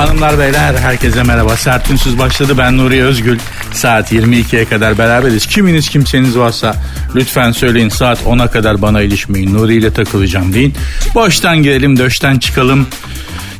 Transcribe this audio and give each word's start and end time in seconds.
Hanımlar 0.00 0.38
beyler 0.38 0.74
herkese 0.74 1.22
merhaba. 1.22 1.56
Sertünsüz 1.56 2.18
başladı. 2.18 2.58
Ben 2.58 2.78
Nuri 2.78 3.02
Özgül. 3.02 3.38
Saat 3.72 4.12
22'ye 4.12 4.64
kadar 4.64 4.98
beraberiz. 4.98 5.46
Kiminiz 5.46 5.88
kimseniz 5.88 6.38
varsa 6.38 6.76
lütfen 7.14 7.52
söyleyin 7.52 7.88
saat 7.88 8.22
10'a 8.22 8.46
kadar 8.46 8.82
bana 8.82 9.02
ilişmeyin. 9.02 9.54
Nuri 9.54 9.74
ile 9.74 9.92
takılacağım 9.92 10.54
deyin. 10.54 10.74
Boştan 11.14 11.62
girelim 11.62 11.98
döşten 11.98 12.38
çıkalım. 12.38 12.86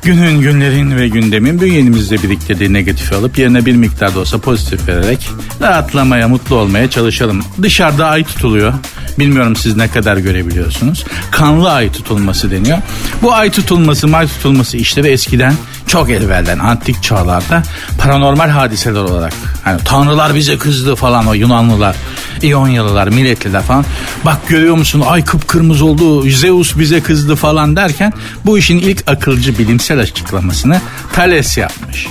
Günün, 0.03 0.41
günlerin 0.41 0.97
ve 0.97 1.09
gündemin 1.09 1.61
bünyenimizde 1.61 2.23
biriktirdiği 2.23 2.73
negatifi 2.73 3.15
alıp 3.15 3.39
yerine 3.39 3.67
bir 3.67 3.77
miktar 3.77 4.15
da 4.15 4.21
olsa 4.21 4.39
pozitif 4.39 4.89
vererek 4.89 5.31
rahatlamaya, 5.61 6.29
mutlu 6.29 6.57
olmaya 6.57 6.91
çalışalım. 6.91 7.45
Dışarıda 7.63 8.07
ay 8.07 8.25
tutuluyor. 8.25 8.73
Bilmiyorum 9.19 9.57
siz 9.57 9.77
ne 9.77 9.89
kadar 9.89 10.17
görebiliyorsunuz. 10.17 11.05
Kanlı 11.31 11.71
ay 11.73 11.93
tutulması 11.93 12.51
deniyor. 12.51 12.79
Bu 13.23 13.33
ay 13.33 13.51
tutulması, 13.51 14.17
ay 14.17 14.27
tutulması 14.27 14.77
işleri 14.77 15.09
eskiden 15.09 15.55
çok 15.91 16.11
evvelden 16.11 16.59
antik 16.59 17.03
çağlarda 17.03 17.63
paranormal 17.99 18.49
hadiseler 18.49 19.01
olarak 19.01 19.33
hani 19.65 19.81
tanrılar 19.85 20.35
bize 20.35 20.59
kızdı 20.59 20.95
falan 20.95 21.27
o 21.27 21.35
Yunanlılar, 21.35 21.97
İonyalılar, 22.43 23.09
Milletliler 23.09 23.63
falan. 23.63 23.85
Bak 24.25 24.49
görüyor 24.49 24.77
musun 24.77 25.03
ay 25.07 25.25
kıpkırmızı 25.25 25.85
oldu, 25.85 26.31
Zeus 26.31 26.79
bize 26.79 27.01
kızdı 27.01 27.37
falan 27.37 27.77
derken 27.77 28.13
bu 28.47 28.59
işin 28.59 28.79
ilk 28.79 29.11
akılcı 29.11 29.59
bilimsel 29.59 30.01
açıklamasını 30.01 30.81
Thales 31.13 31.59
yapmış. 31.59 32.07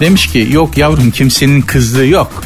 Demiş 0.00 0.26
ki 0.26 0.48
yok 0.50 0.78
yavrum 0.78 1.10
kimsenin 1.10 1.62
kızdığı 1.62 2.06
yok. 2.06 2.42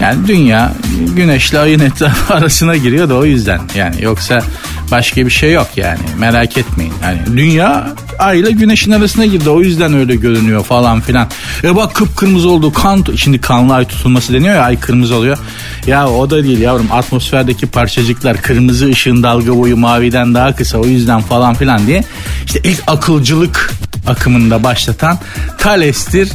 Yani 0.00 0.26
dünya 0.26 0.72
güneşle 1.16 1.58
ayın 1.58 1.80
etrafı 1.80 2.34
arasına 2.34 2.76
giriyor 2.76 3.08
da 3.08 3.14
o 3.14 3.24
yüzden. 3.24 3.60
Yani 3.76 4.04
yoksa 4.04 4.42
başka 4.90 5.26
bir 5.26 5.30
şey 5.30 5.52
yok 5.52 5.68
yani 5.76 5.98
merak 6.18 6.58
etmeyin. 6.58 6.92
Yani 7.02 7.18
dünya 7.36 7.94
ay 8.18 8.40
ile 8.40 8.50
güneşin 8.50 8.92
arasına 8.92 9.26
girdi 9.26 9.50
o 9.50 9.60
yüzden 9.60 9.94
öyle 9.94 10.16
görünüyor 10.16 10.64
falan 10.64 11.00
filan. 11.00 11.28
E 11.64 11.76
bak 11.76 11.94
kıpkırmızı 11.94 12.48
oldu 12.50 12.72
kan 12.72 13.04
şimdi 13.16 13.40
kanlı 13.40 13.74
ay 13.74 13.84
tutulması 13.84 14.32
deniyor 14.32 14.54
ya 14.54 14.62
ay 14.62 14.80
kırmızı 14.80 15.14
oluyor. 15.14 15.38
Ya 15.86 16.08
o 16.08 16.30
da 16.30 16.44
değil 16.44 16.58
yavrum 16.58 16.92
atmosferdeki 16.92 17.66
parçacıklar 17.66 18.42
kırmızı 18.42 18.86
ışığın 18.86 19.22
dalga 19.22 19.56
boyu 19.56 19.76
maviden 19.76 20.34
daha 20.34 20.56
kısa 20.56 20.78
o 20.78 20.86
yüzden 20.86 21.20
falan 21.20 21.54
filan 21.54 21.86
diye. 21.86 22.04
İşte 22.46 22.60
ilk 22.64 22.82
akılcılık 22.86 23.70
akımında 24.08 24.62
başlatan 24.62 25.18
Thales'tir. 25.58 26.28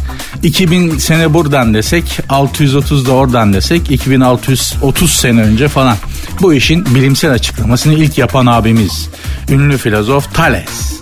2000 0.44 0.98
sene 0.98 1.34
buradan 1.34 1.74
desek 1.74 2.20
630 2.30 3.08
da 3.08 3.12
oradan 3.12 3.54
desek 3.54 3.92
2630 3.92 5.12
sene 5.12 5.42
önce 5.42 5.68
falan. 5.68 5.98
Bu 6.42 6.54
işin 6.54 6.96
bilimsel 6.96 7.32
açıklamasını 7.32 7.94
ilk 7.94 8.18
yapan 8.18 8.46
abimiz 8.46 9.10
ünlü 9.50 9.78
filozof 9.78 10.34
Thales. 10.34 10.94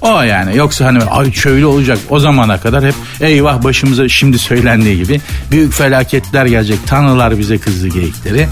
O 0.00 0.22
yani 0.22 0.56
yoksa 0.56 0.84
hani 0.84 1.04
ay 1.04 1.32
şöyle 1.32 1.66
olacak 1.66 1.98
o 2.10 2.18
zamana 2.18 2.60
kadar 2.60 2.84
hep 2.84 2.94
eyvah 3.20 3.62
başımıza 3.62 4.08
şimdi 4.08 4.38
söylendiği 4.38 4.96
gibi 4.96 5.20
büyük 5.50 5.72
felaketler 5.72 6.46
gelecek 6.46 6.78
tanrılar 6.86 7.38
bize 7.38 7.58
kızdı 7.58 7.88
geyikleri. 7.88 8.48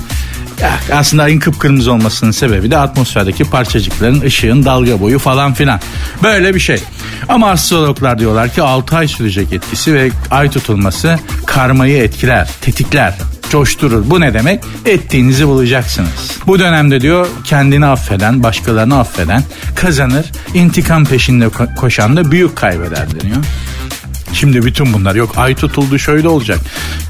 Ya 0.63 0.79
aslında 0.93 1.23
ayın 1.23 1.39
kıpkırmızı 1.41 1.93
olmasının 1.93 2.31
sebebi 2.31 2.71
de 2.71 2.79
atmosferdeki 2.79 3.45
parçacıkların 3.45 4.21
ışığın 4.21 4.65
dalga 4.65 5.01
boyu 5.01 5.19
falan 5.19 5.55
filan. 5.55 5.81
Böyle 6.23 6.55
bir 6.55 6.61
şey. 6.61 6.81
Ama 7.29 7.51
astrologlar 7.51 8.19
diyorlar 8.19 8.49
ki 8.55 8.63
6 8.63 8.97
ay 8.97 9.09
sürecek 9.09 9.53
etkisi 9.53 9.95
ve 9.95 10.11
ay 10.31 10.51
tutulması 10.51 11.19
karmayı 11.47 11.97
etkiler, 12.03 12.49
tetikler 12.61 13.15
coşturur. 13.51 14.11
Bu 14.11 14.21
ne 14.21 14.35
demek? 14.35 14.65
Ettiğinizi 14.87 15.47
bulacaksınız. 15.49 16.31
Bu 16.47 16.59
dönemde 16.59 17.01
diyor 17.01 17.27
kendini 17.45 17.87
affeden, 17.87 18.43
başkalarını 18.43 18.99
affeden 18.99 19.43
kazanır. 19.75 20.27
İntikam 20.55 21.05
peşinde 21.05 21.45
ko- 21.45 21.75
koşan 21.75 22.17
da 22.17 22.31
büyük 22.31 22.57
kaybeder 22.57 23.21
deniyor. 23.21 23.37
Şimdi 24.35 24.63
bütün 24.65 24.93
bunlar 24.93 25.15
yok 25.15 25.33
ay 25.37 25.55
tutuldu 25.55 25.99
şöyle 25.99 26.29
olacak. 26.29 26.61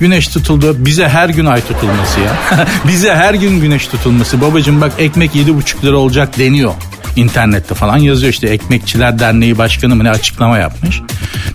Güneş 0.01 0.29
tutuldu 0.29 0.77
bize 0.79 1.09
her 1.09 1.29
gün 1.29 1.47
ay 1.47 1.61
tutulması 1.61 2.21
ya. 2.21 2.67
bize 2.89 3.15
her 3.15 3.35
gün 3.35 3.61
güneş 3.61 3.87
tutulması. 3.87 4.41
Babacım 4.41 4.81
bak 4.81 4.93
ekmek 4.99 5.35
yedi 5.35 5.55
buçuk 5.55 5.85
lira 5.85 5.97
olacak 5.97 6.39
deniyor. 6.39 6.75
İnternette 7.17 7.75
falan 7.75 7.97
yazıyor 7.97 8.33
işte 8.33 8.49
Ekmekçiler 8.49 9.19
Derneği 9.19 9.59
Başkanı 9.59 9.97
mı 9.97 10.05
ne 10.05 10.11
açıklama 10.11 10.59
yapmış. 10.59 11.01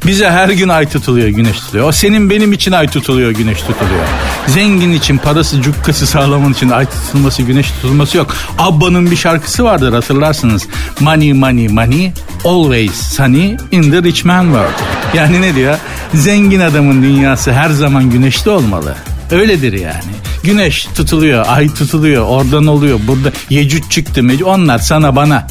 Bize 0.05 0.29
her 0.29 0.49
gün 0.49 0.69
ay 0.69 0.89
tutuluyor 0.89 1.27
güneş 1.27 1.59
tutuluyor. 1.59 1.87
O 1.87 1.91
senin 1.91 2.29
benim 2.29 2.53
için 2.53 2.71
ay 2.71 2.87
tutuluyor 2.87 3.31
güneş 3.31 3.61
tutuluyor. 3.61 4.05
Zengin 4.47 4.93
için 4.93 5.17
parası 5.17 5.61
cukkası 5.61 6.07
sağlaman 6.07 6.53
için 6.53 6.69
ay 6.69 6.85
tutulması 6.85 7.41
güneş 7.41 7.71
tutulması 7.71 8.17
yok. 8.17 8.35
Abba'nın 8.57 9.11
bir 9.11 9.15
şarkısı 9.15 9.63
vardır 9.63 9.93
hatırlarsınız. 9.93 10.67
Money 10.99 11.33
money 11.33 11.67
money 11.67 12.11
always 12.45 12.93
sunny 12.93 13.57
in 13.71 13.91
the 13.91 14.03
rich 14.03 14.25
man 14.25 14.43
world. 14.43 14.79
Yani 15.13 15.41
ne 15.41 15.55
diyor? 15.55 15.77
Zengin 16.13 16.59
adamın 16.59 17.03
dünyası 17.03 17.53
her 17.53 17.69
zaman 17.69 18.09
güneşli 18.09 18.51
olmalı. 18.51 18.95
Öyledir 19.31 19.73
yani. 19.73 20.03
Güneş 20.43 20.87
tutuluyor, 20.95 21.45
ay 21.47 21.73
tutuluyor, 21.73 22.25
oradan 22.25 22.67
oluyor, 22.67 22.99
burada 23.07 23.31
yecüc 23.49 23.89
çıktı, 23.89 24.23
mecü 24.23 24.43
onlar 24.43 24.79
sana 24.79 25.15
bana. 25.15 25.47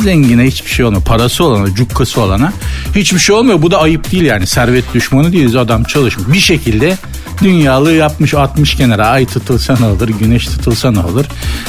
Zengine 0.00 0.42
hiçbir 0.42 0.70
şey 0.70 0.84
olmuyor. 0.84 1.04
Parası 1.04 1.44
olana, 1.44 1.74
cukkası 1.74 2.20
olana 2.20 2.52
hiçbir 2.94 3.18
şey 3.18 3.34
olmuyor. 3.36 3.62
Bu 3.62 3.70
da 3.70 3.80
ayıp 3.80 4.12
değil 4.12 4.24
yani. 4.24 4.46
Servet 4.46 4.94
düşmanı 4.94 5.32
değiliz. 5.32 5.56
Adam 5.56 5.84
çalışmış. 5.84 6.34
Bir 6.34 6.40
şekilde 6.40 6.96
dünyalığı 7.42 7.92
yapmış, 7.92 8.34
atmış 8.34 8.74
kenara. 8.74 9.06
Ay 9.06 9.26
tutulsa 9.26 9.76
ne 9.80 9.86
olur, 9.86 10.08
güneş 10.08 10.46
tutulsa 10.46 10.90
ne 10.90 11.00
olur. 11.00 11.24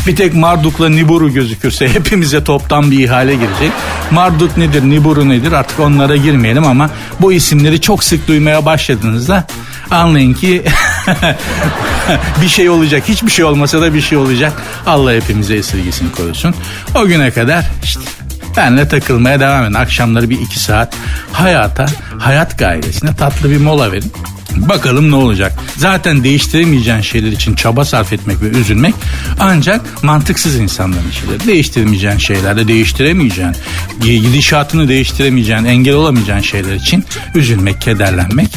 Bir 0.07 0.15
tek 0.15 0.33
Marduk'la 0.33 0.89
Nibiru 0.89 1.33
gözükürse 1.33 1.89
hepimize 1.89 2.43
toptan 2.43 2.91
bir 2.91 2.99
ihale 2.99 3.33
girecek. 3.33 3.71
Marduk 4.11 4.57
nedir, 4.57 4.83
Nibiru 4.83 5.29
nedir 5.29 5.51
artık 5.51 5.79
onlara 5.79 6.15
girmeyelim 6.15 6.65
ama 6.65 6.89
bu 7.21 7.33
isimleri 7.33 7.81
çok 7.81 8.03
sık 8.03 8.27
duymaya 8.27 8.65
başladığınızda 8.65 9.47
anlayın 9.91 10.33
ki 10.33 10.63
bir 12.41 12.47
şey 12.47 12.69
olacak. 12.69 13.03
Hiçbir 13.07 13.31
şey 13.31 13.45
olmasa 13.45 13.81
da 13.81 13.93
bir 13.93 14.01
şey 14.01 14.17
olacak. 14.17 14.53
Allah 14.85 15.13
hepimize 15.13 15.55
esirgesin 15.55 16.09
korusun. 16.09 16.55
O 16.95 17.05
güne 17.05 17.31
kadar 17.31 17.65
işte 17.83 18.01
benle 18.57 18.87
takılmaya 18.87 19.39
devam 19.39 19.63
edin. 19.63 19.73
Akşamları 19.73 20.29
bir 20.29 20.39
iki 20.39 20.59
saat 20.59 20.95
hayata, 21.31 21.85
hayat 22.19 22.59
gayesine 22.59 23.15
tatlı 23.15 23.51
bir 23.51 23.57
mola 23.57 23.91
verin. 23.91 24.13
Bakalım 24.55 25.11
ne 25.11 25.15
olacak. 25.15 25.53
Zaten 25.77 26.23
değiştiremeyeceğin 26.23 27.01
şeyler 27.01 27.31
için 27.31 27.55
çaba 27.55 27.85
sarf 27.85 28.13
etmek 28.13 28.41
ve 28.41 28.47
üzülmek 28.47 28.95
ancak 29.39 30.03
mantıksız 30.03 30.55
insanların 30.55 31.09
işidir. 31.11 31.47
Değiştiremeyeceğin 31.47 32.17
şeylerde 32.17 32.67
değiştiremeyeceğin, 32.67 33.55
gidişatını 34.01 34.87
değiştiremeyeceğin, 34.87 35.65
engel 35.65 35.93
olamayacağın 35.93 36.41
şeyler 36.41 36.75
için 36.75 37.05
üzülmek, 37.35 37.81
kederlenmek 37.81 38.49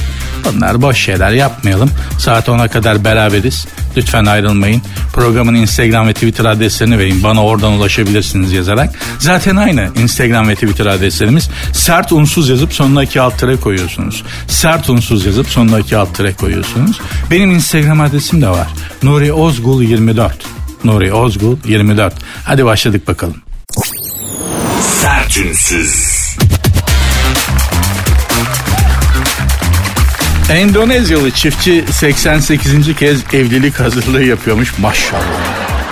bunlar 0.44 0.82
boş 0.82 0.98
şeyler 0.98 1.30
yapmayalım. 1.30 1.90
Saat 2.18 2.48
10'a 2.48 2.68
kadar 2.68 3.04
beraberiz. 3.04 3.66
Lütfen 3.96 4.24
ayrılmayın. 4.24 4.82
Programın 5.12 5.54
Instagram 5.54 6.08
ve 6.08 6.12
Twitter 6.12 6.44
adreslerini 6.44 6.98
verin. 6.98 7.22
Bana 7.22 7.44
oradan 7.44 7.72
ulaşabilirsiniz 7.72 8.52
yazarak. 8.52 8.94
Zaten 9.18 9.56
aynı 9.56 9.88
Instagram 10.02 10.48
ve 10.48 10.54
Twitter 10.54 10.86
adreslerimiz. 10.86 11.50
Sert 11.72 12.12
unsuz 12.12 12.48
yazıp 12.48 12.72
sonuna 12.72 13.02
iki 13.02 13.20
alt 13.20 13.38
tere 13.38 13.56
koyuyorsunuz. 13.56 14.22
Sert 14.48 14.90
unsuz 14.90 15.26
yazıp 15.26 15.48
sonuna 15.48 15.78
iki 15.78 15.96
alt 15.96 16.14
tere 16.14 16.32
koyuyorsunuz. 16.32 17.00
Benim 17.30 17.50
Instagram 17.50 18.00
adresim 18.00 18.42
de 18.42 18.48
var. 18.48 18.68
Nuri 19.02 19.32
Ozgul 19.32 19.82
24. 19.82 20.46
Nuri 20.84 21.12
Ozgul 21.12 21.56
24. 21.64 22.14
Hadi 22.44 22.64
başladık 22.64 23.08
bakalım. 23.08 23.36
Sertünsüz. 24.80 26.25
Endonezyalı 30.50 31.30
çiftçi 31.30 31.84
88. 31.90 32.96
kez 32.96 33.34
evlilik 33.34 33.80
hazırlığı 33.80 34.22
yapıyormuş 34.22 34.78
maşallah. 34.78 35.22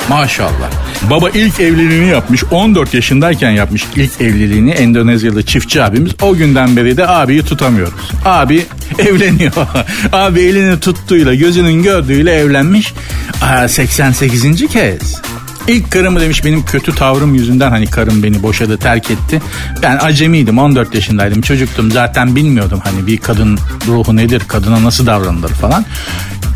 Maşallah. 0.09 0.71
Baba 1.11 1.31
ilk 1.31 1.61
evliliğini 1.61 2.07
yapmış 2.07 2.45
14 2.51 2.95
yaşındayken 2.95 3.51
yapmış 3.51 3.85
ilk 3.97 4.21
evliliğini 4.21 4.71
Endonezyalı 4.71 5.43
çiftçi 5.43 5.83
abimiz. 5.83 6.13
O 6.23 6.35
günden 6.35 6.77
beri 6.77 6.97
de 6.97 7.07
abiyi 7.07 7.43
tutamıyoruz. 7.43 8.11
Abi 8.25 8.67
evleniyor. 8.99 9.53
Abi 10.13 10.41
elini 10.41 10.81
tuttuğuyla 10.81 11.35
gözünün 11.35 11.83
gördüğüyle 11.83 12.35
evlenmiş. 12.35 12.95
Aa, 13.43 13.69
88. 13.69 14.67
kez. 14.67 15.23
İlk 15.69 15.91
karımı 15.91 16.21
demiş 16.21 16.45
benim 16.45 16.65
kötü 16.65 16.95
tavrım 16.95 17.35
yüzünden 17.35 17.71
hani 17.71 17.87
karım 17.87 18.23
beni 18.23 18.43
boşadı 18.43 18.79
terk 18.79 19.11
etti. 19.11 19.43
Ben 19.83 19.99
acemiydim 20.03 20.59
14 20.59 20.95
yaşındaydım 20.95 21.41
çocuktum 21.41 21.91
zaten 21.93 22.37
bilmiyordum 22.37 22.81
hani 22.85 23.07
bir 23.07 23.17
kadın 23.17 23.59
ruhu 23.87 24.17
nedir 24.17 24.43
kadına 24.49 24.85
nasıl 24.85 25.07
davranılır 25.07 25.49
falan. 25.49 25.85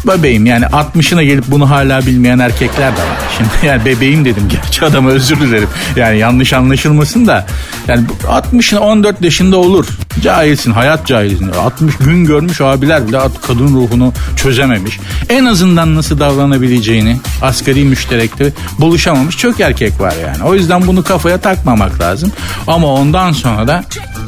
Bebeğim 0.07 0.47
yani 0.47 0.65
60'ına 0.65 1.23
gelip 1.23 1.45
bunu 1.49 1.71
hala 1.71 2.07
bilmeyen 2.07 2.39
erkekler 2.39 2.93
de 2.93 3.01
var. 3.01 3.19
Şimdi 3.37 3.51
yani 3.67 3.85
bebeğim 3.85 4.25
dedim 4.25 4.49
gerçi 4.49 4.85
adama 4.85 5.11
özür 5.11 5.41
dilerim. 5.41 5.69
Yani 5.97 6.19
yanlış 6.19 6.53
anlaşılmasın 6.53 7.27
da 7.27 7.47
yani 7.89 8.07
60'ına 8.25 8.79
14 8.79 9.23
yaşında 9.23 9.57
olur. 9.57 9.87
Cahilsin 10.23 10.73
hayat 10.73 11.07
cahilsin. 11.07 11.49
60 11.49 11.97
gün 11.97 12.25
görmüş 12.25 12.61
abiler 12.61 13.09
bile 13.09 13.19
kadın 13.47 13.75
ruhunu 13.75 14.13
çözememiş. 14.37 14.99
En 15.29 15.45
azından 15.45 15.95
nasıl 15.95 16.21
davranabileceğini 16.21 17.21
asgari 17.43 17.85
müşterekte 17.85 18.53
buluşamamış 18.79 19.37
çok 19.37 19.61
erkek 19.61 20.01
var 20.01 20.15
yani. 20.27 20.43
O 20.45 20.55
yüzden 20.55 20.87
bunu 20.87 21.05
kafaya 21.05 21.39
takmamak 21.41 22.01
lazım. 22.01 22.33
Ama 22.67 22.87
ondan 22.87 23.33
sonra 23.33 23.69
da 23.69 23.85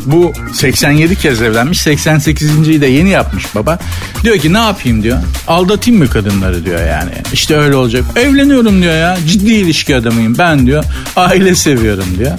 bu 0.07 0.33
87 0.55 1.17
kez 1.17 1.43
evlenmiş 1.43 1.79
88.yi 1.79 2.81
de 2.81 2.87
yeni 2.87 3.11
yapmış 3.11 3.55
baba. 3.55 3.79
Diyor 4.25 4.39
ki 4.39 4.53
ne 4.53 4.59
yapayım 4.59 5.03
diyor. 5.03 5.19
Aldatayım 5.49 6.01
mı 6.01 6.09
kadınları 6.09 6.65
diyor 6.65 6.87
yani. 6.87 7.11
İşte 7.33 7.57
öyle 7.57 7.77
olacak. 7.77 8.05
Evleniyorum 8.17 8.83
diyor 8.83 8.95
ya. 8.95 9.19
Ciddi 9.27 9.53
ilişki 9.53 9.97
adamıyım 9.97 10.39
ben 10.39 10.67
diyor. 10.67 10.85
Aile 11.17 11.55
seviyorum 11.55 12.07
diyor. 12.19 12.33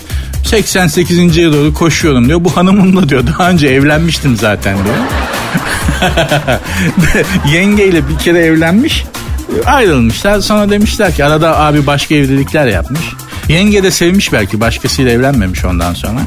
88.ye 0.45 1.53
doğru 1.53 1.73
koşuyorum 1.73 2.27
diyor. 2.27 2.43
Bu 2.43 2.57
hanımımla 2.57 3.09
diyor 3.09 3.27
daha 3.27 3.49
önce 3.49 3.67
evlenmiştim 3.67 4.37
zaten 4.37 4.77
diyor. 4.85 4.95
Yengeyle 7.53 8.09
bir 8.09 8.17
kere 8.17 8.39
evlenmiş 8.39 9.05
ayrılmışlar. 9.65 10.39
Sonra 10.39 10.69
demişler 10.69 11.15
ki 11.15 11.25
arada 11.25 11.59
abi 11.59 11.87
başka 11.87 12.15
evlilikler 12.15 12.67
yapmış. 12.67 13.01
Yenge 13.51 13.83
de 13.83 13.92
sevmiş 13.92 14.33
belki 14.33 14.59
başkasıyla 14.59 15.12
evlenmemiş 15.12 15.65
ondan 15.65 15.94
sonra. 15.94 16.19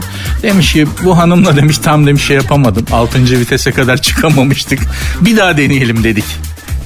Demiş 0.42 0.72
ki 0.72 0.86
bu 1.04 1.18
hanımla 1.18 1.56
demiş 1.56 1.78
tam 1.78 2.06
demiş 2.06 2.26
şey 2.26 2.36
yapamadım. 2.36 2.86
Altıncı 2.92 3.40
vitese 3.40 3.72
kadar 3.72 3.96
çıkamamıştık. 4.02 4.80
Bir 5.20 5.36
daha 5.36 5.56
deneyelim 5.56 6.04
dedik. 6.04 6.24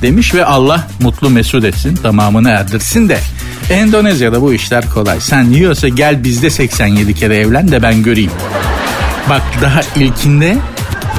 Demiş 0.03 0.35
ve 0.35 0.45
Allah 0.45 0.89
mutlu 1.01 1.31
mesut 1.31 1.65
etsin 1.65 1.97
tamamını 1.97 2.51
erdirsin 2.51 3.09
de 3.09 3.19
Endonezya'da 3.71 4.43
bu 4.43 4.53
işler 4.53 4.91
kolay. 4.91 5.21
Sen 5.21 5.45
yiyorsa 5.45 5.89
gel 5.89 6.25
bizde 6.25 6.51
87 6.51 7.15
kere 7.15 7.37
evlen 7.37 7.71
de 7.71 7.83
ben 7.83 8.03
göreyim. 8.03 8.31
Bak 9.29 9.43
daha 9.63 9.81
ilkinde 9.97 10.57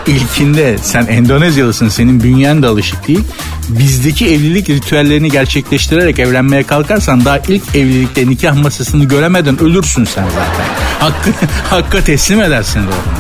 ilkinde 0.09 0.77
sen 0.81 1.05
Endonezyalısın 1.05 1.89
senin 1.89 2.23
bünyen 2.23 2.63
de 2.63 2.67
alışık 2.67 3.07
değil. 3.07 3.23
Bizdeki 3.69 4.27
evlilik 4.27 4.69
ritüellerini 4.69 5.31
gerçekleştirerek 5.31 6.19
evlenmeye 6.19 6.63
kalkarsan 6.63 7.25
daha 7.25 7.37
ilk 7.37 7.75
evlilikte 7.75 8.27
nikah 8.27 8.55
masasını 8.63 9.05
göremeden 9.05 9.61
ölürsün 9.61 10.05
sen 10.05 10.25
zaten. 10.25 10.65
Hakkı, 10.99 11.29
hakka 11.69 12.03
teslim 12.03 12.41
edersin 12.41 12.79
doğru. 12.79 13.15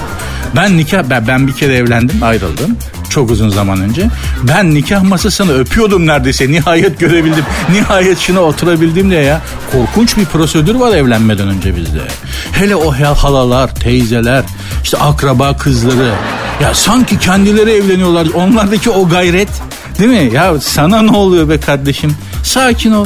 Ben 0.55 0.77
nikah 0.77 1.03
ben, 1.09 1.27
ben 1.27 1.47
bir 1.47 1.53
kere 1.53 1.75
evlendim 1.75 2.23
ayrıldım 2.23 2.77
çok 3.09 3.31
uzun 3.31 3.49
zaman 3.49 3.81
önce. 3.81 4.07
Ben 4.43 4.73
nikah 4.73 5.03
masasını 5.03 5.53
öpüyordum 5.53 6.07
neredeyse. 6.07 6.51
Nihayet 6.51 6.99
görebildim. 6.99 7.45
Nihayet 7.71 8.19
şuna 8.19 8.39
oturabildim 8.39 9.11
diye 9.11 9.21
ya. 9.21 9.41
Korkunç 9.71 10.17
bir 10.17 10.25
prosedür 10.25 10.75
var 10.75 10.95
evlenmeden 10.95 11.47
önce 11.47 11.75
bizde. 11.75 12.01
Hele 12.51 12.75
o 12.75 12.93
halalar, 12.93 13.75
teyzeler, 13.75 14.43
işte 14.83 14.97
akraba 14.97 15.57
kızları. 15.57 16.11
Ya 16.61 16.73
sanki 16.73 17.19
kendileri 17.19 17.71
evleniyorlar. 17.71 18.27
Onlardaki 18.33 18.89
o 18.89 19.09
gayret. 19.09 19.49
Değil 19.99 20.09
mi? 20.09 20.35
Ya 20.35 20.59
sana 20.59 21.01
ne 21.01 21.11
oluyor 21.11 21.49
be 21.49 21.59
kardeşim? 21.59 22.15
Sakin 22.43 22.91
ol. 22.91 23.05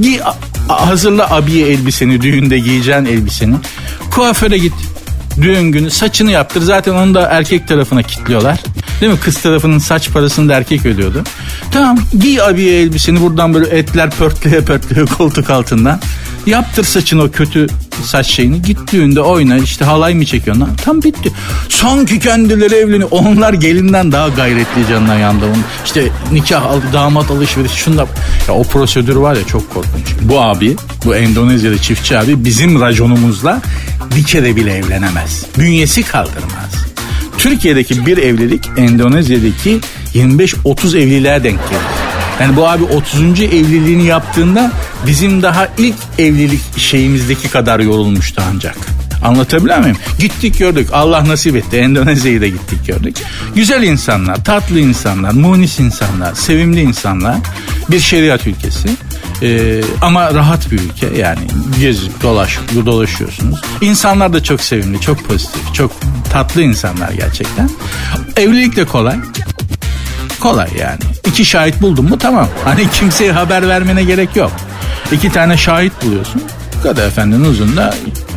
Giy, 0.00 0.20
hazırla 0.68 1.30
abiye 1.30 1.66
elbiseni, 1.66 2.22
düğünde 2.22 2.58
giyeceğin 2.58 3.04
elbiseni. 3.04 3.54
Kuaföre 4.10 4.58
git 4.58 4.72
düğün 5.42 5.72
günü 5.72 5.90
saçını 5.90 6.30
yaptır. 6.30 6.62
Zaten 6.62 6.94
onu 6.94 7.14
da 7.14 7.22
erkek 7.22 7.68
tarafına 7.68 8.02
kilitliyorlar. 8.02 8.58
Değil 9.00 9.12
mi? 9.12 9.18
Kız 9.20 9.42
tarafının 9.42 9.78
saç 9.78 10.10
parasını 10.12 10.48
da 10.48 10.54
erkek 10.54 10.86
ödüyordu. 10.86 11.24
Tamam 11.72 11.98
giy 12.20 12.42
abiye 12.42 12.80
elbiseni 12.80 13.20
buradan 13.20 13.54
böyle 13.54 13.66
etler 13.78 14.10
pörtleye 14.10 14.60
pörtleye 14.60 15.06
koltuk 15.18 15.50
altından. 15.50 16.00
Yaptır 16.46 16.84
saçını 16.84 17.22
o 17.22 17.30
kötü 17.30 17.66
saç 18.04 18.26
şeyini. 18.26 18.62
Git 18.62 18.92
düğünde 18.92 19.20
oyna 19.20 19.58
işte 19.58 19.84
halay 19.84 20.14
mı 20.14 20.24
çekiyorsun? 20.24 20.68
Tam 20.84 21.02
bitti. 21.02 21.32
Sanki 21.68 22.18
kendileri 22.18 22.74
evleniyor. 22.74 23.08
Onlar 23.10 23.52
gelinden 23.52 24.12
daha 24.12 24.28
gayretli 24.28 24.88
canına 24.88 25.14
yandı. 25.14 25.44
Onun. 25.44 25.64
İşte 25.84 26.08
nikah, 26.32 26.62
damat 26.92 27.30
alışveriş 27.30 27.72
şunda. 27.72 28.06
Ya 28.48 28.54
o 28.54 28.62
prosedür 28.62 29.16
var 29.16 29.36
ya 29.36 29.46
çok 29.46 29.74
korkunç. 29.74 30.04
Bu 30.22 30.40
abi, 30.40 30.76
bu 31.04 31.16
Endonezyalı 31.16 31.78
çiftçi 31.78 32.18
abi 32.18 32.44
bizim 32.44 32.80
raconumuzla 32.80 33.62
bir 34.16 34.24
kere 34.24 34.56
bile 34.56 34.74
evlenemez. 34.74 35.46
Bünyesi 35.58 36.02
kaldırmaz. 36.02 36.90
Türkiye'deki 37.38 38.06
bir 38.06 38.18
evlilik 38.18 38.64
Endonezya'daki 38.76 39.80
25-30 40.14 40.98
evliliğe 40.98 41.44
denk 41.44 41.70
gelir. 41.70 41.82
Yani 42.40 42.56
bu 42.56 42.68
abi 42.68 42.84
30. 42.84 43.40
evliliğini 43.40 44.06
yaptığında 44.06 44.72
bizim 45.06 45.42
daha 45.42 45.68
ilk 45.78 45.96
evlilik 46.18 46.78
şeyimizdeki 46.78 47.48
kadar 47.48 47.80
yorulmuştu 47.80 48.42
ancak. 48.54 48.76
Anlatabiliyor 49.22 49.78
muyum? 49.78 49.96
Gittik 50.18 50.58
gördük. 50.58 50.88
Allah 50.92 51.28
nasip 51.28 51.56
etti. 51.56 51.76
Endonezya'yı 51.76 52.40
da 52.40 52.46
gittik 52.46 52.86
gördük. 52.86 53.16
Güzel 53.54 53.82
insanlar, 53.82 54.44
tatlı 54.44 54.80
insanlar, 54.80 55.32
munis 55.32 55.80
insanlar, 55.80 56.34
sevimli 56.34 56.80
insanlar. 56.80 57.36
Bir 57.90 58.00
şeriat 58.00 58.46
ülkesi. 58.46 58.88
Ee, 59.42 59.80
ama 60.02 60.34
rahat 60.34 60.70
bir 60.70 60.78
ülke 60.80 61.06
yani 61.20 61.40
gezip 61.80 62.22
dolaş, 62.22 62.58
dolaşıyorsunuz. 62.86 63.60
İnsanlar 63.80 64.32
da 64.32 64.42
çok 64.42 64.60
sevimli, 64.60 65.00
çok 65.00 65.24
pozitif, 65.24 65.74
çok 65.74 65.92
tatlı 66.32 66.62
insanlar 66.62 67.10
gerçekten. 67.10 67.70
Evlilik 68.36 68.76
de 68.76 68.84
kolay. 68.84 69.16
Kolay 70.40 70.68
yani. 70.80 71.00
İki 71.26 71.44
şahit 71.44 71.82
buldun 71.82 72.04
mu 72.04 72.18
tamam. 72.18 72.48
Hani 72.64 72.90
kimseye 72.90 73.32
haber 73.32 73.68
vermene 73.68 74.04
gerek 74.04 74.36
yok. 74.36 74.52
İki 75.12 75.32
tane 75.32 75.56
şahit 75.56 75.92
buluyorsun. 76.04 76.42
Bu 76.78 76.82
kadar 76.82 77.06
efendinin 77.06 77.44
uzun 77.44 77.76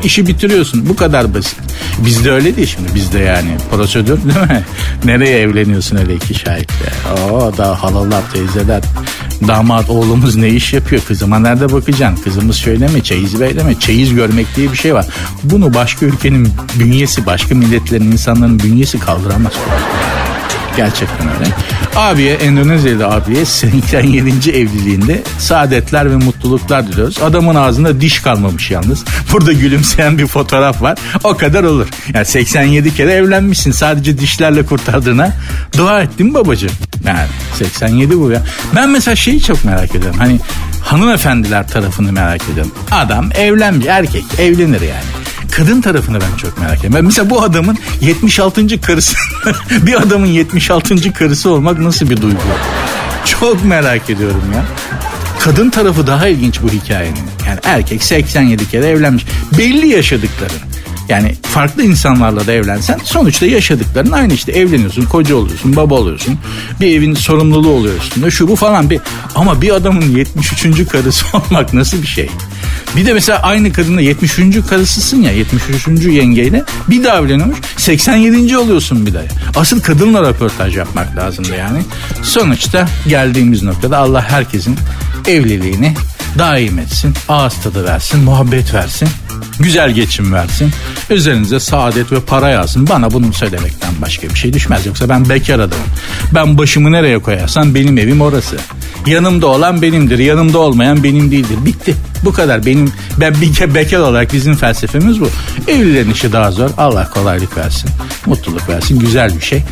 işi 0.04 0.28
bitiriyorsun. 0.28 0.90
Bu 0.90 0.96
kadar 0.96 1.34
basit. 1.34 1.60
Bizde 2.06 2.32
öyle 2.32 2.56
değil 2.56 2.68
şimdi. 2.68 2.96
Bizde 2.96 3.20
yani 3.20 3.58
prosedür 3.72 4.18
değil 4.18 4.52
mi? 4.52 4.64
Nereye 5.06 5.40
evleniyorsun 5.40 5.98
öyle 5.98 6.16
iki 6.16 6.34
şahitle? 6.34 6.94
Oo 7.32 7.58
da 7.58 7.84
halalar, 7.84 8.22
teyzeler. 8.34 8.82
Damat 9.48 9.90
oğlumuz 9.90 10.36
ne 10.36 10.50
iş 10.50 10.74
yapıyor? 10.74 11.02
Kızıma 11.08 11.40
nerede 11.40 11.72
bakacaksın? 11.74 12.24
Kızımız 12.24 12.56
şöyle 12.56 12.88
mi? 12.88 13.04
Çeyiz 13.04 13.40
böyle 13.40 13.64
mi? 13.64 13.80
Çeyiz 13.80 14.14
görmek 14.16 14.56
diye 14.56 14.72
bir 14.72 14.78
şey 14.78 14.94
var. 14.94 15.06
Bunu 15.44 15.74
başka 15.74 16.06
ülkenin 16.06 16.50
bünyesi, 16.80 17.26
başka 17.26 17.56
milletlerin, 17.56 18.12
insanların 18.12 18.60
bünyesi 18.60 19.00
kaldıramaz. 19.00 19.54
Gerçekten 20.78 21.28
öyle. 21.28 21.50
Abiye, 21.96 22.34
Endonezyalı 22.34 23.08
abiye 23.08 23.46
87. 23.46 24.52
evliliğinde 24.52 25.24
saadetler 25.40 26.12
ve 26.12 26.16
mutluluklar 26.16 26.88
diliyoruz. 26.88 27.22
Adamın 27.22 27.56
ağzında 27.56 28.02
diş 28.02 28.20
kalmamış 28.20 28.72
yalnız. 28.72 29.04
Burada 29.32 29.54
gülümseyen 29.54 30.18
bir 30.18 30.28
fotoğraf 30.28 30.82
var. 30.82 30.98
O 31.24 31.38
kadar 31.38 31.64
olur. 31.64 31.88
Yani 32.14 32.26
87 32.26 32.96
kere 32.96 33.14
evlenmişsin. 33.14 33.72
Sadece 33.72 34.20
dişlerle 34.20 34.66
kurtardığına 34.66 35.34
dua 35.78 36.02
ettin 36.02 36.34
babacığım. 36.34 36.72
Yani 37.08 37.28
87 37.56 38.20
bu 38.20 38.32
ya. 38.32 38.42
Ben 38.76 38.90
mesela 38.90 39.16
şeyi 39.16 39.42
çok 39.42 39.66
merak 39.66 39.96
ediyorum. 39.96 40.20
Hani 40.20 40.40
hanımefendiler 40.82 41.68
tarafını 41.68 42.12
merak 42.12 42.42
ediyorum. 42.50 42.72
Adam 42.92 43.30
evlenmiş 43.38 43.88
erkek 43.88 44.24
evlenir 44.40 44.82
yani 44.82 45.04
kadın 45.58 45.82
tarafını 45.82 46.20
ben 46.22 46.38
çok 46.38 46.58
merak 46.58 46.78
ediyorum. 46.78 46.96
Ben 46.96 47.06
mesela 47.06 47.30
bu 47.30 47.42
adamın 47.42 47.78
76. 48.02 48.82
karısı 48.82 49.16
bir 49.72 50.02
adamın 50.02 50.26
76. 50.26 51.14
karısı 51.14 51.50
olmak 51.50 51.80
nasıl 51.80 52.10
bir 52.10 52.22
duygu? 52.22 52.38
Çok 53.26 53.66
merak 53.66 54.10
ediyorum 54.10 54.44
ya. 54.54 54.66
Kadın 55.40 55.70
tarafı 55.70 56.08
daha 56.08 56.28
ilginç 56.28 56.62
bu 56.62 56.70
hikayenin. 56.70 57.20
Yani 57.48 57.60
erkek 57.64 58.04
87 58.04 58.70
kere 58.70 58.86
evlenmiş. 58.88 59.26
Belli 59.58 59.88
yaşadıkları. 59.88 60.54
Yani 61.10 61.36
farklı 61.42 61.84
insanlarla 61.84 62.48
da 62.48 62.54
evlensen 62.54 63.00
sonuçta 63.04 63.46
yaşadıkların 63.46 64.12
aynı 64.12 64.34
işte 64.34 64.52
evleniyorsun, 64.52 65.06
koca 65.06 65.36
oluyorsun, 65.36 65.76
baba 65.76 65.96
oluyorsun. 65.96 66.38
Bir 66.82 66.98
evin 66.98 67.14
sorumluluğu 67.14 67.70
oluyorsun 67.70 68.24
da 68.24 68.32
şu 68.32 68.48
bu 68.48 68.56
falan 68.56 68.90
bir 68.90 69.00
ama 69.36 69.62
bir 69.62 69.70
adamın 69.70 70.02
73. 70.02 70.88
karısı 70.88 71.26
olmak 71.38 71.74
nasıl 71.74 72.02
bir 72.02 72.08
şey? 72.08 72.30
Bir 72.96 73.06
de 73.06 73.14
mesela 73.14 73.42
aynı 73.42 73.74
kadınla 73.74 74.02
73. 74.02 74.68
karısısın 74.70 75.22
ya 75.22 75.32
73. 75.32 75.88
yengeyle 76.06 76.64
bir 76.90 77.04
daha 77.04 77.18
evleniyormuş 77.18 77.58
87. 77.78 78.58
oluyorsun 78.58 79.06
bir 79.06 79.14
daha. 79.14 79.24
Asıl 79.56 79.82
kadınla 79.82 80.30
röportaj 80.30 80.78
yapmak 80.78 81.18
lazımdı 81.18 81.56
yani. 81.58 81.80
Sonuçta 82.24 82.88
geldiğimiz 83.08 83.64
noktada 83.64 83.98
Allah 83.98 84.22
herkesin 84.22 84.78
evliliğini 85.28 85.94
daim 86.40 86.80
etsin. 86.80 87.14
Ağız 87.30 87.54
tadı 87.54 87.86
versin, 87.86 88.24
muhabbet 88.24 88.74
versin. 88.74 89.10
Güzel 89.60 89.92
geçim 89.92 90.34
versin. 90.34 90.72
Üzerinize 91.10 91.60
saadet 91.60 92.12
ve 92.12 92.20
para 92.20 92.50
yazsın. 92.50 92.88
Bana 92.90 93.12
bunu 93.12 93.34
söylemekten 93.34 93.92
başka 94.02 94.30
bir 94.30 94.36
şey 94.36 94.54
düşmez. 94.54 94.86
Yoksa 94.86 95.10
ben 95.10 95.30
bekar 95.30 95.60
adamım. 95.60 95.86
Ben 96.34 96.58
başımı 96.58 96.92
nereye 96.92 97.20
koyarsam 97.20 97.76
benim 97.76 97.98
evim 97.98 98.22
orası. 98.22 98.58
Yanımda 99.08 99.48
olan 99.48 99.82
benimdir. 99.82 100.20
Yanımda 100.20 100.60
olmayan 100.60 101.04
benim 101.04 101.32
değildir. 101.32 101.58
Bitti. 101.66 101.96
Bu 102.26 102.34
kadar. 102.34 102.66
Benim 102.66 102.92
ben 103.20 103.34
bir 103.42 103.76
bekar 103.76 104.00
olarak 104.00 104.34
bizim 104.34 104.56
felsefemiz 104.56 105.22
bu. 105.22 105.30
Evlilerin 105.68 106.12
işi 106.12 106.32
daha 106.34 106.52
zor. 106.52 106.70
Allah 106.78 107.10
kolaylık 107.10 107.58
versin. 107.58 107.90
Mutluluk 108.26 108.70
versin. 108.70 109.00
Güzel 109.00 109.38
bir 109.38 109.42
şey. 109.42 109.64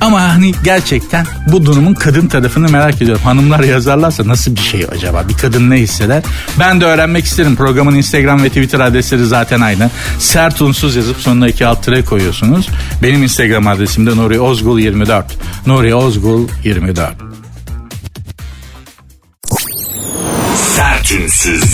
Ama 0.00 0.22
hani 0.22 0.54
gerçekten 0.64 1.26
bu 1.52 1.66
durumun 1.66 1.94
kadın 1.94 2.28
tarafını 2.28 2.68
merak 2.68 3.02
ediyorum. 3.02 3.22
Hanımlar 3.24 3.60
yazarlarsa 3.60 4.28
nasıl 4.28 4.56
bir 4.56 4.60
şey 4.60 4.86
acaba? 4.92 5.28
Bir 5.28 5.34
kadın 5.34 5.70
ne 5.70 5.76
hisseder? 5.76 6.03
Ben 6.58 6.80
de 6.80 6.84
öğrenmek 6.84 7.24
isterim. 7.24 7.56
Programın 7.56 7.94
Instagram 7.94 8.42
ve 8.42 8.48
Twitter 8.48 8.80
adresleri 8.80 9.26
zaten 9.26 9.60
aynı. 9.60 9.90
Sert 10.18 10.62
unsuz 10.62 10.96
yazıp 10.96 11.16
sonuna 11.16 11.48
iki 11.48 11.66
alt 11.66 11.84
tire 11.84 12.04
koyuyorsunuz. 12.04 12.68
Benim 13.02 13.22
Instagram 13.22 13.66
adresim 13.66 14.06
de 14.06 14.16
Nuri 14.16 14.40
Ozgul 14.40 14.78
24. 14.78 15.26
Nuri 15.66 15.94
Ozgul 15.94 16.48
24. 16.64 17.14
Sertünsüz. 20.76 21.64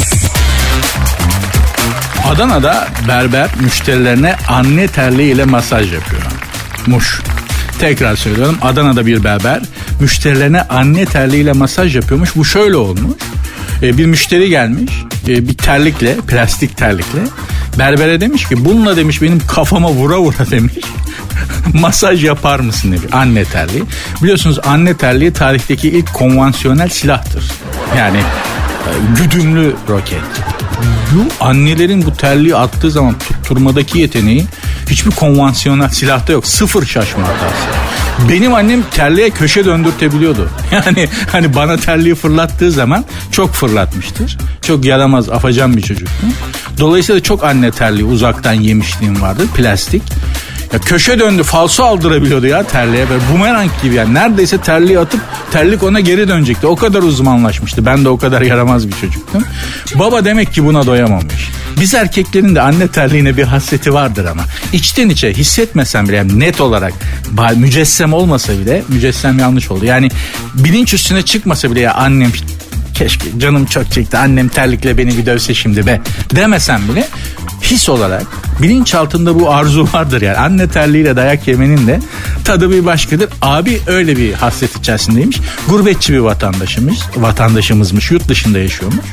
Adana'da 2.31 2.89
berber 3.09 3.51
müşterilerine 3.61 4.37
anne 4.49 4.89
terliği 4.89 5.35
ile 5.35 5.45
masaj 5.45 5.93
yapıyor. 5.93 6.23
Muş. 6.87 7.21
Tekrar 7.79 8.17
söylüyorum 8.17 8.59
Adana'da 8.63 9.07
bir 9.07 9.25
berber 9.25 9.61
müşterilerine 10.01 10.63
anne 10.63 11.07
terliği 11.07 11.43
ile 11.43 11.53
masaj 11.53 11.97
yapıyormuş. 11.97 12.37
Bu 12.37 12.45
şöyle 12.45 12.77
olmuş. 12.77 13.15
Ee, 13.83 13.99
bir 13.99 14.07
müşteri 14.07 14.49
gelmiş 14.49 14.93
e, 15.29 15.49
bir 15.49 15.55
terlikle 15.55 16.17
plastik 16.17 16.77
terlikle 16.77 17.21
berbere 17.79 18.21
demiş 18.21 18.49
ki 18.49 18.65
bununla 18.65 18.97
demiş 18.97 19.23
benim 19.23 19.47
kafama 19.47 19.91
vura 19.91 20.19
vura 20.19 20.51
demiş 20.51 20.75
masaj 21.75 22.25
yapar 22.25 22.61
mısın 22.61 22.93
demiş 22.93 23.07
anne 23.13 23.45
terliği. 23.45 23.83
Biliyorsunuz 24.23 24.59
anne 24.67 24.97
terliği 24.97 25.33
tarihteki 25.33 25.89
ilk 25.89 26.15
konvansiyonel 26.15 26.89
silahtır. 26.89 27.45
Yani 27.99 28.19
e, 28.19 28.93
güdümlü 29.23 29.77
roket. 29.89 30.23
Bu 31.15 31.45
annelerin 31.45 32.07
bu 32.07 32.13
terliği 32.13 32.57
attığı 32.57 32.91
zaman 32.91 33.19
tutturmadaki 33.19 33.99
yeteneği 33.99 34.47
hiçbir 34.91 35.11
konvansiyonel 35.11 35.89
silahta 35.89 36.33
yok. 36.33 36.47
Sıfır 36.47 36.87
şaşma 36.87 37.23
hatası. 37.23 38.00
Benim 38.29 38.55
annem 38.55 38.83
terliğe 38.91 39.31
köşe 39.31 39.65
döndürtebiliyordu. 39.65 40.49
Yani 40.73 41.09
hani 41.33 41.55
bana 41.55 41.77
terliği 41.77 42.15
fırlattığı 42.15 42.71
zaman 42.71 43.05
çok 43.33 43.53
fırlatmıştır. 43.53 44.39
Çok 44.63 44.85
yaramaz 44.85 45.29
afacan 45.29 45.77
bir 45.77 45.83
çocuktu. 45.83 46.27
Dolayısıyla 46.79 47.23
çok 47.23 47.45
anne 47.45 47.71
terliği 47.71 48.05
uzaktan 48.05 48.53
yemişliğim 48.53 49.23
vardı 49.23 49.43
plastik. 49.57 50.03
Ya 50.73 50.79
köşe 50.79 51.19
döndü 51.19 51.43
falso 51.43 51.85
aldırabiliyordu 51.85 52.47
ya 52.47 52.63
terliğe 52.63 53.11
böyle 53.11 53.23
bumerang 53.33 53.71
gibi 53.83 53.95
yani 53.95 54.15
neredeyse 54.15 54.59
terliği 54.59 54.99
atıp 54.99 55.21
terlik 55.51 55.83
ona 55.83 56.01
geri 56.01 56.29
dönecekti. 56.29 56.67
O 56.67 56.77
kadar 56.77 57.03
uzmanlaşmıştı. 57.03 57.87
Ben 57.87 58.05
de 58.05 58.09
o 58.09 58.19
kadar 58.19 58.43
yaramaz 58.43 58.89
bir 58.89 58.93
çocuktum. 58.93 59.45
Baba 59.95 60.25
demek 60.25 60.53
ki 60.53 60.65
buna 60.65 60.87
doyamamış. 60.87 61.51
Biz 61.81 61.95
erkeklerin 61.95 62.55
de 62.55 62.61
anne 62.61 62.89
terliğine 62.89 63.37
bir 63.37 63.45
hasreti 63.45 63.95
vardır 63.95 64.25
ama 64.25 64.45
içten 64.73 65.09
içe 65.09 65.33
hissetmesem 65.33 66.09
bile 66.09 66.17
yani 66.17 66.41
net 66.41 66.61
olarak 66.61 66.93
mücessem 67.57 68.13
olmasa 68.13 68.53
bile 68.59 68.83
mücessem 68.89 69.39
yanlış 69.39 69.71
oldu. 69.71 69.85
Yani 69.85 70.11
bilinç 70.55 70.95
üstüne 70.95 71.23
çıkmasa 71.23 71.71
bile 71.71 71.81
ya 71.81 71.95
annem 71.95 72.33
keşke 72.95 73.39
canım 73.39 73.67
çok 73.67 73.93
çekti 73.93 74.17
annem 74.17 74.49
terlikle 74.49 74.99
beni 74.99 75.19
bir 75.19 75.27
dövse 75.27 75.55
şimdi 75.55 75.87
be 75.87 76.01
demesem 76.35 76.89
bile 76.89 77.09
his 77.63 77.89
olarak 77.89 78.27
bilinç 78.63 78.95
altında 78.95 79.41
bu 79.41 79.53
arzu 79.53 79.89
vardır 79.93 80.23
yani. 80.23 80.37
Anne 80.37 80.69
terliğiyle 80.69 81.17
dayak 81.17 81.49
yemenin 81.49 81.87
de 81.87 82.01
tadı 82.45 82.71
bir 82.71 82.85
başkadır. 82.85 83.29
Abi 83.43 83.81
öyle 83.87 84.17
bir 84.17 84.33
hasret 84.33 84.77
içerisindeymiş. 84.77 85.41
Gurbetçi 85.69 86.13
bir 86.13 86.19
vatandaşımız, 86.19 86.99
vatandaşımızmış. 87.17 88.11
Yurt 88.11 88.29
dışında 88.29 88.59
yaşıyormuş. 88.59 89.05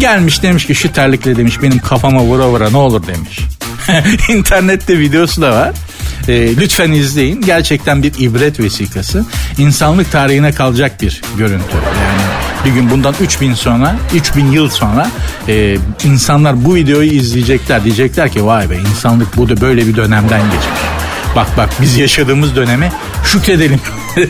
Gelmiş 0.00 0.42
demiş 0.42 0.66
ki 0.66 0.74
şu 0.74 0.92
terlikle 0.92 1.36
demiş 1.36 1.62
benim 1.62 1.78
kafama 1.78 2.22
vura 2.22 2.48
vura 2.48 2.70
ne 2.70 2.76
olur 2.76 3.06
demiş. 3.06 3.38
İnternette 4.28 4.98
videosu 4.98 5.42
da 5.42 5.50
var. 5.52 5.72
E, 6.28 6.56
lütfen 6.56 6.92
izleyin. 6.92 7.40
Gerçekten 7.40 8.02
bir 8.02 8.12
ibret 8.18 8.60
vesikası. 8.60 9.26
İnsanlık 9.58 10.12
tarihine 10.12 10.52
kalacak 10.52 11.02
bir 11.02 11.22
görüntü. 11.38 11.76
Yani 11.76 12.11
bir 12.64 12.70
gün 12.70 12.90
bundan 12.90 13.14
3000 13.20 13.54
sonra 13.54 13.96
3000 14.14 14.52
yıl 14.52 14.70
sonra 14.70 15.10
e, 15.48 15.76
insanlar 16.04 16.64
bu 16.64 16.74
videoyu 16.74 17.12
izleyecekler 17.12 17.84
diyecekler 17.84 18.32
ki 18.32 18.46
vay 18.46 18.70
be 18.70 18.76
insanlık 18.90 19.36
bu 19.36 19.48
da 19.48 19.60
böyle 19.60 19.86
bir 19.86 19.96
dönemden 19.96 20.42
geçmiş. 20.44 20.82
Bak 21.36 21.46
bak 21.56 21.70
biz 21.80 21.96
yaşadığımız 21.96 22.56
döneme 22.56 22.92
şükredelim 23.24 23.80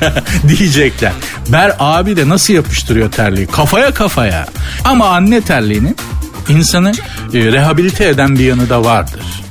diyecekler. 0.49 1.13
Ber 1.49 1.77
abi 1.79 2.17
de 2.17 2.29
nasıl 2.29 2.55
yapıştırıyor 2.55 3.11
terliği 3.13 3.47
kafaya 3.47 3.95
kafaya. 3.95 4.47
Ama 4.85 5.09
anne 5.09 5.41
terliğinin 5.41 5.97
insanı 6.49 6.93
e, 7.35 7.39
rehabilite 7.53 8.09
eden 8.09 8.39
bir 8.39 8.45
yanı 8.45 8.69
da 8.69 8.85
vardır. 8.85 9.42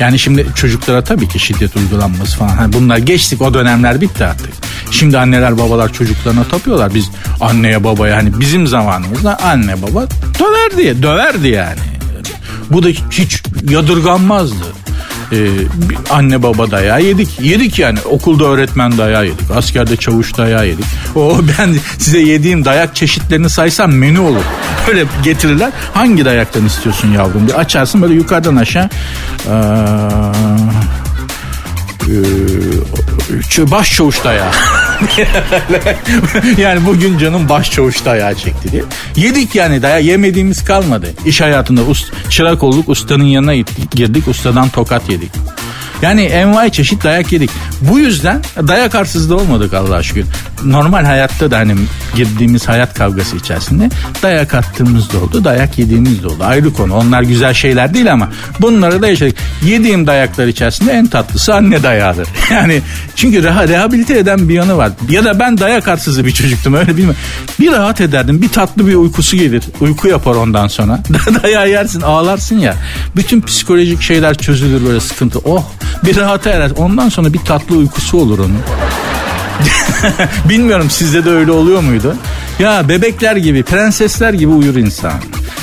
Yani 0.00 0.18
şimdi 0.18 0.46
çocuklara 0.54 1.04
tabii 1.04 1.28
ki 1.28 1.38
şiddet 1.38 1.76
uygulanması 1.76 2.36
falan. 2.38 2.56
Hani 2.56 2.72
bunlar 2.72 2.98
geçtik 2.98 3.42
o 3.42 3.54
dönemler 3.54 4.00
bitti 4.00 4.24
artık. 4.24 4.50
Şimdi 4.90 5.18
anneler 5.18 5.58
babalar 5.58 5.92
çocuklarına 5.92 6.44
tapıyorlar. 6.44 6.94
Biz 6.94 7.10
anneye 7.40 7.84
babaya 7.84 8.16
hani 8.16 8.40
bizim 8.40 8.66
zamanımızda 8.66 9.38
anne 9.38 9.82
baba 9.82 10.06
döverdi 10.38 11.02
döverdi 11.02 11.48
yani. 11.48 11.80
Bu 12.70 12.82
da 12.82 12.88
hiç 12.88 13.42
yadırganmazdı 13.70 14.64
e, 15.32 15.48
anne 16.10 16.42
baba 16.42 16.70
dayağı 16.70 17.02
yedik. 17.02 17.40
Yedik 17.40 17.78
yani 17.78 17.98
okulda 18.04 18.44
öğretmen 18.44 18.98
dayağı 18.98 19.26
yedik. 19.26 19.50
Askerde 19.50 19.96
çavuş 19.96 20.36
dayağı 20.36 20.68
yedik. 20.68 20.84
O 21.14 21.38
ben 21.58 21.76
size 21.98 22.18
yediğim 22.18 22.64
dayak 22.64 22.96
çeşitlerini 22.96 23.50
saysam 23.50 23.92
menü 23.92 24.18
olur. 24.18 24.42
Böyle 24.88 25.04
getirirler. 25.22 25.72
Hangi 25.94 26.24
dayaktan 26.24 26.66
istiyorsun 26.66 27.12
yavrum 27.12 27.46
diye 27.46 27.56
açarsın 27.56 28.02
böyle 28.02 28.14
yukarıdan 28.14 28.56
aşağı. 28.56 28.88
Ee, 29.46 29.50
e, 32.08 33.70
baş 33.70 33.96
çavuş 33.96 34.24
dayağı. 34.24 34.52
yani 36.58 36.86
bugün 36.86 37.18
canım 37.18 37.48
baş 37.48 37.70
çavuş 37.70 38.04
dayağı 38.04 38.34
çekti 38.34 38.72
diye. 38.72 38.82
Yedik 39.16 39.54
yani 39.54 39.82
dayağı 39.82 40.02
yemediğimiz 40.02 40.64
kalmadı. 40.64 41.06
İş 41.24 41.40
hayatında 41.40 41.82
ust, 41.82 42.12
çırak 42.30 42.62
olduk 42.62 42.88
ustanın 42.88 43.24
yanına 43.24 43.54
girdik 43.94 44.28
ustadan 44.28 44.68
tokat 44.68 45.10
yedik. 45.10 45.30
Yani 46.02 46.22
envai 46.22 46.72
çeşit 46.72 47.04
dayak 47.04 47.32
yedik. 47.32 47.50
Bu 47.80 47.98
yüzden 47.98 48.42
dayak 48.68 48.94
arsızda 48.94 49.36
olmadık 49.36 49.74
Allah'a 49.74 50.02
şükür. 50.02 50.26
Normal 50.64 51.04
hayatta 51.04 51.50
da 51.50 51.58
hani 51.58 51.74
girdiğimiz 52.16 52.68
hayat 52.68 52.94
kavgası 52.94 53.36
içerisinde 53.36 53.88
dayak 54.22 54.54
attığımız 54.54 55.12
da 55.12 55.18
oldu, 55.18 55.44
dayak 55.44 55.78
yediğimiz 55.78 56.22
de 56.22 56.26
oldu. 56.26 56.44
Ayrı 56.44 56.72
konu. 56.72 56.94
Onlar 56.94 57.22
güzel 57.22 57.54
şeyler 57.54 57.94
değil 57.94 58.12
ama 58.12 58.28
bunları 58.60 59.02
da 59.02 59.08
yaşadık. 59.08 59.36
Yediğim 59.64 60.06
dayaklar 60.06 60.46
içerisinde 60.46 60.92
en 60.92 61.06
tatlısı 61.06 61.54
anne 61.54 61.82
dayağıdır. 61.82 62.28
Yani 62.50 62.80
çünkü 63.16 63.42
reha, 63.42 63.68
rehabilite 63.68 64.18
eden 64.18 64.48
bir 64.48 64.54
yanı 64.54 64.76
var. 64.76 64.90
Ya 65.10 65.24
da 65.24 65.38
ben 65.38 65.58
dayak 65.58 65.88
arsızı 65.88 66.26
bir 66.26 66.30
çocuktum 66.30 66.74
öyle 66.74 66.96
bilmem. 66.96 67.14
Bir 67.60 67.72
rahat 67.72 68.00
ederdim. 68.00 68.42
Bir 68.42 68.48
tatlı 68.48 68.86
bir 68.86 68.94
uykusu 68.94 69.36
gelir. 69.36 69.64
Uyku 69.80 70.08
yapar 70.08 70.34
ondan 70.34 70.68
sonra. 70.68 70.98
Dayağı 71.42 71.70
yersin 71.70 72.00
ağlarsın 72.00 72.58
ya. 72.58 72.74
Bütün 73.16 73.40
psikolojik 73.40 74.02
şeyler 74.02 74.34
çözülür 74.34 74.86
böyle 74.86 75.00
sıkıntı. 75.00 75.38
Oh 75.38 75.64
bir 76.04 76.16
rahata 76.16 76.50
erer. 76.50 76.70
Ondan 76.76 77.08
sonra 77.08 77.32
bir 77.32 77.38
tatlı 77.38 77.76
uykusu 77.76 78.18
olur 78.18 78.38
onun. 78.38 78.58
Bilmiyorum 80.48 80.90
sizde 80.90 81.24
de 81.24 81.30
öyle 81.30 81.52
oluyor 81.52 81.80
muydu? 81.80 82.16
Ya 82.58 82.88
bebekler 82.88 83.36
gibi, 83.36 83.62
prensesler 83.62 84.32
gibi 84.32 84.52
uyur 84.52 84.76
insan. 84.76 85.12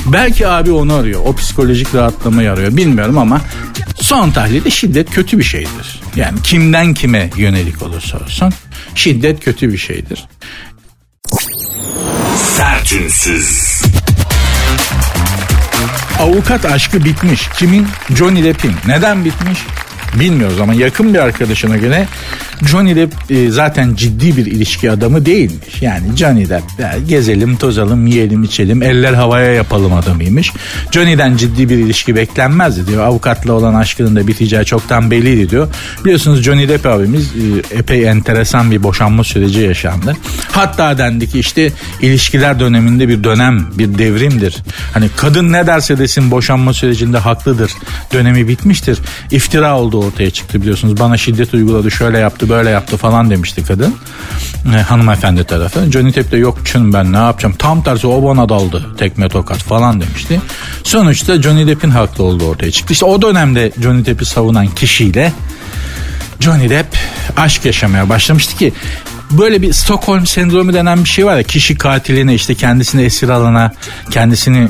Belki 0.05 0.47
abi 0.47 0.71
onu 0.71 0.93
arıyor. 0.93 1.21
O 1.25 1.35
psikolojik 1.35 1.95
rahatlamayı 1.95 2.51
arıyor. 2.51 2.77
Bilmiyorum 2.77 3.17
ama 3.17 3.41
son 3.95 4.31
tahlilde 4.31 4.69
şiddet 4.71 5.11
kötü 5.11 5.39
bir 5.39 5.43
şeydir. 5.43 6.01
Yani 6.15 6.41
kimden 6.43 6.93
kime 6.93 7.29
yönelik 7.35 7.81
olursa 7.81 8.17
olsun 8.17 8.53
şiddet 8.95 9.45
kötü 9.45 9.73
bir 9.73 9.77
şeydir. 9.77 10.25
Sertünsüz. 12.57 13.81
Avukat 16.19 16.65
aşkı 16.65 17.05
bitmiş. 17.05 17.49
Kimin? 17.57 17.87
Johnny 18.15 18.43
Depp'in. 18.43 18.73
Neden 18.87 19.25
bitmiş? 19.25 19.59
Bilmiyoruz 20.15 20.59
ama 20.59 20.73
yakın 20.73 21.13
bir 21.13 21.19
arkadaşına 21.19 21.77
göre 21.77 22.07
Johnny 22.65 22.95
Depp 22.95 23.31
e, 23.31 23.51
zaten 23.51 23.95
ciddi 23.95 24.37
bir 24.37 24.45
ilişki 24.45 24.91
adamı 24.91 25.25
değilmiş. 25.25 25.81
Yani 25.81 26.17
Johnny 26.17 26.49
Depp 26.49 26.79
ya, 26.79 26.95
gezelim 27.07 27.55
tozalım 27.55 28.07
yiyelim 28.07 28.43
içelim 28.43 28.83
eller 28.83 29.13
havaya 29.13 29.53
yapalım 29.53 29.93
adamıymış. 29.93 30.51
Johnny'den 30.91 31.37
ciddi 31.37 31.69
bir 31.69 31.77
ilişki 31.77 32.15
beklenmezdi 32.15 32.87
diyor. 32.87 33.03
Avukatla 33.03 33.53
olan 33.53 33.73
aşkının 33.73 34.15
da 34.15 34.27
biteceği 34.27 34.65
çoktan 34.65 35.11
belliydi 35.11 35.49
diyor. 35.49 35.67
Biliyorsunuz 36.05 36.43
Johnny 36.43 36.69
Depp 36.69 36.85
abimiz 36.85 37.25
e, 37.25 37.77
epey 37.77 38.07
enteresan 38.07 38.71
bir 38.71 38.83
boşanma 38.83 39.23
süreci 39.23 39.59
yaşandı. 39.59 40.17
Hatta 40.51 40.97
dendi 40.97 41.29
ki 41.29 41.39
işte 41.39 41.71
ilişkiler 42.01 42.59
döneminde 42.59 43.07
bir 43.07 43.23
dönem 43.23 43.65
bir 43.77 43.97
devrimdir. 43.97 44.57
Hani 44.93 45.09
kadın 45.17 45.51
ne 45.51 45.67
derse 45.67 45.97
desin 45.97 46.31
boşanma 46.31 46.73
sürecinde 46.73 47.17
haklıdır. 47.17 47.71
Dönemi 48.13 48.47
bitmiştir. 48.47 48.99
İftira 49.31 49.77
olduğu 49.97 50.07
ortaya 50.07 50.29
çıktı 50.31 50.61
biliyorsunuz. 50.61 50.99
Bana 50.99 51.17
şiddet 51.17 51.53
uyguladı 51.53 51.91
şöyle 51.91 52.17
yaptı 52.17 52.49
böyle 52.49 52.69
yaptı 52.69 52.97
falan 52.97 53.29
demişti 53.29 53.63
kadın. 53.63 53.95
E, 54.75 54.81
hanımefendi 54.81 55.43
tarafı. 55.43 55.91
Johnny 55.91 56.13
Depp 56.13 56.31
de 56.31 56.37
yok 56.37 56.59
canım 56.65 56.93
ben 56.93 57.13
ne 57.13 57.17
yapacağım. 57.17 57.55
Tam 57.59 57.83
tersi 57.83 58.07
o 58.07 58.23
bana 58.23 58.49
daldı 58.49 58.85
tekme 58.97 59.29
tokat 59.29 59.57
falan 59.57 60.01
demişti. 60.01 60.41
Sonuçta 60.83 61.41
Johnny 61.41 61.67
Depp'in 61.67 61.89
haklı 61.89 62.23
olduğu 62.23 62.45
ortaya 62.45 62.71
çıktı. 62.71 62.93
İşte 62.93 63.05
o 63.05 63.21
dönemde 63.21 63.71
Johnny 63.81 64.05
Depp'i 64.05 64.25
savunan 64.25 64.67
kişiyle 64.67 65.33
Johnny 66.39 66.69
Depp 66.69 66.97
aşk 67.37 67.65
yaşamaya 67.65 68.09
başlamıştı 68.09 68.57
ki 68.57 68.73
böyle 69.31 69.61
bir 69.61 69.73
Stockholm 69.73 70.25
sendromu 70.25 70.73
denen 70.73 71.03
bir 71.03 71.09
şey 71.09 71.25
var 71.25 71.37
ya 71.37 71.43
kişi 71.43 71.77
katiline 71.77 72.33
işte 72.33 72.55
kendisini 72.55 73.01
esir 73.01 73.29
alana 73.29 73.73
kendisini 74.11 74.69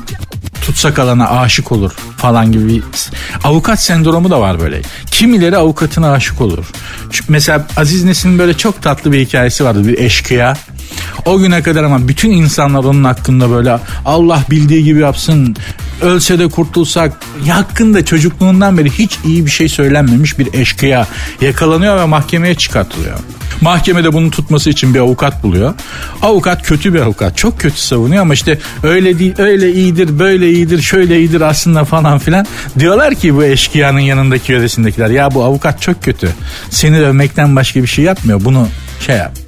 tutsak 0.62 1.00
alana 1.00 1.30
aşık 1.30 1.72
olur 1.72 1.92
falan 2.18 2.52
gibi 2.52 2.68
bir 2.68 2.84
avukat 3.44 3.84
sendromu 3.84 4.30
da 4.30 4.42
var 4.42 4.60
böyle. 4.60 4.82
Kimileri 5.12 5.58
avukatına 5.58 6.12
aşık 6.12 6.42
olur. 6.42 6.66
Çünkü 7.12 7.32
mesela 7.32 7.68
Aziz 7.78 8.04
Nesin'in 8.04 8.40
böyle 8.40 8.54
çok 8.54 8.82
tatlı 8.82 9.12
bir 9.12 9.20
hikayesi 9.20 9.66
vardı 9.66 9.88
bir 9.88 9.98
eşkıya. 9.98 10.58
O 11.26 11.40
güne 11.40 11.64
kadar 11.64 11.84
ama 11.84 12.08
bütün 12.08 12.32
insanlar 12.32 12.84
onun 12.84 13.04
hakkında 13.04 13.52
böyle 13.52 13.80
Allah 14.06 14.44
bildiği 14.50 14.84
gibi 14.84 15.00
yapsın 15.00 15.56
ölse 16.02 16.40
de 16.40 16.48
kurtulsak 16.48 17.14
hakkında 17.50 18.06
çocukluğundan 18.06 18.78
beri 18.78 18.92
hiç 18.92 19.20
iyi 19.26 19.46
bir 19.46 19.52
şey 19.52 19.70
söylenmemiş 19.70 20.40
bir 20.40 20.54
eşkıya 20.54 21.08
yakalanıyor 21.42 21.98
ve 22.00 22.06
mahkemeye 22.06 22.56
çıkartılıyor. 22.56 23.20
Mahkemede 23.62 24.14
bunu 24.14 24.32
tutması 24.32 24.70
için 24.70 24.94
bir 24.94 25.00
avukat 25.00 25.44
buluyor. 25.44 25.74
Avukat 26.22 26.64
kötü 26.64 26.94
bir 26.94 27.00
avukat. 27.00 27.38
Çok 27.38 27.60
kötü 27.60 27.80
savunuyor 27.80 28.22
ama 28.22 28.34
işte 28.34 28.60
öyle 28.84 29.20
değil, 29.20 29.34
öyle 29.38 29.74
iyidir, 29.74 30.20
böyle 30.20 30.52
iyidir, 30.52 30.82
şöyle 30.82 31.20
iyidir 31.20 31.42
aslında 31.42 31.86
falan 31.86 32.20
filan. 32.20 32.46
Diyorlar 32.80 33.16
ki 33.16 33.36
bu 33.36 33.44
eşkıyanın 33.44 34.00
yanındaki 34.00 34.52
yöresindekiler 34.52 35.10
ya 35.10 35.34
bu 35.34 35.44
avukat 35.44 35.82
çok 35.82 36.04
kötü. 36.04 36.30
Seni 36.70 36.98
dövmekten 36.98 37.56
başka 37.56 37.82
bir 37.82 37.88
şey 37.88 38.06
yapmıyor. 38.06 38.42
Bunu 38.44 38.68
şey 39.06 39.16
yap. 39.16 39.47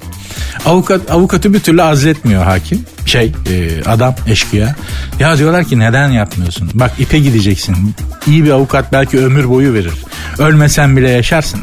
Avukat 0.66 1.10
avukatı 1.10 1.54
bir 1.54 1.60
türlü 1.60 1.82
azletmiyor 1.82 2.42
hakim. 2.42 2.84
Şey 3.06 3.32
e, 3.50 3.84
adam 3.84 4.14
eşkıya. 4.26 4.76
Ya 5.20 5.38
diyorlar 5.38 5.64
ki 5.64 5.78
neden 5.78 6.10
yapmıyorsun? 6.10 6.70
Bak 6.74 6.92
ipe 6.98 7.18
gideceksin. 7.18 7.94
İyi 8.26 8.44
bir 8.44 8.50
avukat 8.50 8.92
belki 8.92 9.18
ömür 9.18 9.48
boyu 9.48 9.74
verir. 9.74 9.92
Ölmesen 10.38 10.96
bile 10.96 11.10
yaşarsın. 11.10 11.60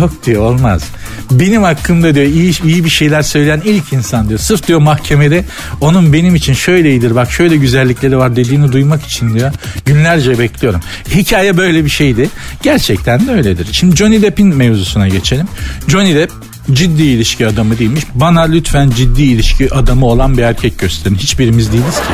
Yok 0.00 0.26
diyor 0.26 0.42
olmaz. 0.42 0.82
Benim 1.30 1.62
hakkımda 1.62 2.14
diyor 2.14 2.26
iyi, 2.26 2.64
iyi 2.64 2.84
bir 2.84 2.90
şeyler 2.90 3.22
söyleyen 3.22 3.62
ilk 3.64 3.92
insan 3.92 4.28
diyor. 4.28 4.40
Sırf 4.40 4.68
diyor 4.68 4.78
mahkemede 4.78 5.44
onun 5.80 6.12
benim 6.12 6.34
için 6.34 6.52
şöyleyidir 6.54 7.14
bak 7.14 7.30
şöyle 7.30 7.56
güzellikleri 7.56 8.18
var 8.18 8.36
dediğini 8.36 8.72
duymak 8.72 9.02
için 9.06 9.34
diyor. 9.34 9.52
Günlerce 9.86 10.38
bekliyorum. 10.38 10.80
Hikaye 11.14 11.56
böyle 11.56 11.84
bir 11.84 11.90
şeydi. 11.90 12.30
Gerçekten 12.62 13.26
de 13.26 13.32
öyledir. 13.32 13.68
Şimdi 13.72 13.96
Johnny 13.96 14.22
Depp'in 14.22 14.56
mevzusuna 14.56 15.08
geçelim. 15.08 15.46
Johnny 15.88 16.14
Depp 16.14 16.32
ciddi 16.72 17.02
ilişki 17.02 17.46
adamı 17.46 17.78
değilmiş. 17.78 18.04
Bana 18.14 18.40
lütfen 18.42 18.90
ciddi 18.90 19.22
ilişki 19.22 19.74
adamı 19.74 20.06
olan 20.06 20.38
bir 20.38 20.42
erkek 20.42 20.78
gösterin. 20.78 21.14
Hiçbirimiz 21.14 21.72
değiliz 21.72 21.96
ki. 21.96 22.12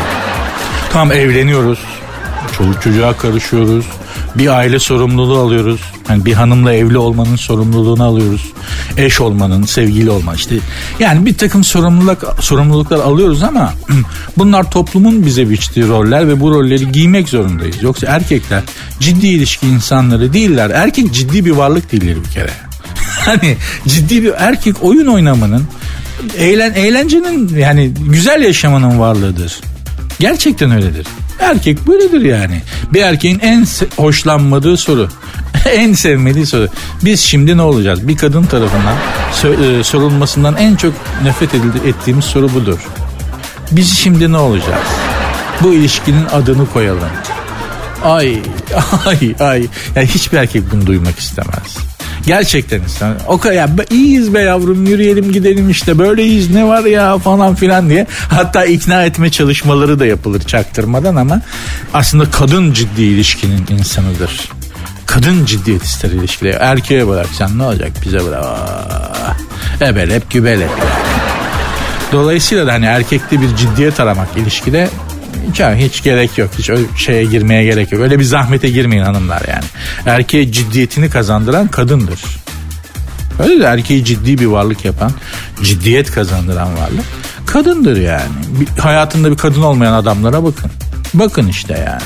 Tam 0.93 1.13
evleniyoruz. 1.13 1.79
Çoluk 2.59 2.83
çocuğa 2.83 3.17
karışıyoruz. 3.17 3.85
Bir 4.35 4.49
aile 4.57 4.79
sorumluluğu 4.79 5.39
alıyoruz. 5.39 5.81
Yani 6.09 6.25
bir 6.25 6.33
hanımla 6.33 6.73
evli 6.73 6.99
olmanın 6.99 7.37
sorumluluğunu 7.37 8.05
alıyoruz. 8.05 8.53
Eş 8.97 9.21
olmanın, 9.21 9.65
sevgili 9.65 10.11
olman 10.11 10.35
işte. 10.35 10.55
Yani 10.99 11.27
bir 11.27 11.39
takım 11.39 11.65
sorumluluk 11.65 12.37
sorumluluklar 12.41 12.99
alıyoruz 12.99 13.43
ama 13.43 13.75
bunlar 14.39 14.71
toplumun 14.71 15.27
bize 15.27 15.51
biçtiği 15.51 15.89
roller 15.89 16.29
ve 16.29 16.41
bu 16.41 16.51
rolleri 16.51 16.93
giymek 16.93 17.29
zorundayız. 17.29 17.83
Yoksa 17.83 18.07
erkekler 18.07 18.63
ciddi 19.01 19.27
ilişki 19.27 19.67
insanları 19.67 20.33
değiller. 20.33 20.71
Erkek 20.71 21.15
ciddi 21.15 21.45
bir 21.45 21.51
varlık 21.51 21.93
değildir 21.93 22.19
bir 22.25 22.31
kere. 22.31 22.70
Hani 23.21 23.57
ciddi 23.89 24.23
bir 24.23 24.33
erkek 24.37 24.83
oyun 24.83 25.07
oynamanın 25.07 25.65
eğlen 26.39 26.75
eğlencenin 26.75 27.57
yani 27.59 27.93
güzel 28.01 28.43
yaşamanın 28.43 28.99
varlığıdır. 28.99 29.61
Gerçekten 30.21 30.71
öyledir. 30.71 31.07
Erkek 31.41 31.87
böyledir 31.87 32.21
yani. 32.21 32.63
Bir 32.93 33.03
erkeğin 33.03 33.39
en 33.39 33.67
hoşlanmadığı 33.97 34.77
soru. 34.77 35.09
en 35.73 35.93
sevmediği 35.93 36.47
soru. 36.47 36.69
Biz 37.05 37.21
şimdi 37.21 37.57
ne 37.57 37.63
olacağız? 37.63 38.09
Bir 38.09 38.17
kadın 38.17 38.43
tarafından 38.43 38.97
e, 39.45 39.85
sorulmasından 39.85 40.57
en 40.57 40.77
çok 40.77 40.95
nefret 41.25 41.51
ettiğimiz 41.87 42.25
soru 42.25 42.55
budur. 42.55 42.79
Biz 43.71 43.99
şimdi 43.99 44.33
ne 44.33 44.39
olacağız? 44.39 44.87
Bu 45.63 45.73
ilişkinin 45.73 46.27
adını 46.27 46.71
koyalım. 46.73 47.11
Ay 48.05 48.39
ay 49.07 49.35
ay. 49.41 49.67
Yani 49.97 50.07
hiçbir 50.07 50.39
erkek 50.39 50.73
bunu 50.73 50.87
duymak 50.87 51.19
istemez. 51.19 51.90
Gerçekten 52.27 52.81
insan. 52.81 53.17
O 53.29 53.39
kadar 53.39 53.55
ya 53.55 53.69
iyiyiz 53.91 54.35
be 54.35 54.41
yavrum 54.41 54.87
yürüyelim 54.87 55.33
gidelim 55.33 55.71
işte 55.71 55.99
böyleyiz 55.99 56.51
ne 56.51 56.67
var 56.67 56.85
ya 56.85 57.19
falan 57.19 57.55
filan 57.55 57.91
diye. 57.91 58.07
Hatta 58.29 58.65
ikna 58.65 59.05
etme 59.05 59.31
çalışmaları 59.31 59.99
da 59.99 60.07
yapılır 60.07 60.41
çaktırmadan 60.41 61.17
ama 61.17 61.41
aslında 61.95 62.31
kadın 62.31 62.73
ciddi 62.73 63.03
ilişkinin 63.03 63.67
insanıdır. 63.71 64.51
Kadın 65.07 65.45
ciddiyet 65.45 65.83
ister 65.83 66.11
ilişkileri. 66.11 66.57
Erkeğe 66.61 67.09
bıraksan 67.09 67.59
ne 67.59 67.63
olacak 67.63 67.93
bize 68.05 68.27
bırak. 68.27 68.45
Ebelep 69.81 70.31
gübelep 70.31 70.71
Dolayısıyla 72.13 72.67
da 72.67 72.73
hani 72.73 72.85
erkekte 72.85 73.41
bir 73.41 73.57
ciddiyet 73.57 74.01
aramak 74.01 74.29
ilişkide 74.37 74.89
hiç, 75.51 75.61
hiç 75.61 76.03
gerek 76.03 76.39
yok. 76.39 76.51
Hiç 76.59 76.71
öyle 76.71 76.83
şeye 76.97 77.25
girmeye 77.25 77.65
gerek 77.65 77.93
yok. 77.93 78.03
Öyle 78.03 78.19
bir 78.19 78.25
zahmete 78.25 78.71
girmeyin 78.71 79.03
hanımlar 79.03 79.43
yani. 79.49 79.65
Erkeğe 80.07 80.53
ciddiyetini 80.53 81.11
kazandıran 81.11 81.69
kadındır. 81.69 82.21
Öyle 83.43 83.61
de 83.61 83.65
erkeği 83.65 84.05
ciddi 84.05 84.39
bir 84.39 84.47
varlık 84.47 84.85
yapan, 84.85 85.13
ciddiyet 85.63 86.11
kazandıran 86.11 86.69
varlık 86.77 87.05
kadındır 87.47 87.97
yani. 87.97 88.31
Bir, 88.61 88.81
hayatında 88.81 89.31
bir 89.31 89.37
kadın 89.37 89.63
olmayan 89.63 89.93
adamlara 89.93 90.45
bakın. 90.45 90.71
Bakın 91.15 91.49
işte 91.49 91.85
yani. 91.87 92.03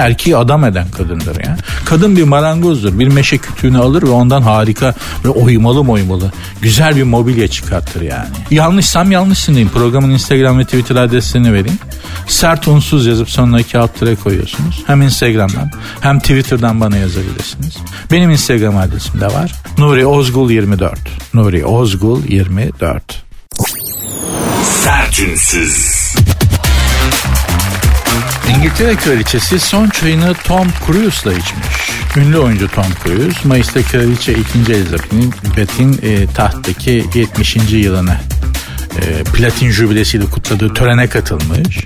Erkeği 0.00 0.36
adam 0.36 0.64
eden 0.64 0.86
kadındır 0.96 1.44
ya. 1.44 1.56
Kadın 1.84 2.16
bir 2.16 2.22
marangozdur. 2.22 2.98
Bir 2.98 3.08
meşe 3.08 3.38
kütüğünü 3.38 3.78
alır 3.78 4.02
ve 4.02 4.10
ondan 4.10 4.42
harika 4.42 4.94
ve 5.24 5.28
oymalı 5.28 5.80
oymalı 5.80 6.32
güzel 6.62 6.96
bir 6.96 7.02
mobilya 7.02 7.48
çıkartır 7.48 8.00
yani. 8.00 8.28
Yanlışsam 8.50 9.12
yanlışsın 9.12 9.52
diyeyim. 9.52 9.70
Programın 9.74 10.10
Instagram 10.10 10.58
ve 10.58 10.64
Twitter 10.64 10.96
adreslerini 10.96 11.52
vereyim. 11.52 11.78
Sert 12.26 12.68
unsuz 12.68 13.06
yazıp 13.06 13.30
sonuna 13.30 13.60
iki 13.60 13.78
alt 13.78 13.90
koyuyorsunuz. 14.22 14.82
Hem 14.86 15.02
Instagram'dan 15.02 15.70
hem 16.00 16.20
Twitter'dan 16.20 16.80
bana 16.80 16.96
yazabilirsiniz. 16.96 17.76
Benim 18.10 18.30
Instagram 18.30 18.76
adresim 18.76 19.20
de 19.20 19.26
var. 19.26 19.52
Nuri 19.78 20.06
Ozgul 20.06 20.50
24. 20.50 20.98
Nuri 21.34 21.64
Ozgul 21.64 22.24
24. 22.28 23.22
Sertünsüz. 24.84 25.99
İngiltere 28.56 28.96
kraliçesi 28.96 29.58
son 29.60 29.88
çayını 29.88 30.34
Tom 30.34 30.68
Cruise'la 30.86 31.32
içmiş. 31.32 31.66
Ünlü 32.16 32.38
oyuncu 32.38 32.68
Tom 32.68 32.84
Cruise 33.04 33.48
Mayıs'ta 33.48 33.82
kraliçe 33.82 34.32
2. 34.32 34.72
Elizabeth'in 34.72 36.00
e, 36.02 36.26
tahttaki 36.26 37.04
70. 37.14 37.56
yılını 37.70 38.16
e, 38.96 39.24
platin 39.24 39.70
jübilesiyle 39.70 40.24
kutladığı 40.24 40.74
törene 40.74 41.06
katılmış. 41.06 41.84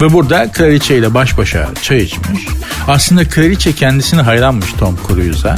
Ve 0.00 0.12
burada 0.12 0.52
kraliçe 0.52 0.96
ile 0.96 1.14
baş 1.14 1.38
başa 1.38 1.68
çay 1.82 1.98
içmiş. 1.98 2.46
Aslında 2.88 3.28
kraliçe 3.28 3.72
kendisini 3.72 4.20
hayranmış 4.20 4.72
Tom 4.72 4.98
Cruise'a. 5.08 5.56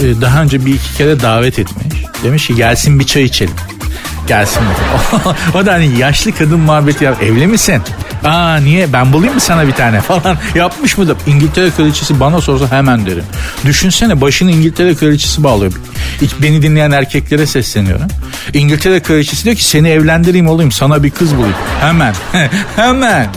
E, 0.00 0.20
daha 0.20 0.42
önce 0.42 0.66
bir 0.66 0.74
iki 0.74 0.94
kere 0.94 1.20
davet 1.20 1.58
etmiş. 1.58 2.04
Demiş 2.24 2.46
ki 2.46 2.54
gelsin 2.54 3.00
bir 3.00 3.04
çay 3.04 3.22
içelim 3.22 3.54
gelsin. 4.28 4.62
o 5.54 5.66
da 5.66 5.72
hani 5.72 5.98
yaşlı 5.98 6.32
kadın 6.32 6.60
muhabbeti 6.60 7.04
yap. 7.04 7.22
Evli 7.22 7.46
misin? 7.46 7.82
Aa 8.24 8.56
niye 8.56 8.92
ben 8.92 9.12
bulayım 9.12 9.34
mı 9.34 9.40
sana 9.40 9.66
bir 9.66 9.72
tane 9.72 10.00
falan 10.00 10.38
yapmış 10.54 10.98
mı 10.98 11.08
da 11.08 11.14
İngiltere 11.26 11.70
kraliçesi 11.70 12.20
bana 12.20 12.40
sorsa 12.40 12.70
hemen 12.70 13.06
derim. 13.06 13.24
Düşünsene 13.64 14.20
başını 14.20 14.50
İngiltere 14.50 14.94
kraliçesi 14.94 15.44
bağlıyor. 15.44 15.72
Hiç 16.20 16.30
beni 16.42 16.62
dinleyen 16.62 16.90
erkeklere 16.90 17.46
sesleniyorum. 17.46 18.06
İngiltere 18.54 19.00
kraliçesi 19.00 19.44
diyor 19.44 19.56
ki 19.56 19.64
seni 19.64 19.88
evlendireyim 19.88 20.48
olayım 20.48 20.72
sana 20.72 21.02
bir 21.02 21.10
kız 21.10 21.36
bulayım. 21.36 21.56
Hemen 21.80 22.14
hemen. 22.76 23.28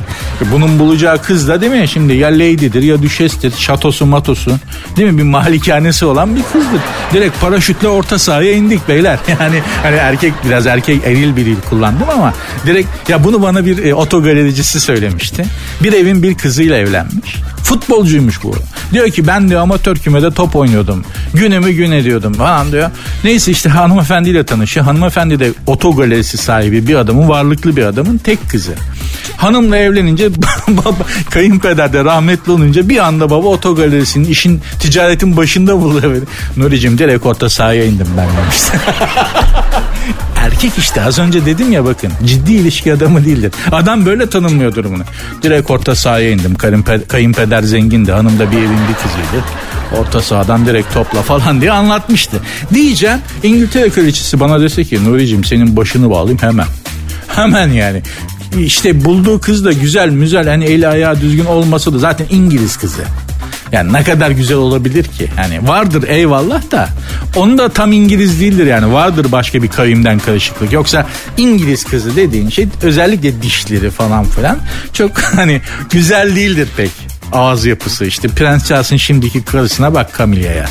Bunun 0.52 0.80
bulacağı 0.80 1.22
kız 1.22 1.48
da 1.48 1.62
değil 1.62 1.72
mi? 1.72 1.88
Şimdi 1.88 2.14
ya 2.14 2.28
lady'dir 2.30 2.84
ya 2.84 3.02
düşestir, 3.02 3.54
şatosu 3.58 4.06
matosu 4.06 4.52
değil 4.98 5.12
mi? 5.12 5.18
Bir 5.18 5.24
malikanesi 5.24 6.06
olan 6.06 6.36
bir 6.36 6.44
kızdır. 6.44 6.82
Direkt 7.14 7.42
paraşütle 7.42 7.88
orta 7.88 8.20
sahaya 8.20 8.52
indik 8.54 8.88
beyler. 8.88 9.20
Yani 9.40 9.62
hani 9.84 9.96
erkek 9.96 10.34
biraz 10.46 10.68
erkek 10.68 11.04
eril 11.06 11.36
bir 11.36 11.46
dil 11.46 11.56
kullandım 11.70 12.10
ama 12.10 12.34
direkt 12.66 13.10
ya 13.10 13.24
bunu 13.24 13.42
bana 13.42 13.66
bir 13.66 13.86
e, 13.86 13.96
otogalericisi 13.96 14.75
söylemişti. 14.80 15.46
Bir 15.84 15.94
evin 15.94 16.24
bir 16.24 16.36
kızıyla 16.36 16.78
evlenmiş. 16.78 17.36
Futbolcuymuş 17.64 18.44
bu. 18.44 18.56
Diyor 18.94 19.10
ki 19.10 19.28
ben 19.28 19.50
diyor 19.50 19.62
amatör 19.62 19.96
kümede 19.96 20.32
top 20.32 20.56
oynuyordum. 20.56 21.06
Günümü 21.34 21.72
gün 21.72 21.92
ediyordum 21.92 22.34
falan 22.34 22.72
diyor. 22.72 22.92
Neyse 23.24 23.52
işte 23.52 23.70
hanımefendiyle 23.70 24.46
tanışıyor. 24.46 24.86
Hanımefendi 24.86 25.40
de 25.40 25.52
otogalerisi 25.68 26.38
sahibi 26.38 26.88
bir 26.88 26.96
adamın 26.96 27.30
varlıklı 27.30 27.76
bir 27.76 27.86
adamın 27.86 28.18
tek 28.18 28.50
kızı. 28.50 28.74
Hanımla 29.38 29.78
evlenince 29.78 30.30
baba 30.68 31.06
kayınpeder 31.30 31.94
de 31.94 32.06
rahmetli 32.06 32.52
olunca 32.52 32.90
bir 32.90 32.98
anda 32.98 33.30
baba 33.30 33.48
otogalerisinin 33.48 34.30
işin 34.30 34.62
ticaretin 34.80 35.38
başında 35.38 35.82
buluyor. 35.82 36.22
Nuri'cim 36.58 36.98
direkt 36.98 37.26
orta 37.26 37.50
sahaya 37.50 37.86
indim 37.86 38.08
ben 38.18 38.28
demişti. 38.38 38.72
Erkek 40.46 40.78
işte 40.78 41.02
az 41.02 41.20
önce 41.20 41.46
dedim 41.46 41.72
ya 41.72 41.86
bakın 41.86 42.12
ciddi 42.26 42.54
ilişki 42.54 42.94
adamı 42.94 43.26
değildir. 43.26 43.52
Adam 43.72 44.06
böyle 44.06 44.30
tanımlıyor 44.30 44.76
durumunu. 44.76 45.04
Direkt 45.44 45.72
orta 45.72 45.96
sahaya 45.96 46.32
indim. 46.32 46.56
Kayınpeder 47.08 47.64
zengindi. 47.64 48.12
Hanım 48.12 48.40
da 48.40 48.52
bir 48.52 48.58
evin 48.58 48.70
bir 48.70 48.94
kızıydı. 48.94 49.46
Orta 50.00 50.22
sahadan 50.22 50.66
direkt 50.66 50.94
topla 50.94 51.22
falan 51.22 51.62
diye 51.62 51.72
anlatmıştı. 51.72 52.38
Diyeceğim 52.74 53.20
İngiltere 53.44 53.90
kraliçesi 53.90 54.40
bana 54.40 54.62
dese 54.62 54.84
ki 54.84 55.06
Nuri'cim 55.06 55.44
senin 55.44 55.78
başını 55.78 56.10
bağlayayım 56.10 56.42
hemen. 56.42 56.68
Hemen 57.28 57.70
yani 57.70 58.02
işte 58.60 59.06
bulduğu 59.06 59.40
kız 59.40 59.66
da 59.66 59.72
güzel 59.72 60.10
müzel 60.10 60.48
hani 60.48 60.66
eli 60.66 60.88
ayağı 60.88 61.22
düzgün 61.22 61.46
olmasa 61.46 61.94
da 61.94 62.00
zaten 62.00 62.26
İngiliz 62.30 62.78
kızı. 62.78 63.02
Yani 63.76 63.94
ne 63.94 64.04
kadar 64.04 64.32
güzel 64.32 64.58
olabilir 64.58 65.04
ki? 65.04 65.30
Yani 65.38 65.68
vardır 65.68 66.04
eyvallah 66.08 66.72
da 66.72 66.90
onu 67.36 67.58
da 67.58 67.70
tam 67.70 67.92
İngiliz 67.92 68.40
değildir 68.40 68.66
yani. 68.66 68.94
Vardır 68.94 69.32
başka 69.32 69.64
bir 69.64 69.68
kavimden 69.68 70.20
karışıklık. 70.20 70.72
Yoksa 70.72 71.08
İngiliz 71.38 71.84
kızı 71.84 72.16
dediğin 72.16 72.50
şey 72.50 72.68
özellikle 72.82 73.42
dişleri 73.42 73.90
falan 73.90 74.26
filan 74.26 74.58
çok 74.94 75.20
hani 75.36 75.62
güzel 75.90 76.36
değildir 76.36 76.68
pek. 76.78 76.92
Ağız 77.32 77.66
yapısı 77.66 78.06
işte 78.06 78.28
Prens 78.28 78.68
Charles'ın 78.68 78.98
şimdiki 78.98 79.44
karısına 79.44 79.94
bak 79.94 80.18
Camilla'ya. 80.18 80.66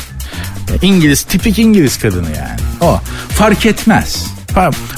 İngiliz 0.81 1.23
tipik 1.23 1.59
İngiliz 1.59 1.99
kadını 1.99 2.29
yani. 2.37 2.59
O 2.81 3.01
fark 3.29 3.65
etmez. 3.65 4.25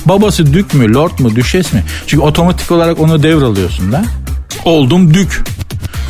Babası 0.05 0.53
dük 0.53 0.73
mü, 0.73 0.93
lord 0.93 1.19
mu, 1.19 1.35
düşes 1.35 1.73
mi? 1.73 1.83
Çünkü 2.07 2.23
otomatik 2.23 2.71
olarak 2.71 2.99
onu 2.99 3.23
devralıyorsun 3.23 3.91
da. 3.91 4.05
Oldum 4.65 5.13
dük. 5.13 5.43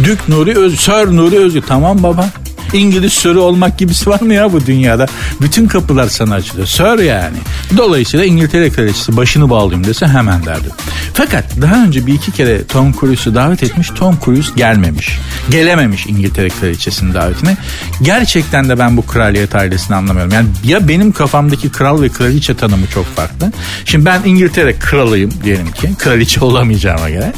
Dük 0.04 0.30
Nuri 0.30 0.58
Öz, 0.58 0.80
Sir 0.80 1.18
Nuri 1.18 1.38
Özgür. 1.38 1.62
Tamam 1.62 2.04
baba. 2.04 2.26
İngiliz 2.74 3.14
sörü 3.14 3.38
olmak 3.38 3.78
gibisi 3.78 4.10
var 4.10 4.22
mı 4.22 4.34
ya 4.34 4.54
bu 4.54 4.66
dünyada? 4.66 5.06
Bütün 5.42 5.68
kapılar 5.68 6.08
sana 6.10 6.36
açılıyor. 6.36 6.68
Sör 6.68 7.00
yani. 7.00 7.38
Dolayısıyla 7.78 8.26
İngiltere 8.26 8.70
kraliçesi 8.70 9.18
başını 9.18 9.50
bağlayayım 9.50 9.88
dese 9.88 10.08
hemen 10.08 10.46
derdim. 10.46 10.72
Fakat 11.14 11.62
daha 11.62 11.84
önce 11.84 12.08
bir 12.08 12.14
iki 12.14 12.32
kere 12.32 12.68
Tom 12.68 12.94
Cruise'u 12.94 13.36
davet 13.36 13.64
etmiş. 13.64 13.90
Tom 13.90 14.18
Cruise 14.26 14.52
gelmemiş. 14.56 15.20
Gelememiş 15.50 16.06
İngiltere 16.08 16.50
kraliçesinin 16.50 17.14
davetine. 17.14 17.58
Gerçekten 18.02 18.70
de 18.70 18.80
ben 18.80 18.98
bu 18.98 19.06
kraliyet 19.06 19.56
ailesini 19.56 19.96
anlamıyorum. 19.96 20.34
Yani 20.34 20.48
ya 20.64 20.88
benim 20.88 21.12
kafamdaki 21.12 21.72
kral 21.72 22.02
ve 22.02 22.10
kraliçe 22.10 22.56
tanımı 22.56 22.88
çok 22.94 23.06
farklı. 23.06 23.52
Şimdi 23.86 24.06
ben 24.06 24.22
İngiltere 24.26 24.80
kralıyım 24.80 25.32
diyelim 25.44 25.72
ki. 25.72 25.96
Kraliçe 26.00 26.42
olamayacağıma 26.42 27.10
göre. 27.10 27.34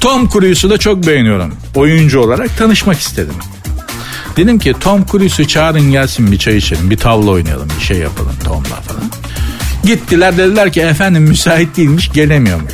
Tom 0.00 0.28
Cruise'u 0.28 0.70
da 0.70 0.78
çok 0.78 1.06
beğeniyorum. 1.06 1.54
Oyuncu 1.74 2.20
olarak 2.20 2.58
tanışmak 2.58 3.00
istedim. 3.00 3.34
Dedim 4.36 4.58
ki 4.58 4.74
Tom 4.80 5.06
Cruise'u 5.06 5.46
çağırın 5.46 5.90
gelsin 5.90 6.32
bir 6.32 6.38
çay 6.38 6.56
içelim. 6.56 6.90
Bir 6.90 6.96
tavla 6.96 7.30
oynayalım 7.30 7.68
bir 7.78 7.84
şey 7.84 7.98
yapalım 7.98 8.34
Tom'la 8.44 8.80
falan. 8.80 9.04
Gittiler 9.84 10.38
dediler 10.38 10.72
ki 10.72 10.80
efendim 10.80 11.22
müsait 11.22 11.76
değilmiş 11.76 12.12
gelemiyormuş. 12.12 12.72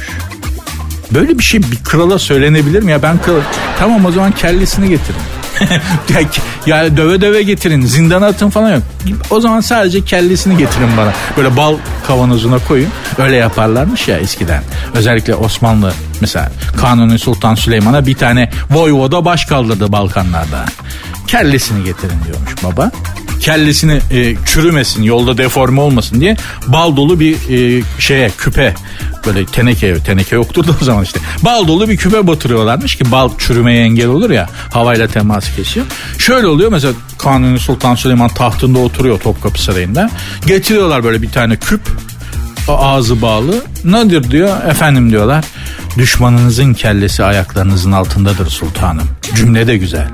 Böyle 1.11 1.38
bir 1.38 1.44
şey 1.44 1.62
bir 1.62 1.85
krala 1.85 2.18
söylenebilir 2.18 2.83
mi 2.83 2.90
ya 2.90 3.03
ben 3.03 3.23
kral 3.23 3.40
tamam 3.79 4.05
o 4.05 4.12
zaman 4.12 4.33
kellesini 4.33 4.88
getirin. 4.88 5.21
ya 6.66 6.97
döve 6.97 7.21
döve 7.21 7.42
getirin 7.42 7.83
zindana 7.83 8.27
atın 8.27 8.51
falan 8.51 8.71
yok. 8.71 8.83
O 9.31 9.40
zaman 9.40 9.61
sadece 9.61 10.05
kellesini 10.05 10.57
getirin 10.57 10.88
bana. 10.97 11.12
Böyle 11.37 11.57
bal 11.57 11.77
kavanozuna 12.07 12.59
koyun. 12.59 12.88
Öyle 13.18 13.37
yaparlarmış 13.37 14.09
ya 14.09 14.18
eskiden. 14.18 14.62
Özellikle 14.94 15.35
Osmanlı 15.35 15.92
mesela 16.21 16.53
Kanuni 16.77 17.19
Sultan 17.19 17.55
Süleyman'a 17.55 18.07
bir 18.07 18.15
tane 18.15 18.51
voyvoda 18.71 19.25
baş 19.25 19.45
kaldırdı 19.45 19.93
Balkanlarda. 19.93 20.65
Kellesini 21.27 21.85
getirin 21.85 22.25
diyormuş 22.27 22.65
baba 22.65 22.91
kellesini 23.41 24.01
e, 24.11 24.37
çürümesin 24.47 25.03
yolda 25.03 25.39
deforme 25.39 25.81
olmasın 25.81 26.21
diye 26.21 26.37
bal 26.67 26.97
dolu 26.97 27.21
bir 27.21 27.35
e, 27.35 27.83
şeye 27.99 28.31
küpe 28.39 28.75
böyle 29.27 29.47
teneke 29.47 29.99
teneke 29.99 30.37
yoktur 30.37 30.67
da 30.67 30.73
o 30.83 30.85
zaman 30.85 31.05
işte 31.05 31.21
bal 31.43 31.69
dolu 31.69 31.89
bir 31.89 31.97
küpe 31.97 32.27
batırıyorlarmış 32.27 32.97
ki 32.97 33.13
bal 33.13 33.31
çürümeye 33.39 33.85
engel 33.85 34.09
olur 34.09 34.31
ya 34.31 34.49
havayla 34.73 35.09
temas 35.09 35.57
kesiyor. 35.57 35.87
Şöyle 36.19 36.47
oluyor 36.47 36.73
mesela 36.73 36.95
Kanuni 37.19 37.59
Sultan 37.59 37.95
Süleyman 37.95 38.29
tahtında 38.29 38.79
oturuyor 38.79 39.21
Topkapı 39.21 39.63
Sarayı'nda 39.63 40.11
getiriyorlar 40.47 41.05
böyle 41.05 41.23
bir 41.23 41.31
tane 41.31 41.57
küp 41.57 41.81
ağzı 42.73 43.23
bağlı. 43.23 43.63
Nedir 43.85 44.31
diyor? 44.31 44.65
Efendim 44.71 45.11
diyorlar. 45.11 45.45
Düşmanınızın 45.99 46.75
kellesi 46.75 47.25
ayaklarınızın 47.25 47.93
altındadır 47.93 48.51
sultanım. 48.51 49.09
Cümle 49.37 49.67
de 49.67 49.77
güzel. 49.77 50.09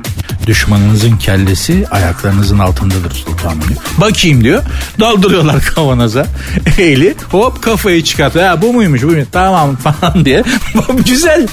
Düşmanınızın 0.47 1.17
kellesi 1.17 1.87
ayaklarınızın 1.91 2.59
altındadır 2.59 3.11
sultanım 3.11 3.61
diyor. 3.69 3.81
Bakayım 3.99 4.45
diyor. 4.45 4.63
Daldırıyorlar 5.01 5.63
kavanoza. 5.75 6.27
Eli 6.79 7.15
hop 7.31 7.63
kafayı 7.63 8.05
çıkartıyor. 8.05 8.45
Ha 8.47 8.63
bu 8.63 8.73
muymuş 8.73 9.03
bu 9.03 9.07
muymuş 9.07 9.27
tamam 9.33 9.77
falan 10.01 10.25
diye. 10.25 10.45
güzel. 11.07 11.49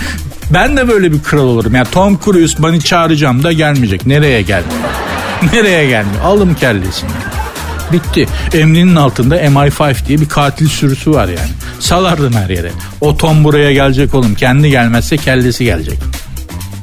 Ben 0.53 0.77
de 0.77 0.87
böyle 0.87 1.11
bir 1.11 1.23
kral 1.23 1.39
olurum. 1.43 1.75
Yani 1.75 1.87
Tom 1.91 2.19
Cruise 2.25 2.63
beni 2.63 2.81
çağıracağım 2.81 3.43
da 3.43 3.51
gelmeyecek. 3.51 4.05
Nereye 4.05 4.41
gelmiyor? 4.41 4.79
Nereye 5.53 5.87
gelmiyor? 5.89 6.21
Alım 6.25 6.55
kellesini. 6.55 7.09
Bitti. 7.91 8.27
Emrinin 8.53 8.95
altında 8.95 9.41
MI5 9.41 10.05
diye 10.05 10.21
bir 10.21 10.29
katil 10.29 10.67
sürüsü 10.69 11.11
var 11.11 11.27
yani. 11.27 11.49
Salardım 11.79 12.33
her 12.33 12.49
yere. 12.49 12.71
O 13.01 13.17
Tom 13.17 13.43
buraya 13.43 13.73
gelecek 13.73 14.15
oğlum. 14.15 14.35
Kendi 14.35 14.69
gelmezse 14.69 15.17
kellesi 15.17 15.63
gelecek. 15.63 15.99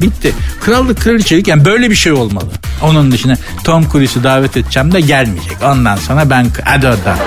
Bitti. 0.01 0.35
Krallık 0.61 1.01
kraliçelik 1.01 1.49
yani 1.49 1.65
böyle 1.65 1.91
bir 1.91 1.95
şey 1.97 2.13
olmalı. 2.13 2.51
Onun 2.83 3.13
dışında 3.13 3.35
Tom 3.65 3.91
Cruise'u 3.93 4.25
davet 4.25 4.57
edeceğim 4.57 4.93
de 4.93 5.01
gelmeyecek. 5.01 5.57
Ondan 5.63 5.97
sonra 5.97 6.31
ben 6.31 6.47
hadi 6.65 6.87
oradan. 6.87 7.19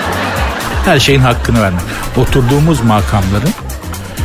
Her 0.85 0.99
şeyin 0.99 1.19
hakkını 1.19 1.61
vermek. 1.61 1.81
Oturduğumuz 2.17 2.81
makamların 2.81 3.53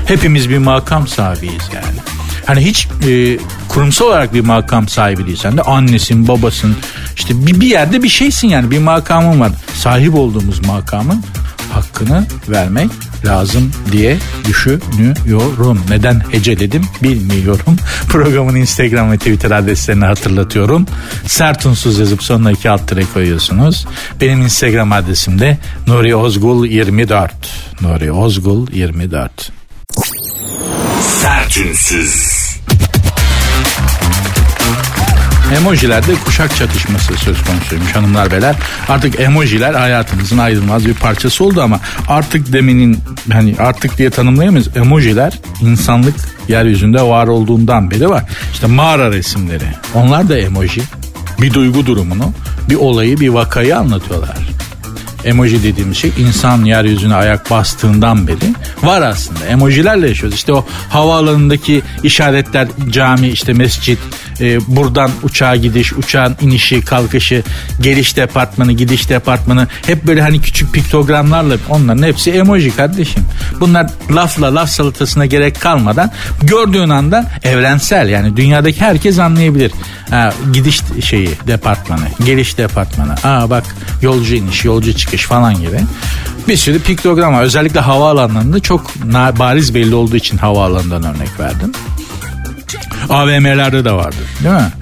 hepimiz 0.06 0.50
bir 0.50 0.58
makam 0.58 1.08
sahibiyiz 1.08 1.70
yani. 1.74 2.05
Hani 2.46 2.60
hiç 2.60 2.88
e, 3.08 3.38
kurumsal 3.68 4.06
olarak 4.06 4.34
bir 4.34 4.40
makam 4.40 4.88
sahibi 4.88 5.26
değilsen 5.26 5.56
de 5.56 5.62
annesin, 5.62 6.28
babasın. 6.28 6.76
işte 7.16 7.46
bir, 7.46 7.60
bir 7.60 7.66
yerde 7.66 8.02
bir 8.02 8.08
şeysin 8.08 8.48
yani 8.48 8.70
bir 8.70 8.78
makamın 8.78 9.40
var. 9.40 9.52
Sahip 9.74 10.14
olduğumuz 10.14 10.66
makamın 10.66 11.22
hakkını 11.72 12.26
vermek 12.48 12.90
lazım 13.24 13.72
diye 13.92 14.18
düşünüyorum. 14.44 15.80
Neden 15.90 16.22
heceledim 16.32 16.82
bilmiyorum. 17.02 17.76
Programın 18.08 18.54
Instagram 18.54 19.12
ve 19.12 19.18
Twitter 19.18 19.50
adreslerini 19.50 20.04
hatırlatıyorum. 20.04 20.86
Sertunsuz 21.26 21.98
yazıp 21.98 22.22
sonuna 22.22 22.52
iki 22.52 22.70
alt 22.70 22.88
tere 22.88 23.04
koyuyorsunuz. 23.14 23.86
Benim 24.20 24.42
Instagram 24.42 24.92
adresim 24.92 25.38
de 25.38 25.58
Nuri 25.86 26.16
Ozgul 26.16 26.66
24. 26.66 27.32
Nuri 27.80 28.12
Ozgul 28.12 28.70
24. 28.72 29.65
Sertünsüz. 31.00 32.36
Emojilerde 35.56 36.14
kuşak 36.24 36.56
çatışması 36.56 37.14
söz 37.14 37.44
konusuymuş 37.44 37.96
hanımlar 37.96 38.30
beyler. 38.30 38.56
Artık 38.88 39.20
emojiler 39.20 39.74
hayatımızın 39.74 40.38
ayrılmaz 40.38 40.86
bir 40.86 40.94
parçası 40.94 41.44
oldu 41.44 41.62
ama 41.62 41.80
artık 42.08 42.52
demenin 42.52 42.98
hani 43.32 43.54
artık 43.58 43.98
diye 43.98 44.10
tanımlayamayız. 44.10 44.76
Emojiler 44.76 45.38
insanlık 45.60 46.14
yeryüzünde 46.48 47.02
var 47.02 47.26
olduğundan 47.26 47.90
beri 47.90 48.10
var. 48.10 48.24
İşte 48.52 48.66
mağara 48.66 49.12
resimleri. 49.12 49.66
Onlar 49.94 50.28
da 50.28 50.38
emoji. 50.38 50.82
Bir 51.40 51.54
duygu 51.54 51.86
durumunu, 51.86 52.32
bir 52.70 52.76
olayı, 52.76 53.20
bir 53.20 53.28
vakayı 53.28 53.78
anlatıyorlar 53.78 54.45
emoji 55.26 55.62
dediğimiz 55.62 55.96
şey 55.96 56.12
insan 56.18 56.64
yeryüzüne 56.64 57.14
ayak 57.14 57.50
bastığından 57.50 58.28
beri 58.28 58.54
var 58.82 59.02
aslında. 59.02 59.46
Emojilerle 59.46 60.08
yaşıyoruz. 60.08 60.38
İşte 60.38 60.52
o 60.52 60.66
havaalanındaki 60.88 61.82
işaretler 62.02 62.68
cami 62.90 63.28
işte 63.28 63.52
mescit 63.52 63.98
e, 64.40 64.76
buradan 64.76 65.10
uçağa 65.22 65.56
gidiş 65.56 65.92
uçağın 65.92 66.36
inişi 66.40 66.80
kalkışı 66.80 67.42
geliş 67.80 68.16
departmanı 68.16 68.72
gidiş 68.72 69.08
departmanı 69.08 69.68
hep 69.86 70.06
böyle 70.06 70.22
hani 70.22 70.40
küçük 70.40 70.72
piktogramlarla 70.72 71.56
onların 71.68 72.02
hepsi 72.02 72.30
emoji 72.30 72.76
kardeşim. 72.76 73.22
Bunlar 73.60 73.90
lafla 74.10 74.54
laf 74.54 74.70
salatasına 74.70 75.26
gerek 75.26 75.60
kalmadan 75.60 76.10
gördüğün 76.42 76.88
anda 76.88 77.24
evrensel 77.42 78.08
yani 78.08 78.36
dünyadaki 78.36 78.80
herkes 78.80 79.18
anlayabilir. 79.18 79.72
Ha, 80.10 80.32
gidiş 80.52 80.80
şeyi 81.00 81.30
departmanı 81.46 82.04
geliş 82.24 82.58
departmanı 82.58 83.14
aa 83.24 83.50
bak 83.50 83.64
yolcu 84.02 84.34
iniş 84.34 84.64
yolcu 84.64 84.96
çıkış 84.96 85.22
falan 85.22 85.54
gibi 85.60 85.80
bir 86.48 86.56
sürü 86.56 86.78
piktogram 86.78 87.34
var. 87.34 87.42
Özellikle 87.42 87.80
havaalanlarında 87.80 88.60
çok 88.60 88.94
bariz 89.38 89.74
belli 89.74 89.94
olduğu 89.94 90.16
için 90.16 90.38
havaalanından 90.38 91.04
örnek 91.04 91.40
verdim. 91.40 91.72
AVM'lerde 93.08 93.84
de 93.84 93.92
vardır 93.92 94.26
değil 94.44 94.54
mi? 94.54 94.72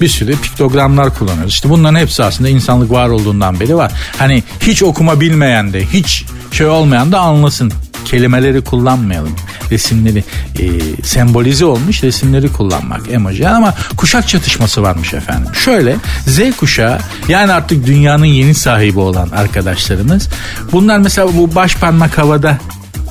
bir 0.00 0.08
sürü 0.08 0.36
piktogramlar 0.40 1.18
kullanıyoruz. 1.18 1.52
İşte 1.52 1.70
bunların 1.70 1.98
hepsi 1.98 2.24
aslında 2.24 2.48
insanlık 2.48 2.90
var 2.90 3.08
olduğundan 3.08 3.60
beri 3.60 3.76
var. 3.76 3.92
Hani 4.18 4.42
hiç 4.60 4.82
okuma 4.82 5.20
bilmeyen 5.20 5.72
de 5.72 5.84
hiç 5.86 6.24
şey 6.52 6.66
olmayan 6.66 7.12
da 7.12 7.20
anlasın 7.20 7.72
kelimeleri 8.04 8.60
kullanmayalım. 8.60 9.36
Resimleri 9.70 10.24
e, 10.58 10.66
sembolize 11.02 11.64
olmuş 11.64 12.02
resimleri 12.02 12.52
kullanmak 12.52 13.12
emoji 13.12 13.48
ama 13.48 13.74
kuşak 13.96 14.28
çatışması 14.28 14.82
varmış 14.82 15.14
efendim. 15.14 15.54
Şöyle 15.64 15.96
Z 16.26 16.56
kuşağı 16.56 16.98
yani 17.28 17.52
artık 17.52 17.86
dünyanın 17.86 18.24
yeni 18.24 18.54
sahibi 18.54 18.98
olan 18.98 19.28
arkadaşlarımız 19.28 20.28
bunlar 20.72 20.98
mesela 20.98 21.28
bu 21.36 21.54
baş 21.54 21.76
parmak 21.76 22.18
havada 22.18 22.58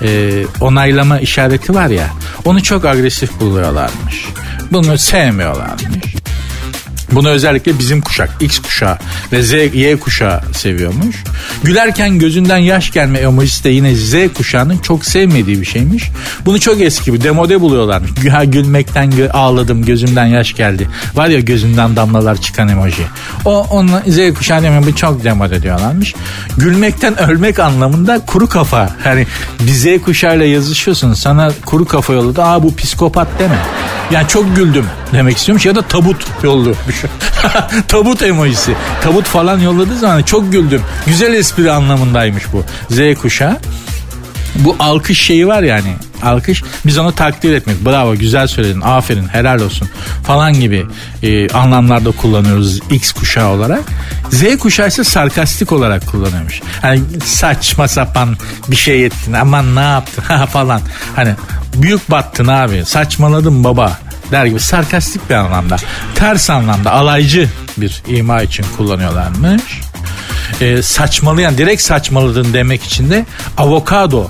e, 0.01 0.43
onaylama 0.61 1.19
işareti 1.19 1.73
var 1.73 1.87
ya 1.87 2.07
onu 2.45 2.63
çok 2.63 2.85
agresif 2.85 3.39
buluyorlarmış. 3.39 4.25
Bunu 4.71 4.97
sevmiyorlarmış. 4.97 6.22
Bunu 7.15 7.29
özellikle 7.29 7.79
bizim 7.79 8.01
kuşak 8.01 8.29
X 8.39 8.59
kuşağı 8.59 8.97
ve 9.31 9.43
Z, 9.43 9.51
Y 9.53 9.99
kuşağı 9.99 10.41
seviyormuş. 10.53 11.15
Gülerken 11.63 12.19
gözünden 12.19 12.57
yaş 12.57 12.91
gelme 12.91 13.19
emojisi 13.19 13.63
de 13.63 13.69
yine 13.69 13.95
Z 13.95 14.13
kuşağının 14.33 14.77
çok 14.77 15.05
sevmediği 15.05 15.61
bir 15.61 15.65
şeymiş. 15.65 16.09
Bunu 16.45 16.59
çok 16.59 16.81
eski 16.81 17.13
bir 17.13 17.23
demode 17.23 17.61
buluyorlarmış. 17.61 18.11
Ha, 18.31 18.43
gülmekten 18.43 19.11
gö- 19.11 19.31
ağladım 19.31 19.85
gözümden 19.85 20.25
yaş 20.25 20.53
geldi. 20.53 20.87
Var 21.15 21.27
ya 21.27 21.39
gözünden 21.39 21.95
damlalar 21.95 22.41
çıkan 22.41 22.67
emoji. 22.67 23.03
O 23.45 23.59
onu 23.71 24.01
Z 24.07 24.33
kuşağı 24.33 24.63
demiyor 24.63 24.85
bu 24.85 24.95
çok 24.95 25.23
demode 25.23 25.61
diyorlarmış. 25.61 26.13
Gülmekten 26.57 27.21
ölmek 27.21 27.59
anlamında 27.59 28.19
kuru 28.27 28.47
kafa. 28.49 28.89
Hani 29.03 29.27
bir 29.59 29.71
Z 29.71 30.01
kuşağıyla 30.05 30.45
yazışıyorsun 30.45 31.13
sana 31.13 31.51
kuru 31.65 31.85
kafa 31.85 32.13
yolladı. 32.13 32.43
Aa 32.43 32.63
bu 32.63 32.75
psikopat 32.75 33.27
deme. 33.39 33.55
Yani 34.11 34.27
çok 34.27 34.55
güldüm 34.55 34.85
demek 35.13 35.37
istiyormuş 35.37 35.65
ya 35.65 35.75
da 35.75 35.81
tabut 35.81 36.25
yollamış. 36.43 37.02
tabut 37.87 38.21
emojisi. 38.21 38.75
Tabut 39.03 39.25
falan 39.25 39.59
yolladığı 39.59 39.97
zaman 39.97 40.23
çok 40.23 40.51
güldüm. 40.51 40.81
Güzel 41.05 41.33
espri 41.33 41.71
anlamındaymış 41.71 42.43
bu. 42.53 42.63
Z 42.89 43.15
kuşağı. 43.21 43.57
Bu 44.55 44.75
alkış 44.79 45.21
şeyi 45.21 45.47
var 45.47 45.63
yani 45.63 45.95
alkış 46.23 46.63
biz 46.85 46.97
onu 46.97 47.11
takdir 47.11 47.53
etmek 47.53 47.85
bravo 47.85 48.15
güzel 48.15 48.47
söyledin 48.47 48.81
aferin 48.81 49.27
helal 49.27 49.59
olsun 49.59 49.89
falan 50.23 50.53
gibi 50.53 50.85
e, 51.23 51.49
anlamlarda 51.49 52.11
kullanıyoruz 52.11 52.79
X 52.89 53.11
kuşağı 53.11 53.49
olarak 53.49 53.81
Z 54.31 54.57
kuşağı 54.57 54.87
ise 54.87 55.03
sarkastik 55.03 55.71
olarak 55.71 56.07
kullanıyormuş 56.07 56.61
hani 56.81 57.01
saçma 57.25 57.87
sapan 57.87 58.37
bir 58.67 58.75
şey 58.75 59.05
ettin 59.05 59.33
aman 59.33 59.75
ne 59.75 59.79
yaptın 59.79 60.45
falan 60.45 60.81
hani 61.15 61.33
büyük 61.75 62.11
battın 62.11 62.47
abi 62.47 62.85
saçmaladın 62.85 63.63
baba 63.63 63.99
der 64.33 64.45
gibi 64.45 64.59
sarkastik 64.59 65.29
bir 65.29 65.35
anlamda 65.35 65.75
ters 66.15 66.49
anlamda 66.49 66.91
alaycı 66.91 67.49
bir 67.77 68.03
ima 68.07 68.41
için 68.41 68.65
kullanıyorlarmış 68.77 69.81
e, 70.61 70.81
saçmalayan 70.81 71.57
direkt 71.57 71.81
saçmaladın 71.81 72.53
demek 72.53 72.83
için 72.83 73.09
de 73.09 73.25
avokado 73.57 74.27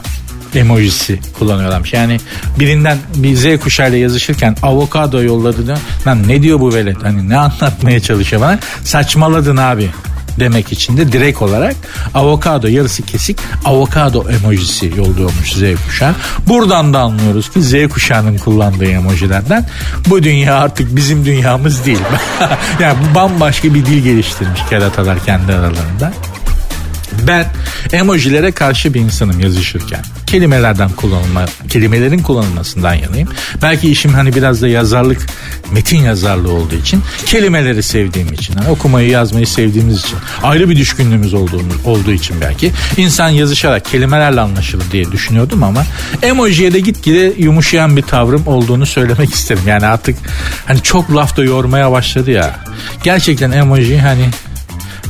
emojisi 0.56 1.20
kullanıyorlarmış. 1.40 1.94
Yani 1.94 2.20
birinden 2.60 2.98
bir 3.16 3.36
Z 3.36 3.60
kuşağıyla 3.60 3.98
yazışırken 3.98 4.56
avokado 4.64 5.24
yolladı. 5.24 5.78
Lan 6.08 6.28
ne 6.28 6.42
diyor 6.42 6.60
bu 6.60 6.74
velet? 6.74 7.04
Hani 7.04 7.30
ne 7.30 7.38
anlatmaya 7.38 8.00
çalışıyor 8.00 8.42
bana? 8.42 8.60
Saçmaladın 8.84 9.58
abi 9.58 9.90
demek 10.40 10.72
için 10.72 10.98
de 10.98 11.12
direkt 11.12 11.42
olarak 11.42 11.76
avokado 12.14 12.68
yarısı 12.68 13.04
kesik 13.04 13.38
avokado 13.66 14.30
emojisi 14.30 14.94
yolluyormuş 14.98 15.54
Z 15.54 15.62
kuşağı. 15.88 16.16
Buradan 16.48 16.94
da 16.94 17.00
anlıyoruz 17.00 17.50
ki 17.50 17.64
Z 17.64 17.74
kuşağının 17.90 18.38
kullandığı 18.38 18.86
emojilerden 18.86 19.70
bu 20.10 20.24
dünya 20.24 20.56
artık 20.56 20.96
bizim 20.96 21.26
dünyamız 21.26 21.86
değil. 21.86 22.00
yani 22.80 22.98
bambaşka 23.16 23.74
bir 23.74 23.86
dil 23.86 24.04
geliştirmiş 24.04 24.60
keratalar 24.70 25.26
kendi 25.26 25.54
aralarında. 25.54 26.14
Ben 27.28 27.46
emojilere 27.94 28.52
karşı 28.52 28.94
bir 28.94 29.00
insanım 29.00 29.40
yazışırken. 29.40 30.02
Kelimelerden 30.28 30.90
kullanılma, 30.90 31.46
kelimelerin 31.70 32.20
kullanılmasından 32.20 32.94
yanayım. 32.94 33.30
Belki 33.62 33.92
işim 33.92 34.14
hani 34.14 34.36
biraz 34.36 34.62
da 34.62 34.68
yazarlık, 34.68 35.26
metin 35.72 35.98
yazarlığı 35.98 36.52
olduğu 36.52 36.76
için, 36.76 37.02
kelimeleri 37.26 37.84
sevdiğim 37.84 38.34
için, 38.34 38.54
hani 38.54 38.70
okumayı, 38.70 39.10
yazmayı 39.10 39.48
sevdiğimiz 39.48 40.00
için, 40.00 40.18
ayrı 40.44 40.70
bir 40.70 40.76
düşkünlüğümüz 40.76 41.34
olduğumuz, 41.34 41.76
olduğu 41.86 42.12
için 42.12 42.42
belki 42.42 42.72
insan 42.98 43.30
yazışarak 43.30 43.86
kelimelerle 43.86 44.42
anlaşılır 44.42 44.92
diye 44.92 45.12
düşünüyordum 45.12 45.64
ama 45.64 45.86
emojiye 46.22 46.74
de 46.74 46.80
gitgide 46.80 47.34
yumuşayan 47.38 47.98
bir 47.98 48.02
tavrım 48.02 48.48
olduğunu 48.48 48.86
söylemek 48.86 49.34
isterim. 49.34 49.64
Yani 49.68 49.86
artık 49.86 50.18
hani 50.66 50.82
çok 50.82 51.16
laf 51.16 51.38
da 51.38 51.44
yormaya 51.44 51.92
başladı 51.92 52.32
ya. 52.32 52.60
Gerçekten 53.04 53.52
emoji 53.52 54.00
hani 54.00 54.30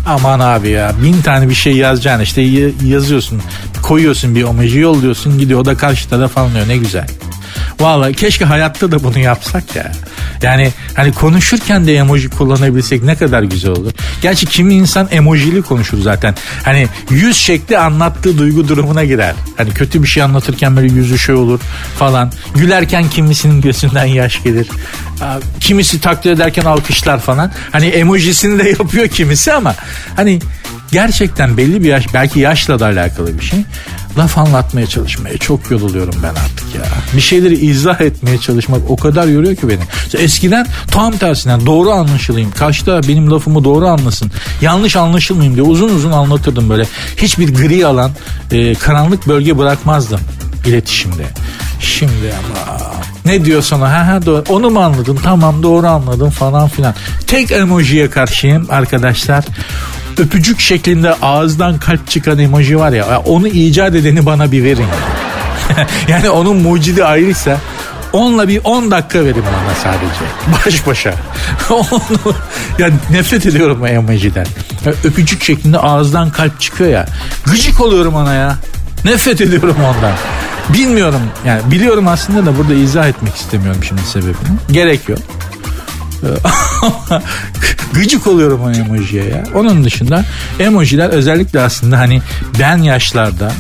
Aman 0.05 0.39
abi 0.39 0.69
ya 0.69 0.93
bin 1.03 1.21
tane 1.21 1.49
bir 1.49 1.53
şey 1.53 1.77
yazacaksın 1.77 2.23
işte 2.23 2.41
yazıyorsun 2.87 3.41
koyuyorsun 3.83 4.35
bir 4.35 4.43
emoji 4.43 4.79
yolluyorsun 4.79 5.39
gidiyor 5.39 5.59
o 5.59 5.65
da 5.65 5.77
karşı 5.77 6.09
taraf 6.09 6.37
anlıyor 6.37 6.67
ne 6.67 6.77
güzel. 6.77 7.07
Valla 7.79 8.11
keşke 8.11 8.45
hayatta 8.45 8.91
da 8.91 9.03
bunu 9.03 9.19
yapsak 9.19 9.75
ya. 9.75 9.91
Yani 10.41 10.71
hani 10.95 11.11
konuşurken 11.11 11.87
de 11.87 11.95
emoji 11.95 12.29
kullanabilsek 12.29 13.03
ne 13.03 13.15
kadar 13.15 13.43
güzel 13.43 13.71
olur. 13.71 13.91
Gerçi 14.21 14.45
kimi 14.45 14.73
insan 14.73 15.07
emojili 15.11 15.61
konuşur 15.61 16.01
zaten. 16.01 16.35
Hani 16.63 16.87
yüz 17.09 17.37
şekli 17.37 17.77
anlattığı 17.77 18.37
duygu 18.37 18.67
durumuna 18.67 19.03
girer. 19.03 19.33
Hani 19.57 19.69
kötü 19.69 20.03
bir 20.03 20.07
şey 20.07 20.23
anlatırken 20.23 20.75
böyle 20.75 20.93
yüzü 20.93 21.19
şey 21.19 21.35
olur 21.35 21.59
falan. 21.99 22.31
Gülerken 22.55 23.09
kimisinin 23.09 23.61
gözünden 23.61 24.05
yaş 24.05 24.43
gelir. 24.43 24.67
Kimisi 25.59 26.01
takdir 26.01 26.31
ederken 26.31 26.65
alkışlar 26.65 27.19
falan. 27.19 27.51
Hani 27.71 27.85
emojisini 27.85 28.63
de 28.63 28.69
yapıyor 28.79 29.07
kimisi 29.07 29.53
ama 29.53 29.75
hani 30.15 30.39
gerçekten 30.91 31.57
belli 31.57 31.83
bir 31.83 31.89
yaş 31.89 32.13
belki 32.13 32.39
yaşla 32.39 32.79
da 32.79 32.85
alakalı 32.85 33.39
bir 33.39 33.43
şey. 33.43 33.59
Laf 34.17 34.37
anlatmaya 34.37 34.87
çalışmaya 34.87 35.37
çok 35.37 35.71
yoruluyorum 35.71 36.15
ben 36.23 36.29
artık 36.29 36.75
ya. 36.75 36.81
Bir 37.15 37.21
şeyleri 37.21 37.55
izah 37.55 38.01
etmeye 38.01 38.37
çalışmak 38.37 38.81
o 38.89 38.95
kadar 38.95 39.27
yoruyor 39.27 39.55
ki 39.55 39.69
beni. 39.69 39.81
Eskiden 40.23 40.67
tam 40.87 41.17
tersinden 41.17 41.65
doğru 41.65 41.91
anlaşılayım. 41.91 42.51
Kaçta 42.51 43.01
benim 43.07 43.31
lafımı 43.31 43.63
doğru 43.63 43.87
anlasın. 43.87 44.31
Yanlış 44.61 44.95
anlaşılmayayım 44.95 45.55
diye 45.55 45.65
uzun 45.65 45.89
uzun 45.89 46.11
anlatırdım 46.11 46.69
böyle. 46.69 46.87
Hiçbir 47.17 47.53
gri 47.53 47.85
alan, 47.85 48.11
e, 48.51 48.73
karanlık 48.73 49.27
bölge 49.27 49.57
bırakmazdım 49.57 50.19
iletişimde. 50.65 51.25
Şimdi 51.79 52.33
ama 52.33 52.81
ne 53.25 53.45
diyor 53.45 53.61
sana 53.61 53.91
ha 53.91 54.07
ha 54.07 54.25
doğru 54.25 54.43
onu 54.49 54.69
mu 54.69 54.79
anladın 54.79 55.19
tamam 55.23 55.63
doğru 55.63 55.87
anladım 55.87 56.29
falan 56.29 56.67
filan. 56.67 56.95
Tek 57.27 57.51
emojiye 57.51 58.09
karşıyım 58.09 58.67
arkadaşlar 58.69 59.45
öpücük 60.19 60.59
şeklinde 60.59 61.13
ağızdan 61.13 61.79
kalp 61.79 62.09
çıkan 62.09 62.39
emoji 62.39 62.79
var 62.79 62.91
ya 62.91 63.19
onu 63.25 63.47
icat 63.47 63.95
edeni 63.95 64.25
bana 64.25 64.51
bir 64.51 64.63
verin. 64.63 64.85
yani 66.07 66.29
onun 66.29 66.55
mucidi 66.55 67.05
ayrıysa 67.05 67.57
onunla 68.13 68.47
bir 68.47 68.61
10 68.63 68.91
dakika 68.91 69.19
verin 69.25 69.43
bana 69.43 69.75
sadece. 69.83 70.65
Baş 70.65 70.87
başa. 70.87 71.13
Onu, 71.69 72.35
ya 72.79 72.89
nefret 73.11 73.45
ediyorum 73.45 73.81
o 73.81 73.87
emojiden. 73.87 74.45
öpücük 75.03 75.43
şeklinde 75.43 75.79
ağızdan 75.79 76.29
kalp 76.29 76.61
çıkıyor 76.61 76.89
ya. 76.89 77.05
Gıcık 77.45 77.81
oluyorum 77.81 78.15
ona 78.15 78.33
ya. 78.33 78.55
Nefret 79.05 79.41
ediyorum 79.41 79.75
ondan. 79.79 80.13
Bilmiyorum 80.69 81.21
yani 81.45 81.71
biliyorum 81.71 82.07
aslında 82.07 82.45
da 82.45 82.57
burada 82.57 82.73
izah 82.73 83.07
etmek 83.07 83.35
istemiyorum 83.35 83.83
şimdi 83.83 84.01
sebebini. 84.01 84.57
Gerek 84.71 85.09
yok. 85.09 85.19
Gıcık 87.93 88.27
oluyorum 88.27 88.61
o 88.61 88.71
emojiye 88.71 89.23
ya. 89.23 89.43
Onun 89.55 89.83
dışında 89.83 90.25
emojiler 90.59 91.09
özellikle 91.09 91.61
aslında 91.61 91.99
hani 91.99 92.21
ben 92.59 92.77
yaşlarda 92.77 93.51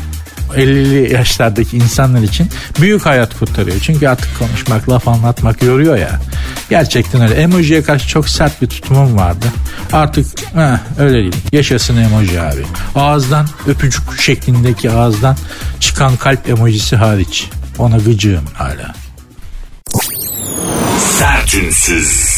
50'li 0.55 1.13
yaşlardaki 1.13 1.77
insanlar 1.77 2.21
için 2.21 2.49
büyük 2.81 3.05
hayat 3.05 3.39
kurtarıyor. 3.39 3.77
Çünkü 3.81 4.07
artık 4.07 4.39
konuşmak, 4.39 4.89
laf 4.89 5.07
anlatmak 5.07 5.63
yoruyor 5.63 5.97
ya. 5.97 6.19
Gerçekten 6.69 7.21
öyle. 7.21 7.33
Emojiye 7.33 7.83
karşı 7.83 8.07
çok 8.07 8.29
sert 8.29 8.61
bir 8.61 8.67
tutumum 8.67 9.17
vardı. 9.17 9.45
Artık 9.93 10.25
heh, 10.55 10.99
öyle 10.99 11.13
değil. 11.13 11.35
Yaşasın 11.51 11.97
emoji 11.97 12.41
abi. 12.41 12.63
Ağızdan 12.95 13.47
öpücük 13.67 14.21
şeklindeki 14.21 14.91
ağızdan 14.91 15.37
çıkan 15.79 16.15
kalp 16.17 16.49
emojisi 16.49 16.95
hariç. 16.95 17.49
Ona 17.77 17.97
gıcığım 17.97 18.45
hala. 18.53 18.93
Sertünsüz. 21.19 22.32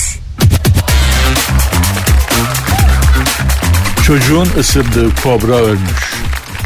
Çocuğun 4.08 4.48
ısırdığı 4.60 5.16
kobra 5.24 5.56
ölmüş. 5.56 6.14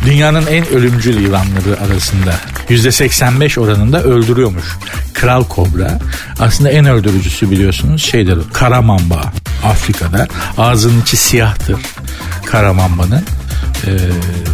Dünyanın 0.06 0.46
en 0.48 0.68
ölümcül 0.68 1.22
yılanları 1.22 1.80
arasında 1.86 2.34
%85 2.70 3.60
oranında 3.60 4.04
öldürüyormuş. 4.04 4.64
Kral 5.14 5.44
kobra 5.44 6.00
aslında 6.40 6.70
en 6.70 6.86
öldürücüsü 6.86 7.52
biliyorsunuz 7.52 8.04
şeydir 8.04 8.40
karamamba 8.54 9.34
Afrika'da 9.66 10.28
ağzının 10.58 11.02
içi 11.02 11.18
siyahtır 11.18 11.78
karamambanın. 12.46 13.24
Ee, 13.88 13.92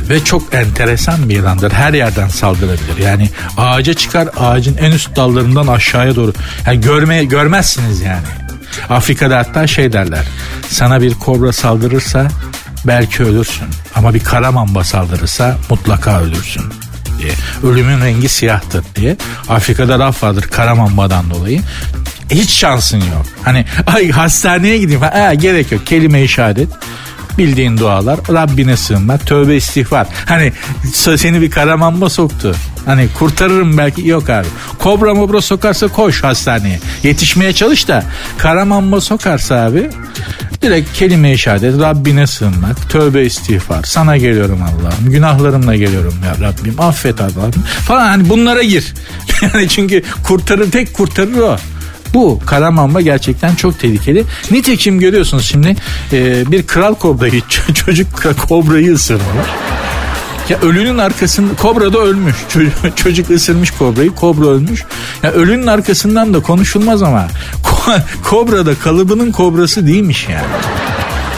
ve 0.10 0.24
çok 0.24 0.54
enteresan 0.54 1.30
bir 1.30 1.36
yılandır. 1.36 1.72
Her 1.72 1.94
yerden 1.94 2.28
saldırabilir. 2.28 2.98
Yani 3.04 3.30
ağaca 3.58 3.94
çıkar 3.94 4.30
ağacın 4.38 4.78
en 4.78 4.92
üst 4.92 5.16
dallarından 5.16 5.68
aşağıya 5.68 6.16
doğru. 6.16 6.34
Yani 6.68 6.82
görmeye 6.82 7.24
görmezsiniz 7.24 8.02
yani. 8.02 8.28
Afrika'da 8.90 9.38
hatta 9.38 9.68
şey 9.68 9.94
derler. 9.94 10.26
Sana 10.70 11.02
bir 11.02 11.14
kobra 11.14 11.52
saldırırsa 11.52 12.28
belki 12.88 13.24
ölürsün. 13.24 13.68
Ama 13.96 14.14
bir 14.14 14.20
karamamba 14.24 14.84
saldırırsa 14.84 15.58
mutlaka 15.70 16.22
ölürsün 16.22 16.64
diye. 17.20 17.32
Ölümün 17.64 18.02
rengi 18.02 18.30
siyahtır 18.30 18.84
diye. 18.96 19.18
Afrika'da 19.50 20.00
raf 20.00 20.24
vardır 20.24 20.42
karamambadan 20.52 21.30
dolayı. 21.30 21.62
Hiç 22.32 22.50
şansın 22.50 22.98
yok. 22.98 23.26
Hani 23.44 23.66
ay 23.96 24.12
hastaneye 24.12 24.78
gideyim. 24.78 25.02
Ha, 25.02 25.34
gerek 25.34 25.72
yok. 25.72 25.88
Kelime-i 25.88 26.28
şehadet 26.28 26.70
bildiğin 27.38 27.78
dualar 27.78 28.20
Rabbine 28.30 28.78
sığınmak 28.78 29.28
tövbe 29.28 29.56
istiğfar. 29.56 30.08
Hani 30.26 30.54
seni 30.94 31.42
bir 31.42 31.52
karamamba 31.52 32.10
soktu. 32.10 32.56
Hani 32.86 33.08
kurtarırım 33.20 33.78
belki 33.78 34.08
yok 34.08 34.30
abi. 34.30 34.48
Kobra 34.80 35.14
mobra 35.14 35.42
sokarsa 35.42 35.88
koş 35.88 36.24
hastaneye. 36.24 36.80
Yetişmeye 37.04 37.54
çalış 37.54 37.88
da 37.88 38.04
karamamba 38.38 39.02
sokarsa 39.02 39.56
abi 39.56 39.90
direkt 40.62 40.94
kelime-i 40.94 41.38
şehadet 41.38 41.80
Rabbine 41.80 42.28
sığınmak 42.28 42.90
tövbe 42.90 43.26
istiğfar. 43.26 43.84
Sana 43.84 44.18
geliyorum 44.18 44.60
Allah'ım 44.62 45.12
günahlarımla 45.12 45.76
geliyorum 45.76 46.14
ya 46.26 46.48
Rabbim. 46.48 46.82
Affet 46.82 47.22
Allah'ım 47.22 47.64
falan. 47.88 48.08
Hani 48.08 48.30
bunlara 48.30 48.64
gir. 48.64 48.94
Yani 49.42 49.70
çünkü 49.70 50.04
kurtarır 50.24 50.72
tek 50.72 50.94
kurtarır 50.94 51.38
o 51.38 51.58
bu 52.16 52.40
karamamba 52.46 53.02
gerçekten 53.02 53.56
çok 53.56 53.80
tehlikeli. 53.80 54.24
Nitekim 54.52 55.00
görüyorsunuz 55.00 55.46
şimdi 55.46 55.76
e, 56.14 56.52
bir 56.52 56.68
kral 56.68 56.96
kobrayı 56.96 57.42
çocuk 57.74 58.08
kobrayı 58.50 58.94
ısırmış. 58.94 59.48
Ya 60.50 60.60
ölünün 60.60 60.98
arkasında 60.98 61.56
kobra 61.56 61.94
da 61.94 62.00
ölmüş. 62.00 62.36
Çocuk, 62.50 62.98
çocuk 62.98 63.30
ısırmış 63.30 63.72
kobrayı. 63.72 64.12
Kobra 64.16 64.48
ölmüş. 64.48 64.84
Ya 65.24 65.32
ölünün 65.32 65.68
arkasından 65.68 66.34
da 66.34 66.40
konuşulmaz 66.40 67.04
ama 67.04 67.28
kobra 68.24 68.66
da 68.66 68.76
kalıbının 68.76 69.32
kobrası 69.32 69.88
değilmiş 69.88 70.28
yani. 70.30 70.48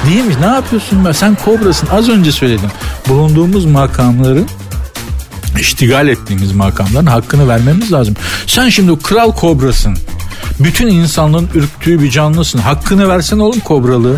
Değilmiş. 0.10 0.36
Ne 0.40 0.46
yapıyorsun 0.46 1.06
be? 1.06 1.14
Sen 1.14 1.38
kobrasın. 1.46 1.88
Az 1.92 2.10
önce 2.10 2.32
söyledim. 2.32 2.70
Bulunduğumuz 3.08 3.66
makamların 3.66 4.48
iştigal 5.60 6.08
ettiğimiz 6.08 6.52
makamların 6.52 7.06
hakkını 7.06 7.48
vermemiz 7.48 7.94
lazım. 7.94 8.16
Sen 8.48 8.70
şimdi 8.70 9.00
kral 9.00 9.32
kobrasın. 9.32 9.98
Bütün 10.60 10.88
insanlığın 10.88 11.50
ürktüğü 11.54 12.02
bir 12.04 12.12
canlısın. 12.12 12.60
Hakkını 12.60 13.10
versen 13.10 13.40
oğlum 13.40 13.60
kobralığı. 13.60 14.18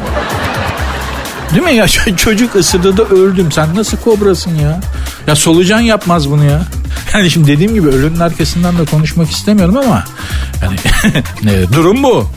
Değil 1.51 1.63
mi 1.63 1.73
ya 1.73 1.87
çocuk 2.17 2.55
ısırdı 2.55 2.97
da 2.97 3.03
öldüm. 3.03 3.51
Sen 3.51 3.75
nasıl 3.75 3.97
kobrasın 3.97 4.55
ya? 4.55 4.81
Ya 5.27 5.35
solucan 5.35 5.79
yapmaz 5.79 6.29
bunu 6.29 6.45
ya. 6.45 6.61
Yani 7.13 7.31
şimdi 7.31 7.47
dediğim 7.47 7.73
gibi 7.73 7.87
ölünün 7.87 8.19
arkasından 8.19 8.77
da 8.77 8.85
konuşmak 8.85 9.31
istemiyorum 9.31 9.77
ama 9.77 10.03
yani 10.63 10.75
ne, 11.43 11.73
durum 11.73 12.03
bu. 12.03 12.29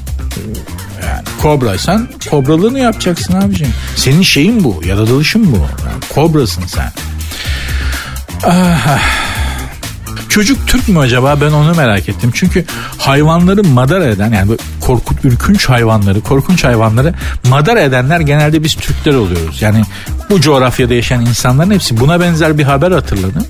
Yani 1.03 1.23
kobraysan 1.43 2.09
kobralığını 2.31 2.79
yapacaksın 2.79 3.35
abicim. 3.35 3.69
Senin 3.97 4.23
şeyin 4.23 4.65
bu, 4.65 4.83
yaratılışın 4.87 5.53
bu. 5.53 5.57
Yani 5.57 6.01
kobrasın 6.15 6.63
sen. 6.67 6.93
Ah, 8.45 8.99
Çocuk 10.33 10.67
Türk 10.67 10.89
mü 10.89 10.99
acaba 10.99 11.41
ben 11.41 11.53
onu 11.53 11.75
merak 11.75 12.09
ettim. 12.09 12.31
Çünkü 12.35 12.65
hayvanları 12.99 13.65
madar 13.65 14.01
eden 14.01 14.33
yani 14.33 14.53
korkut 14.81 15.25
ürkünç 15.25 15.69
hayvanları, 15.69 16.21
korkunç 16.21 16.65
hayvanları 16.65 17.15
madar 17.49 17.77
edenler 17.77 18.21
genelde 18.21 18.65
biz 18.65 18.75
Türkler 18.75 19.15
oluyoruz. 19.15 19.63
Yani 19.63 19.83
bu 20.31 20.41
coğrafyada 20.41 20.95
yaşayan 20.95 21.27
insanların 21.27 21.71
hepsi 21.71 22.01
buna 22.01 22.21
benzer 22.21 22.59
bir 22.59 22.63
haber 22.63 22.91
hatırladım. 22.91 23.47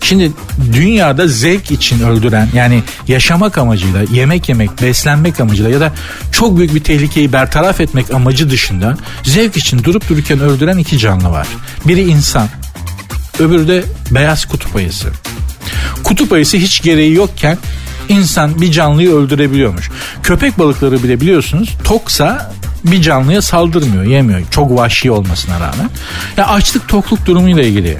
Şimdi 0.00 0.32
dünyada 0.72 1.28
zevk 1.28 1.70
için 1.70 2.00
öldüren 2.00 2.48
yani 2.54 2.82
yaşamak 3.08 3.58
amacıyla, 3.58 4.02
yemek 4.12 4.48
yemek, 4.48 4.82
beslenmek 4.82 5.40
amacıyla 5.40 5.70
ya 5.70 5.80
da 5.80 5.92
çok 6.32 6.58
büyük 6.58 6.74
bir 6.74 6.84
tehlikeyi 6.84 7.32
bertaraf 7.32 7.80
etmek 7.80 8.14
amacı 8.14 8.50
dışında 8.50 8.96
zevk 9.22 9.56
için 9.56 9.84
durup 9.84 10.08
dururken 10.08 10.40
öldüren 10.40 10.78
iki 10.78 10.98
canlı 10.98 11.30
var. 11.30 11.46
Biri 11.84 12.02
insan, 12.02 12.48
öbürü 13.38 13.68
de 13.68 13.84
beyaz 14.10 14.44
kutup 14.44 14.76
ayısı. 14.76 15.08
Kutup 16.04 16.32
ayısı 16.32 16.56
hiç 16.56 16.82
gereği 16.82 17.14
yokken 17.14 17.58
insan 18.08 18.60
bir 18.60 18.72
canlıyı 18.72 19.10
öldürebiliyormuş. 19.10 19.90
Köpek 20.22 20.58
balıkları 20.58 21.02
bile 21.02 21.20
biliyorsunuz 21.20 21.76
toksa 21.84 22.52
bir 22.84 23.02
canlıya 23.02 23.42
saldırmıyor, 23.42 24.04
yemiyor. 24.04 24.40
Çok 24.50 24.78
vahşi 24.78 25.10
olmasına 25.10 25.54
rağmen. 25.54 25.90
Ya 26.36 26.48
açlık 26.48 26.88
tokluk 26.88 27.26
durumuyla 27.26 27.62
ilgili 27.62 27.98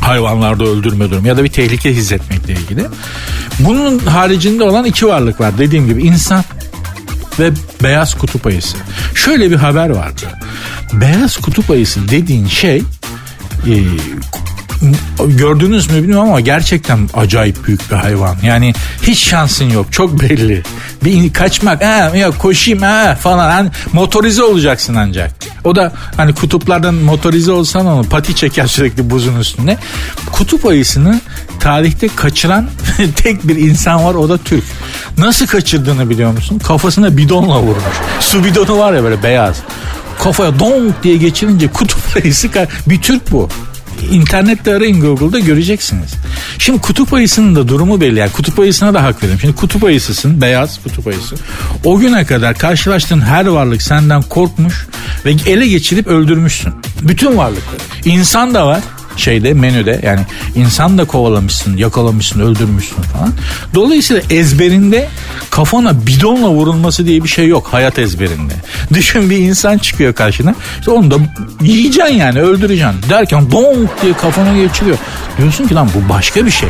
hayvanlarda 0.00 0.64
öldürme 0.64 1.10
durumu 1.10 1.28
ya 1.28 1.36
da 1.36 1.44
bir 1.44 1.48
tehlike 1.48 1.94
hissetmekle 1.94 2.52
ilgili. 2.52 2.86
Bunun 3.58 3.98
haricinde 3.98 4.64
olan 4.64 4.84
iki 4.84 5.06
varlık 5.06 5.40
var. 5.40 5.58
Dediğim 5.58 5.86
gibi 5.86 6.02
insan 6.02 6.44
ve 7.38 7.50
beyaz 7.82 8.14
kutup 8.14 8.46
ayısı. 8.46 8.76
Şöyle 9.14 9.50
bir 9.50 9.56
haber 9.56 9.90
vardı. 9.90 10.22
Beyaz 10.92 11.36
kutup 11.36 11.70
ayısı 11.70 12.08
dediğin 12.08 12.46
şey 12.46 12.76
e, 12.76 13.72
gördünüz 15.26 15.90
mü 15.90 16.02
bilmiyorum 16.02 16.28
ama 16.28 16.40
gerçekten 16.40 17.08
acayip 17.14 17.66
büyük 17.66 17.90
bir 17.90 17.96
hayvan. 17.96 18.36
Yani 18.42 18.74
hiç 19.02 19.18
şansın 19.18 19.70
yok. 19.70 19.92
Çok 19.92 20.20
belli. 20.20 20.62
Bir 21.04 21.32
kaçmak, 21.32 21.84
ha, 21.84 22.12
ya 22.16 22.30
koşayım 22.30 22.82
ha 22.82 23.16
falan. 23.20 23.50
Hani 23.50 23.70
motorize 23.92 24.42
olacaksın 24.42 24.94
ancak. 24.94 25.30
O 25.64 25.76
da 25.76 25.92
hani 26.16 26.34
kutuplardan 26.34 26.94
motorize 26.94 27.52
olsan 27.52 27.86
onu 27.86 28.04
pati 28.04 28.36
çeker 28.36 28.66
sürekli 28.66 29.10
buzun 29.10 29.40
üstünde. 29.40 29.78
Kutup 30.32 30.66
ayısını 30.66 31.20
tarihte 31.60 32.08
kaçıran 32.16 32.68
tek 33.16 33.48
bir 33.48 33.56
insan 33.56 34.04
var 34.04 34.14
o 34.14 34.28
da 34.28 34.38
Türk. 34.38 34.64
Nasıl 35.18 35.46
kaçırdığını 35.46 36.10
biliyor 36.10 36.32
musun? 36.32 36.58
Kafasına 36.58 37.16
bidonla 37.16 37.60
vurmuş. 37.60 37.94
Su 38.20 38.44
bidonu 38.44 38.78
var 38.78 38.92
ya 38.92 39.02
böyle 39.02 39.22
beyaz. 39.22 39.56
Kafaya 40.18 40.58
donk 40.58 41.02
diye 41.02 41.16
geçirince 41.16 41.68
kutup 41.68 42.00
ayısı 42.24 42.48
bir 42.86 43.02
Türk 43.02 43.32
bu 43.32 43.48
internette 44.10 44.74
arayın 44.74 45.00
Google'da 45.00 45.38
göreceksiniz. 45.38 46.14
Şimdi 46.58 46.80
kutup 46.80 47.12
ayısının 47.12 47.56
da 47.56 47.68
durumu 47.68 48.00
belli. 48.00 48.18
Yani 48.18 48.32
kutup 48.32 48.58
ayısına 48.58 48.94
da 48.94 49.02
hak 49.02 49.16
veriyorum. 49.16 49.40
Şimdi 49.40 49.56
kutup 49.56 49.84
ayısısın, 49.84 50.40
beyaz 50.40 50.82
kutup 50.82 51.06
ayısı. 51.06 51.36
O 51.84 51.98
güne 51.98 52.24
kadar 52.24 52.58
karşılaştığın 52.58 53.20
her 53.20 53.46
varlık 53.46 53.82
senden 53.82 54.22
korkmuş 54.22 54.86
ve 55.24 55.34
ele 55.46 55.66
geçirip 55.66 56.06
öldürmüşsün. 56.06 56.72
Bütün 57.02 57.36
varlıkları. 57.36 57.78
İnsan 58.04 58.54
da 58.54 58.66
var 58.66 58.80
şeyde 59.16 59.54
menüde 59.54 60.00
yani 60.04 60.20
insan 60.54 60.98
da 60.98 61.04
kovalamışsın, 61.04 61.76
yakalamışsın, 61.76 62.40
öldürmüşsün 62.40 63.02
falan. 63.02 63.32
Dolayısıyla 63.74 64.22
ezberinde 64.30 65.08
kafana 65.50 66.06
bidonla 66.06 66.48
vurulması 66.48 67.06
diye 67.06 67.24
bir 67.24 67.28
şey 67.28 67.48
yok 67.48 67.68
hayat 67.72 67.98
ezberinde. 67.98 68.54
Düşün 68.94 69.30
bir 69.30 69.36
insan 69.36 69.78
çıkıyor 69.78 70.14
karşına. 70.14 70.54
İşte 70.78 70.90
onu 70.90 71.10
da 71.10 71.16
yiyeceksin 71.62 72.14
yani 72.14 72.40
öldüreceksin. 72.40 73.10
Derken 73.10 73.50
donk 73.50 74.02
diye 74.02 74.12
kafana 74.12 74.56
geçiriyor. 74.56 74.98
Diyorsun 75.38 75.68
ki 75.68 75.74
lan 75.74 75.90
bu 75.94 76.08
başka 76.08 76.46
bir 76.46 76.50
şey. 76.50 76.68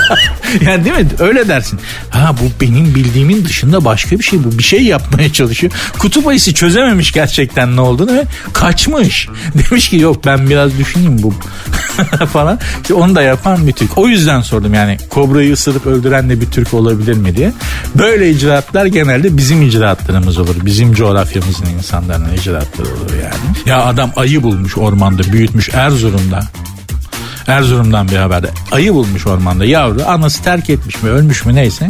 yani 0.60 0.84
değil 0.84 0.96
mi? 0.96 1.06
Öyle 1.18 1.48
dersin. 1.48 1.80
Ha 2.10 2.34
bu 2.40 2.60
benim 2.60 2.94
bildiğimin 2.94 3.44
dışında 3.44 3.84
başka 3.84 4.18
bir 4.18 4.24
şey. 4.24 4.44
Bu 4.44 4.58
bir 4.58 4.62
şey 4.62 4.82
yapmaya 4.82 5.32
çalışıyor. 5.32 5.72
Kutup 5.98 6.26
ayısı 6.26 6.54
çözememiş 6.54 7.12
gerçekten 7.12 7.76
ne 7.76 7.80
olduğunu 7.80 8.12
ve 8.12 8.24
kaçmış. 8.52 9.28
Demiş 9.54 9.88
ki 9.88 9.96
yok 9.96 10.26
ben 10.26 10.50
biraz 10.50 10.78
düşüneyim 10.78 11.22
bu 11.22 11.34
falan. 12.32 12.58
İşte 12.82 12.94
onu 12.94 13.14
da 13.14 13.22
yapan 13.22 13.66
bir 13.66 13.72
Türk. 13.72 13.98
O 13.98 14.08
yüzden 14.08 14.40
sordum 14.40 14.74
yani 14.74 14.98
kobrayı 15.08 15.52
ısırıp 15.52 15.86
öldüren 15.86 16.30
de 16.30 16.40
bir 16.40 16.50
Türk 16.50 16.74
olabilir 16.74 17.16
mi 17.16 17.36
diye. 17.36 17.52
Böyle 17.94 18.30
icraatlar 18.30 18.86
genelde 18.86 19.36
bizim 19.36 19.62
icraatlarımız 19.62 20.38
olur. 20.38 20.56
Bizim 20.64 20.94
coğrafyamızın 20.94 21.66
insanların 21.66 22.34
icraatları 22.34 22.88
olur 22.88 23.14
yani. 23.22 23.56
Ya 23.66 23.84
adam 23.84 24.10
ayı 24.16 24.42
bulmuş 24.42 24.78
ormanda 24.78 25.22
büyütmüş 25.32 25.68
Erzurum'da. 25.74 26.40
Erzurum'dan 27.46 28.08
bir 28.08 28.16
haberde. 28.16 28.50
Ayı 28.72 28.94
bulmuş 28.94 29.26
ormanda 29.26 29.64
yavru. 29.64 30.02
Anası 30.06 30.42
terk 30.42 30.70
etmiş 30.70 31.02
mi 31.02 31.10
ölmüş 31.10 31.44
mü 31.44 31.54
neyse. 31.54 31.88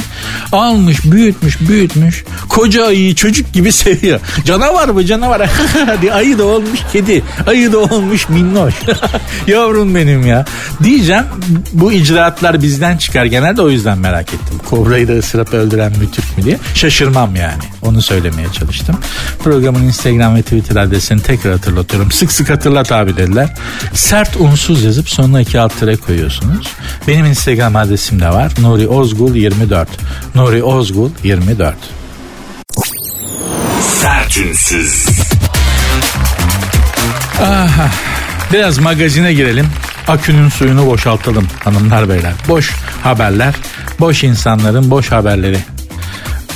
Almış 0.52 1.04
büyütmüş 1.04 1.60
büyütmüş. 1.60 2.24
Koca 2.48 2.86
ayıyı 2.86 3.14
çocuk 3.14 3.52
gibi 3.52 3.72
seviyor. 3.82 4.20
Canavar 4.44 4.94
bu 4.94 5.04
canavar. 5.04 5.42
ayı 6.12 6.38
da 6.38 6.44
olmuş 6.44 6.80
kedi. 6.92 7.22
Ayı 7.46 7.72
da 7.72 7.78
olmuş 7.78 8.28
minnoş. 8.28 8.74
Yavrum 9.46 9.94
benim 9.94 10.26
ya. 10.26 10.44
Diyeceğim 10.82 11.24
bu 11.72 11.92
icraatlar 11.92 12.62
bizden 12.62 12.96
çıkar 12.96 13.24
genelde 13.24 13.62
o 13.62 13.70
yüzden 13.70 13.98
merak 13.98 14.34
ettim. 14.34 14.60
Kobrayı 14.70 15.08
da 15.08 15.12
ısırıp 15.12 15.54
öldüren 15.54 15.92
bir 16.00 16.06
Türk 16.06 16.38
mü 16.38 16.44
diye. 16.44 16.58
Şaşırmam 16.74 17.36
yani. 17.36 17.62
Onu 17.82 18.02
söylemeye 18.02 18.48
çalıştım. 18.52 18.96
Programın 19.44 19.82
Instagram 19.82 20.34
ve 20.34 20.42
Twitter 20.42 20.76
adresini 20.76 21.22
tekrar 21.22 21.52
hatırlatıyorum. 21.52 22.12
Sık 22.12 22.32
sık 22.32 22.50
hatırlat 22.50 22.92
abi 22.92 23.16
dediler. 23.16 23.48
Sert 23.94 24.36
unsuz 24.36 24.84
yazıp 24.84 25.08
sonuna 25.08 25.44
alt 25.60 25.80
tere 25.80 25.96
koyuyorsunuz. 25.96 26.66
Benim 27.08 27.26
Instagram 27.26 27.76
adresim 27.76 28.20
de 28.20 28.28
var. 28.28 28.52
Nuri 28.60 28.88
Ozgul 28.88 29.34
24. 29.34 29.88
Nuri 30.34 30.62
Ozgul 30.62 31.10
24. 31.24 31.74
Sertünsüz. 34.00 35.06
Aha. 37.42 37.90
Biraz 38.52 38.78
magazine 38.78 39.32
girelim. 39.32 39.66
Akünün 40.08 40.48
suyunu 40.48 40.86
boşaltalım 40.86 41.46
hanımlar 41.64 42.08
beyler. 42.08 42.32
Boş 42.48 42.70
haberler, 43.02 43.54
boş 44.00 44.24
insanların 44.24 44.90
boş 44.90 45.12
haberleri. 45.12 45.58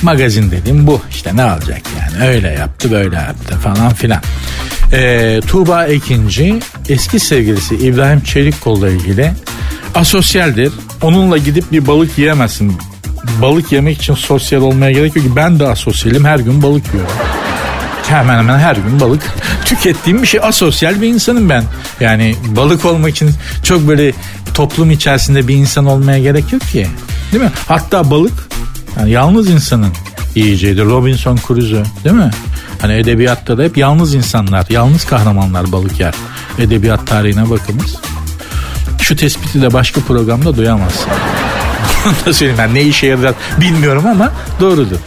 Magazin 0.01 0.51
dediğim 0.51 0.87
bu. 0.87 1.01
İşte 1.11 1.35
ne 1.35 1.45
olacak 1.45 1.81
yani 1.99 2.27
öyle 2.27 2.47
yaptı 2.47 2.91
böyle 2.91 3.15
yaptı 3.15 3.55
falan 3.55 3.93
filan. 3.93 4.21
Ee, 4.93 5.41
Tuğba 5.47 5.85
Ekinci 5.85 6.59
eski 6.89 7.19
sevgilisi 7.19 7.75
İbrahim 7.75 8.21
Çelikkol'la 8.21 8.89
ilgili 8.89 9.31
asosyaldir. 9.95 10.71
Onunla 11.01 11.37
gidip 11.37 11.71
bir 11.71 11.87
balık 11.87 12.17
yiyemezsin. 12.17 12.77
Balık 13.41 13.71
yemek 13.71 13.97
için 13.97 14.13
sosyal 14.13 14.61
olmaya 14.61 14.91
gerek 14.91 15.15
yok 15.15 15.25
ki 15.25 15.35
ben 15.35 15.59
de 15.59 15.67
asosyalim 15.67 16.25
her 16.25 16.39
gün 16.39 16.61
balık 16.61 16.93
yiyorum 16.93 17.11
hemen 18.09 18.37
hemen 18.37 18.59
her 18.59 18.75
gün 18.75 18.99
balık 18.99 19.21
tükettiğim 19.65 20.21
bir 20.21 20.27
şey. 20.27 20.39
Asosyal 20.43 21.01
bir 21.01 21.07
insanım 21.07 21.49
ben. 21.49 21.63
Yani 21.99 22.35
balık 22.47 22.85
olmak 22.85 23.11
için 23.11 23.31
çok 23.63 23.87
böyle 23.87 24.13
toplum 24.53 24.91
içerisinde 24.91 25.47
bir 25.47 25.55
insan 25.55 25.85
olmaya 25.85 26.19
gerek 26.19 26.53
yok 26.53 26.61
ki. 26.61 26.87
Değil 27.31 27.43
mi? 27.43 27.51
Hatta 27.67 28.11
balık 28.11 28.33
yani 28.99 29.11
yalnız 29.11 29.49
insanın 29.49 29.91
yiyeceğidir. 30.35 30.85
Robinson 30.85 31.39
Crusoe 31.47 31.83
değil 32.03 32.15
mi? 32.15 32.31
Hani 32.81 32.93
edebiyatta 32.93 33.57
da 33.57 33.63
hep 33.63 33.77
yalnız 33.77 34.13
insanlar, 34.13 34.65
yalnız 34.69 35.05
kahramanlar 35.05 35.71
balık 35.71 35.99
yer. 35.99 36.13
Edebiyat 36.59 37.07
tarihine 37.07 37.49
bakınız. 37.49 37.95
Şu 39.01 39.15
tespiti 39.15 39.61
de 39.61 39.73
başka 39.73 40.01
programda 40.01 40.57
duyamazsın. 40.57 41.11
Da 42.25 42.33
söyleyeyim 42.33 42.59
ben 42.59 42.73
ne 42.73 42.81
işe 42.81 43.07
yarar 43.07 43.33
bilmiyorum 43.59 44.05
ama 44.07 44.31
doğrudur 44.59 44.97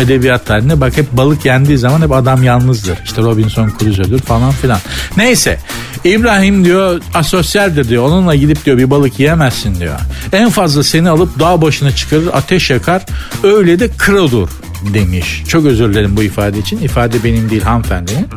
edebiyat 0.00 0.46
tarihinde 0.46 0.80
bak 0.80 0.96
hep 0.96 1.12
balık 1.12 1.44
yendiği 1.44 1.78
zaman 1.78 2.02
hep 2.02 2.12
adam 2.12 2.42
yalnızdır. 2.42 2.98
İşte 3.04 3.22
Robinson 3.22 3.72
Crusoe'dur 3.78 4.18
falan 4.18 4.52
filan. 4.52 4.78
Neyse 5.16 5.58
İbrahim 6.04 6.64
diyor 6.64 7.00
asosyaldir 7.14 7.88
diyor. 7.88 8.04
Onunla 8.04 8.34
gidip 8.34 8.64
diyor 8.64 8.78
bir 8.78 8.90
balık 8.90 9.20
yiyemezsin 9.20 9.80
diyor. 9.80 9.98
En 10.32 10.50
fazla 10.50 10.82
seni 10.82 11.10
alıp 11.10 11.38
dağ 11.38 11.62
başına 11.62 11.96
çıkarır 11.96 12.28
ateş 12.32 12.70
yakar 12.70 13.02
öyle 13.42 13.78
de 13.78 13.88
krodur 13.98 14.48
demiş. 14.94 15.42
Çok 15.48 15.66
özür 15.66 15.92
dilerim 15.92 16.16
bu 16.16 16.22
ifade 16.22 16.58
için. 16.58 16.78
İfade 16.78 17.24
benim 17.24 17.50
değil 17.50 17.62
hanımefendinin. 17.62 18.28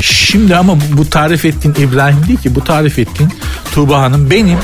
Şimdi 0.00 0.56
ama 0.56 0.78
bu 0.92 1.10
tarif 1.10 1.44
ettiğin 1.44 1.74
İbrahim 1.74 2.26
değil 2.28 2.38
ki 2.38 2.54
bu 2.54 2.64
tarif 2.64 2.98
ettiğin 2.98 3.32
Tuğba 3.74 4.00
Hanım 4.00 4.30
benim. 4.30 4.58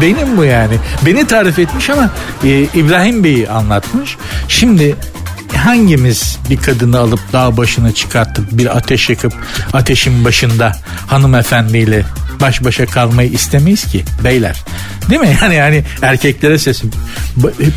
benim 0.00 0.36
bu 0.36 0.44
yani. 0.44 0.74
Beni 1.06 1.26
tarif 1.26 1.58
etmiş 1.58 1.90
ama 1.90 2.10
e, 2.44 2.62
İbrahim 2.62 3.24
Bey'i 3.24 3.48
anlatmış. 3.48 4.16
Şimdi 4.48 4.96
hangimiz 5.56 6.38
bir 6.50 6.56
kadını 6.56 6.98
alıp 6.98 7.20
dağ 7.32 7.56
başına 7.56 7.92
çıkartıp 7.92 8.44
bir 8.52 8.76
ateş 8.76 9.10
yakıp 9.10 9.32
ateşin 9.72 10.24
başında 10.24 10.72
hanımefendiyle 11.06 12.04
baş 12.40 12.64
başa 12.64 12.86
kalmayı 12.86 13.30
istemeyiz 13.30 13.84
ki 13.84 14.04
beyler. 14.24 14.64
Değil 15.10 15.20
mi? 15.20 15.38
Yani 15.42 15.54
yani 15.54 15.84
erkeklere 16.02 16.58
sesim. 16.58 16.90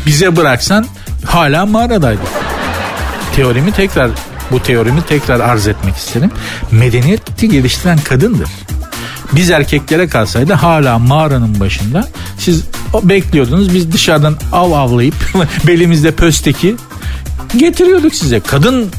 Bize 0.06 0.36
bıraksan 0.36 0.86
hala 1.24 1.66
mağaradaydı. 1.66 2.20
Teorimi 3.36 3.72
tekrar 3.72 4.10
bu 4.50 4.62
teorimi 4.62 5.02
tekrar 5.02 5.40
arz 5.40 5.66
etmek 5.66 5.96
isterim. 5.96 6.30
Medeniyeti 6.70 7.48
geliştiren 7.48 7.98
kadındır. 7.98 8.48
Biz 9.32 9.50
erkeklere 9.50 10.08
kalsaydı 10.08 10.52
hala 10.52 10.98
mağaranın 10.98 11.60
başında 11.60 12.08
siz 12.38 12.64
bekliyordunuz. 13.02 13.74
Biz 13.74 13.92
dışarıdan 13.92 14.36
av 14.52 14.72
avlayıp 14.72 15.14
belimizde 15.66 16.10
pösteki 16.10 16.76
getiriyorduk 17.56 18.14
size. 18.14 18.40
Kadın 18.40 18.90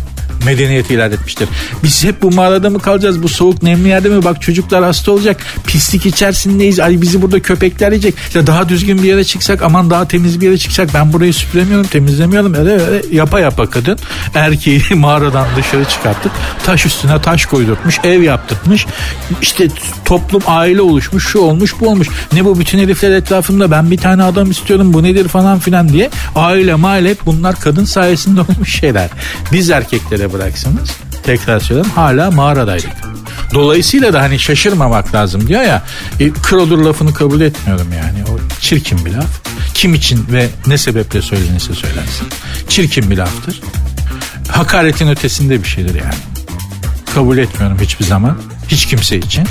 medeniyeti 0.45 0.93
ilan 0.93 1.11
etmiştir. 1.11 1.49
Biz 1.83 2.03
hep 2.03 2.21
bu 2.21 2.31
mağarada 2.31 2.69
mı 2.69 2.79
kalacağız? 2.79 3.23
Bu 3.23 3.29
soğuk 3.29 3.63
nemli 3.63 3.87
yerde 3.89 4.09
mi? 4.09 4.23
Bak 4.23 4.41
çocuklar 4.41 4.83
hasta 4.83 5.11
olacak. 5.11 5.37
Pislik 5.67 6.05
içerisindeyiz. 6.05 6.79
Ay 6.79 7.01
bizi 7.01 7.21
burada 7.21 7.39
köpekler 7.41 7.91
yiyecek. 7.91 8.15
Ya 8.33 8.47
daha 8.47 8.69
düzgün 8.69 9.03
bir 9.03 9.07
yere 9.07 9.23
çıksak 9.23 9.61
aman 9.61 9.89
daha 9.89 10.07
temiz 10.07 10.41
bir 10.41 10.45
yere 10.45 10.57
çıksak. 10.57 10.89
Ben 10.93 11.13
burayı 11.13 11.33
süpüremiyorum 11.33 11.87
temizlemiyorum. 11.87 12.53
Öyle, 12.53 12.71
öyle 12.71 13.05
yapa 13.11 13.39
yapa 13.39 13.69
kadın 13.69 13.97
erkeği 14.35 14.81
mağaradan 14.95 15.47
dışarı 15.57 15.85
çıkarttık. 15.85 16.31
Taş 16.65 16.85
üstüne 16.85 17.21
taş 17.21 17.45
koydurtmuş. 17.45 17.99
Ev 18.03 18.21
yaptırmış. 18.21 18.85
İşte 19.41 19.67
toplum 20.05 20.41
aile 20.47 20.81
oluşmuş. 20.81 21.27
Şu 21.27 21.39
olmuş 21.39 21.73
bu 21.79 21.89
olmuş. 21.89 22.07
Ne 22.33 22.45
bu 22.45 22.59
bütün 22.59 22.79
herifler 22.79 23.11
etrafında 23.11 23.71
ben 23.71 23.91
bir 23.91 23.97
tane 23.97 24.23
adam 24.23 24.51
istiyorum 24.51 24.93
bu 24.93 25.03
nedir 25.03 25.27
falan 25.27 25.59
filan 25.59 25.89
diye. 25.89 26.09
Aile 26.35 26.75
maile 26.75 27.15
bunlar 27.25 27.59
kadın 27.59 27.85
sayesinde 27.85 28.41
olmuş 28.51 28.79
şeyler. 28.79 29.09
Biz 29.51 29.69
erkeklere 29.69 30.32
bıraksanız 30.33 30.91
tekrar 31.23 31.59
söylüyorum 31.59 31.91
hala 31.95 32.31
mağaradaydık. 32.31 32.91
Dolayısıyla 33.53 34.13
da 34.13 34.21
hani 34.21 34.39
şaşırmamak 34.39 35.15
lazım 35.15 35.47
diyor 35.47 35.61
ya. 35.61 35.83
E, 36.19 36.31
krodur 36.31 36.79
lafını 36.79 37.13
kabul 37.13 37.41
etmiyorum 37.41 37.87
yani. 37.93 38.23
O 38.29 38.59
çirkin 38.59 39.05
bir 39.05 39.13
laf. 39.13 39.41
Kim 39.73 39.93
için 39.93 40.25
ve 40.31 40.47
ne 40.67 40.77
sebeple 40.77 41.21
söylenirse 41.21 41.73
söylensin. 41.73 42.27
Çirkin 42.69 43.11
bir 43.11 43.17
laftır. 43.17 43.61
Hakaretin 44.49 45.07
ötesinde 45.07 45.63
bir 45.63 45.67
şeydir 45.67 45.95
yani. 45.95 46.15
Kabul 47.15 47.37
etmiyorum 47.37 47.77
hiçbir 47.81 48.05
zaman. 48.05 48.37
Hiç 48.67 48.85
kimse 48.85 49.17
için. 49.17 49.47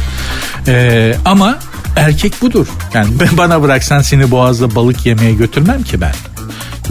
E, 0.67 1.15
ama 1.25 1.59
erkek 1.97 2.43
budur. 2.43 2.67
Yani 2.95 3.11
bana 3.39 3.63
bıraksan 3.63 4.01
seni 4.01 4.31
boğazda 4.31 4.75
balık 4.75 5.07
yemeye 5.07 5.33
götürmem 5.35 5.83
ki 5.83 6.01
ben. 6.01 6.15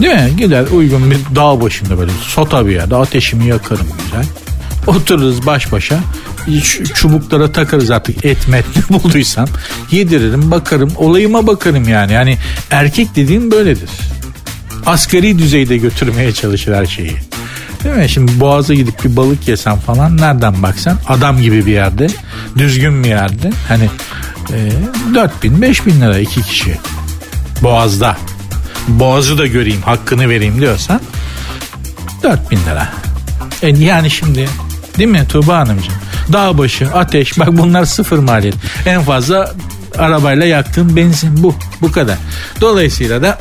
Değil 0.00 0.14
mi? 0.14 0.36
Gider 0.36 0.66
uygun 0.72 1.10
bir 1.10 1.18
dağ 1.36 1.60
başında 1.60 1.98
böyle 1.98 2.12
sota 2.22 2.66
bir 2.66 2.72
yerde 2.72 2.96
ateşimi 2.96 3.46
yakarım 3.46 3.86
güzel. 4.04 4.24
Otururuz 4.86 5.46
baş 5.46 5.72
başa 5.72 6.00
çubuklara 6.94 7.52
takarız 7.52 7.90
artık 7.90 8.24
et 8.24 8.48
met 8.48 8.64
bulduysam 8.90 9.48
yediririm 9.90 10.50
bakarım 10.50 10.92
olayıma 10.96 11.46
bakarım 11.46 11.88
yani. 11.88 12.12
Yani 12.12 12.38
erkek 12.70 13.16
dediğin 13.16 13.50
böyledir. 13.50 13.90
Asgari 14.86 15.38
düzeyde 15.38 15.76
götürmeye 15.76 16.32
çalışır 16.32 16.74
her 16.74 16.86
şeyi. 16.86 17.16
Değil 17.84 17.96
mi? 17.96 18.08
Şimdi 18.08 18.40
boğaza 18.40 18.74
gidip 18.74 19.04
bir 19.04 19.16
balık 19.16 19.48
yesem 19.48 19.76
falan 19.76 20.16
nereden 20.16 20.62
baksan 20.62 20.98
adam 21.08 21.40
gibi 21.40 21.66
bir 21.66 21.72
yerde 21.72 22.06
düzgün 22.58 23.04
bir 23.04 23.08
yerde 23.08 23.50
hani 23.68 23.90
e, 24.52 24.70
4 25.14 25.42
bin 25.42 25.62
5 25.62 25.86
bin 25.86 26.00
lira 26.00 26.18
iki 26.18 26.42
kişi 26.42 26.78
boğazda 27.62 28.16
boğazı 28.88 29.38
da 29.38 29.46
göreyim 29.46 29.82
hakkını 29.82 30.28
vereyim 30.28 30.60
diyorsan 30.60 31.00
4000 32.22 32.56
lira. 32.56 32.88
E 33.62 33.68
yani 33.68 34.10
şimdi 34.10 34.48
değil 34.98 35.10
mi 35.10 35.26
Tuğba 35.28 35.58
Hanımcığım? 35.58 35.94
Dağ 36.32 36.58
başı, 36.58 36.88
ateş 36.94 37.38
bak 37.38 37.48
bunlar 37.52 37.84
sıfır 37.84 38.18
maliyet. 38.18 38.54
En 38.86 39.02
fazla 39.02 39.54
arabayla 39.98 40.46
yaktığın 40.46 40.96
benzin 40.96 41.42
bu. 41.42 41.54
Bu 41.80 41.92
kadar. 41.92 42.18
Dolayısıyla 42.60 43.22
da 43.22 43.38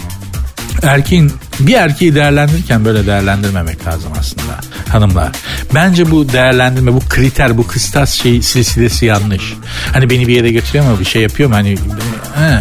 erkeğin 0.83 1.31
bir 1.59 1.73
erkeği 1.73 2.15
değerlendirirken 2.15 2.85
böyle 2.85 3.05
değerlendirmemek 3.05 3.87
lazım 3.87 4.11
aslında 4.19 4.59
hanımlar. 4.89 5.31
Bence 5.73 6.11
bu 6.11 6.29
değerlendirme, 6.33 6.93
bu 6.93 6.99
kriter, 7.09 7.57
bu 7.57 7.67
kıstas 7.67 8.13
şey 8.13 8.41
silsilesi 8.41 9.05
yanlış. 9.05 9.53
Hani 9.93 10.09
beni 10.09 10.27
bir 10.27 10.35
yere 10.35 10.51
götürüyor 10.51 10.85
mu, 10.85 10.99
bir 10.99 11.05
şey 11.05 11.21
yapıyor 11.21 11.49
mu? 11.49 11.55
Hani 11.55 11.77
he, 12.35 12.59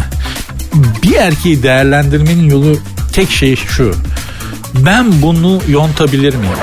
bir 1.03 1.15
erkeği 1.15 1.63
değerlendirmenin 1.63 2.49
yolu 2.49 2.77
tek 3.13 3.31
şey 3.31 3.55
şu. 3.55 3.95
Ben 4.75 5.21
bunu 5.21 5.59
yontabilir 5.67 6.35
miyim? 6.35 6.53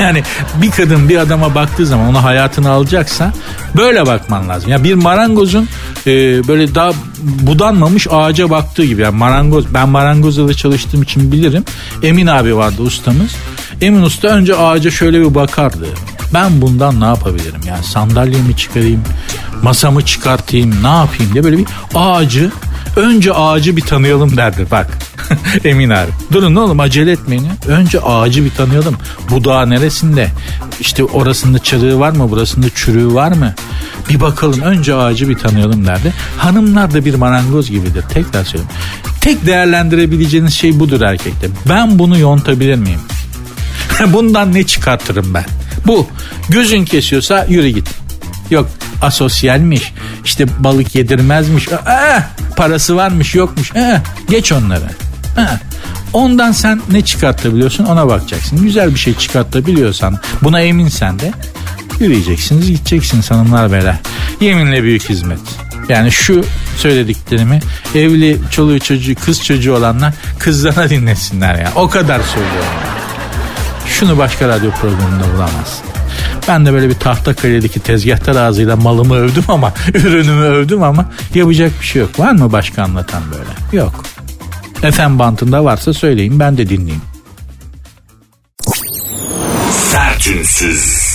Yani 0.00 0.22
bir 0.62 0.70
kadın 0.70 1.08
bir 1.08 1.18
adama 1.18 1.54
baktığı 1.54 1.86
zaman 1.86 2.08
ona 2.08 2.24
hayatını 2.24 2.70
alacaksa 2.70 3.32
böyle 3.76 4.06
bakman 4.06 4.48
lazım. 4.48 4.70
Ya 4.70 4.76
yani 4.76 4.84
bir 4.84 4.94
marangozun 4.94 5.68
e, 6.06 6.12
böyle 6.48 6.74
daha 6.74 6.92
budanmamış 7.22 8.06
ağaca 8.10 8.50
baktığı 8.50 8.84
gibi. 8.84 9.02
Yani 9.02 9.16
marangoz 9.16 9.74
ben 9.74 9.88
marangozda 9.88 10.48
da 10.48 10.54
çalıştığım 10.54 11.02
için 11.02 11.32
bilirim. 11.32 11.64
Emin 12.02 12.26
abi 12.26 12.56
vardı 12.56 12.82
ustamız. 12.82 13.36
Emin 13.80 14.02
usta 14.02 14.28
önce 14.28 14.56
ağaca 14.56 14.90
şöyle 14.90 15.20
bir 15.20 15.34
bakardı. 15.34 15.86
Ben 16.34 16.60
bundan 16.60 17.00
ne 17.00 17.04
yapabilirim? 17.04 17.60
Yani 17.66 17.84
sandalyemi 17.84 18.56
çıkarayım, 18.56 19.02
masamı 19.62 20.04
çıkartayım, 20.04 20.82
ne 20.82 20.88
yapayım 20.88 21.32
diye 21.32 21.44
böyle 21.44 21.58
bir 21.58 21.66
ağacı 21.94 22.50
Önce 22.98 23.32
ağacı 23.32 23.76
bir 23.76 23.82
tanıyalım 23.82 24.36
derdi 24.36 24.66
bak. 24.70 24.98
Emin 25.64 25.90
abi. 25.90 26.10
Durun 26.32 26.54
oğlum 26.54 26.80
acele 26.80 27.12
etmeyin. 27.12 27.44
Ya. 27.44 27.50
Önce 27.66 28.00
ağacı 28.00 28.44
bir 28.44 28.50
tanıyalım. 28.50 28.96
Bu 29.30 29.44
dağ 29.44 29.66
neresinde? 29.66 30.28
İşte 30.80 31.04
orasında 31.04 31.58
çırığı 31.58 32.00
var 32.00 32.10
mı? 32.10 32.30
Burasında 32.30 32.66
çürüğü 32.74 33.14
var 33.14 33.32
mı? 33.32 33.54
Bir 34.08 34.20
bakalım 34.20 34.60
önce 34.60 34.94
ağacı 34.94 35.28
bir 35.28 35.38
tanıyalım 35.38 35.86
derdi. 35.86 36.12
Hanımlar 36.38 36.94
da 36.94 37.04
bir 37.04 37.14
marangoz 37.14 37.70
gibidir. 37.70 38.02
Tekrar 38.02 38.44
söyleyeyim. 38.44 38.72
Tek 39.20 39.46
değerlendirebileceğiniz 39.46 40.54
şey 40.54 40.80
budur 40.80 41.00
erkekte. 41.00 41.48
Ben 41.68 41.98
bunu 41.98 42.18
yontabilir 42.18 42.74
miyim? 42.74 43.00
Bundan 44.12 44.54
ne 44.54 44.66
çıkartırım 44.66 45.34
ben? 45.34 45.44
Bu. 45.86 46.06
Gözün 46.48 46.84
kesiyorsa 46.84 47.46
yürü 47.48 47.68
git. 47.68 47.88
Yok 48.50 48.68
asosyalmiş. 49.02 49.92
İşte 50.24 50.46
balık 50.58 50.94
yedirmezmiş. 50.94 51.72
Aa, 51.72 52.22
parası 52.58 52.96
varmış 52.96 53.34
yokmuş. 53.34 53.76
Aa, 53.76 54.02
geç 54.30 54.52
onları. 54.52 54.84
Aa. 55.36 55.56
Ondan 56.12 56.52
sen 56.52 56.80
ne 56.90 57.04
çıkartabiliyorsun 57.04 57.84
ona 57.84 58.08
bakacaksın. 58.08 58.62
Güzel 58.62 58.94
bir 58.94 58.98
şey 58.98 59.14
çıkartabiliyorsan 59.14 60.18
buna 60.42 60.60
eminsen 60.60 61.18
de 61.18 61.32
yürüyeceksiniz 62.00 62.66
gideceksiniz 62.66 63.30
hanımlar 63.30 63.72
beyler. 63.72 63.96
Yeminle 64.40 64.82
büyük 64.82 65.08
hizmet. 65.08 65.38
Yani 65.88 66.12
şu 66.12 66.44
söylediklerimi. 66.76 67.60
Evli 67.94 68.38
çoluğu 68.50 68.80
çocuğu 68.80 69.14
kız 69.24 69.44
çocuğu 69.44 69.74
olanlar 69.74 70.14
kızlarına 70.38 70.90
dinlesinler 70.90 71.54
ya. 71.54 71.72
O 71.76 71.88
kadar 71.88 72.20
söylüyorum. 72.20 72.78
Şunu 73.86 74.18
başka 74.18 74.48
radyo 74.48 74.70
programında 74.70 75.34
bulamazsın. 75.34 75.97
Ben 76.48 76.66
de 76.66 76.72
böyle 76.72 76.88
bir 76.88 76.94
tahta 76.94 77.34
kaledeki 77.34 77.80
tezgahtar 77.80 78.36
ağzıyla 78.36 78.76
malımı 78.76 79.14
övdüm 79.14 79.44
ama 79.48 79.72
ürünümü 79.94 80.44
övdüm 80.44 80.82
ama 80.82 81.10
yapacak 81.34 81.72
bir 81.80 81.86
şey 81.86 82.02
yok. 82.02 82.18
Var 82.18 82.32
mı 82.32 82.52
başka 82.52 82.82
anlatan 82.82 83.22
böyle? 83.32 83.82
Yok. 83.82 84.04
FM 84.92 85.18
bantında 85.18 85.64
varsa 85.64 85.94
söyleyin 85.94 86.40
ben 86.40 86.58
de 86.58 86.68
dinleyeyim. 86.68 87.02
Sertünsüz. 89.72 91.08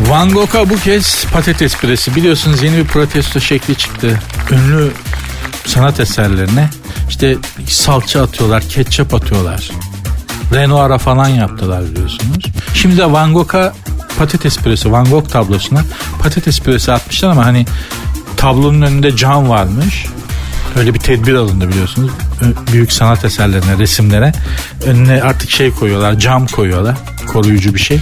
Van 0.00 0.30
Gogh'a 0.30 0.70
bu 0.70 0.76
kez 0.76 1.26
patates 1.32 1.76
püresi. 1.76 2.16
Biliyorsunuz 2.16 2.62
yeni 2.62 2.76
bir 2.76 2.84
protesto 2.84 3.40
şekli 3.40 3.74
çıktı. 3.74 4.18
Ünlü 4.50 4.90
sanat 5.66 6.00
eserlerine 6.00 6.70
işte 7.08 7.36
salça 7.68 8.22
atıyorlar, 8.22 8.62
ketçap 8.68 9.14
atıyorlar. 9.14 9.70
Renoir'a 10.52 10.98
falan 10.98 11.28
yaptılar 11.28 11.84
biliyorsunuz. 11.84 12.44
Şimdi 12.74 12.96
de 12.98 13.12
Van 13.12 13.32
Gogh'a 13.32 13.72
patates 14.18 14.58
püresi, 14.58 14.92
Van 14.92 15.04
Gogh 15.04 15.28
tablosuna 15.28 15.84
patates 16.22 16.60
püresi 16.60 16.92
atmışlar 16.92 17.30
ama 17.30 17.46
hani 17.46 17.66
tablonun 18.36 18.82
önünde 18.82 19.16
cam 19.16 19.48
varmış. 19.48 20.06
Öyle 20.76 20.94
bir 20.94 20.98
tedbir 20.98 21.34
alındı 21.34 21.68
biliyorsunuz. 21.68 22.10
Büyük 22.72 22.92
sanat 22.92 23.24
eserlerine, 23.24 23.78
resimlere 23.78 24.32
önüne 24.86 25.22
artık 25.22 25.50
şey 25.50 25.70
koyuyorlar, 25.70 26.18
cam 26.18 26.46
koyuyorlar. 26.46 26.96
Koruyucu 27.26 27.74
bir 27.74 27.80
şey. 27.80 28.00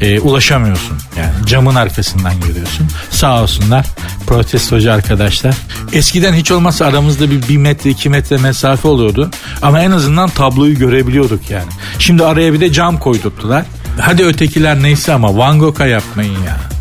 Ee, 0.00 0.20
ulaşamıyorsun. 0.20 0.98
Yani 1.18 1.46
camın 1.46 1.74
arkasından 1.74 2.40
görüyorsun. 2.40 2.86
Sağ 3.10 3.42
olsunlar 3.42 3.86
protestocu 4.26 4.92
arkadaşlar. 4.92 5.54
Eskiden 5.92 6.34
hiç 6.34 6.50
olmazsa 6.50 6.86
aramızda 6.86 7.30
bir, 7.30 7.48
bir 7.48 7.56
metre 7.56 7.90
iki 7.90 8.08
metre 8.08 8.36
mesafe 8.36 8.88
oluyordu. 8.88 9.30
Ama 9.62 9.80
en 9.80 9.90
azından 9.90 10.28
tabloyu 10.28 10.78
görebiliyorduk 10.78 11.50
yani. 11.50 11.70
Şimdi 11.98 12.24
araya 12.24 12.52
bir 12.52 12.60
de 12.60 12.72
cam 12.72 12.98
koydurttular. 12.98 13.64
Hadi 14.00 14.24
ötekiler 14.24 14.82
neyse 14.82 15.12
ama 15.12 15.36
Van 15.36 15.58
Gogh'a 15.58 15.86
yapmayın 15.86 16.38
ya. 16.46 16.71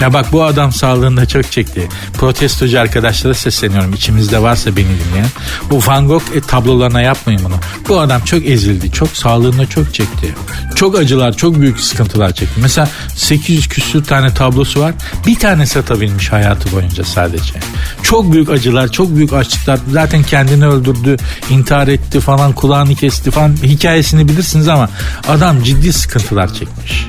Ya 0.00 0.12
bak 0.12 0.32
bu 0.32 0.44
adam 0.44 0.72
sağlığında 0.72 1.26
çok 1.26 1.52
çekti. 1.52 1.88
Protestocu 2.12 2.80
arkadaşlara 2.80 3.34
sesleniyorum. 3.34 3.94
İçimizde 3.94 4.42
varsa 4.42 4.76
beni 4.76 4.86
dinleyen. 4.86 5.28
Bu 5.70 5.80
Van 5.86 6.08
Gogh 6.08 6.22
e, 6.34 6.40
tablolarına 6.40 7.00
yapmayın 7.00 7.40
bunu. 7.44 7.54
Bu 7.88 8.00
adam 8.00 8.20
çok 8.24 8.46
ezildi. 8.46 8.92
Çok 8.92 9.08
sağlığında 9.08 9.66
çok 9.66 9.94
çekti. 9.94 10.34
Çok 10.74 10.98
acılar, 10.98 11.36
çok 11.36 11.60
büyük 11.60 11.80
sıkıntılar 11.80 12.32
çekti. 12.32 12.60
Mesela 12.60 12.88
800 13.16 13.68
küsür 13.68 14.04
tane 14.04 14.34
tablosu 14.34 14.80
var. 14.80 14.94
Bir 15.26 15.38
tane 15.38 15.66
satabilmiş 15.66 16.32
hayatı 16.32 16.72
boyunca 16.72 17.04
sadece. 17.04 17.54
Çok 18.02 18.32
büyük 18.32 18.50
acılar, 18.50 18.88
çok 18.88 19.16
büyük 19.16 19.32
açlıklar. 19.32 19.78
Zaten 19.90 20.22
kendini 20.22 20.66
öldürdü, 20.66 21.16
intihar 21.50 21.88
etti 21.88 22.20
falan, 22.20 22.52
kulağını 22.52 22.94
kesti 22.94 23.30
falan. 23.30 23.56
Hikayesini 23.62 24.28
bilirsiniz 24.28 24.68
ama 24.68 24.88
adam 25.28 25.62
ciddi 25.62 25.92
sıkıntılar 25.92 26.54
çekmiş. 26.54 27.06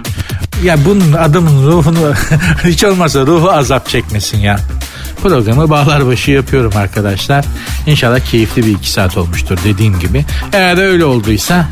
Ya 0.64 0.86
bunun 0.86 1.14
adamın 1.14 1.68
ruhunu 1.68 2.14
hiç 2.64 2.84
olmazsa 2.84 3.20
ruhu 3.20 3.52
azap 3.52 3.90
çekmesin 3.90 4.38
ya. 4.38 4.60
Programı 5.22 5.70
bağlar 5.70 6.08
başı 6.08 6.32
yapıyorum 6.32 6.72
arkadaşlar. 6.76 7.46
İnşallah 7.88 8.20
keyifli 8.20 8.66
bir 8.66 8.72
iki 8.72 8.92
saat 8.92 9.18
olmuştur 9.18 9.58
dediğim 9.64 10.00
gibi. 10.00 10.26
Eğer 10.54 10.78
öyle 10.78 11.06
olduysa 11.06 11.70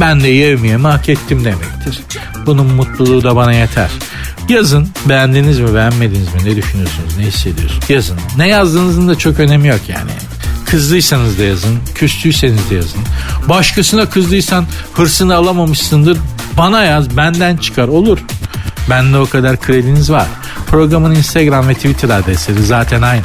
ben 0.00 0.20
de 0.20 0.28
yevmiyemi 0.28 0.86
hak 0.86 1.08
ettim 1.08 1.44
demektir. 1.44 2.00
Bunun 2.46 2.66
mutluluğu 2.66 3.22
da 3.22 3.36
bana 3.36 3.52
yeter. 3.52 3.90
Yazın 4.48 4.88
beğendiniz 5.08 5.60
mi 5.60 5.74
beğenmediniz 5.74 6.34
mi 6.34 6.40
ne 6.44 6.56
düşünüyorsunuz 6.56 7.16
ne 7.18 7.24
hissediyorsunuz 7.24 7.90
yazın. 7.90 8.18
Ne 8.36 8.48
yazdığınızın 8.48 9.08
da 9.08 9.18
çok 9.18 9.40
önemi 9.40 9.68
yok 9.68 9.80
yani. 9.88 10.10
Kızdıysanız 10.66 11.38
da 11.38 11.42
yazın, 11.42 11.78
küstüyseniz 11.94 12.70
de 12.70 12.74
yazın. 12.74 13.00
Başkasına 13.48 14.10
kızdıysan 14.10 14.64
hırsını 14.94 15.34
alamamışsındır. 15.34 16.18
Bana 16.56 16.84
yaz, 16.84 17.16
benden 17.16 17.56
çıkar 17.56 17.88
olur. 17.88 18.18
Bende 18.90 19.18
o 19.18 19.26
kadar 19.26 19.60
krediniz 19.60 20.12
var. 20.12 20.26
Programın 20.66 21.14
Instagram 21.14 21.68
ve 21.68 21.74
Twitter 21.74 22.08
adresleri 22.08 22.62
zaten 22.62 23.02
aynı. 23.02 23.22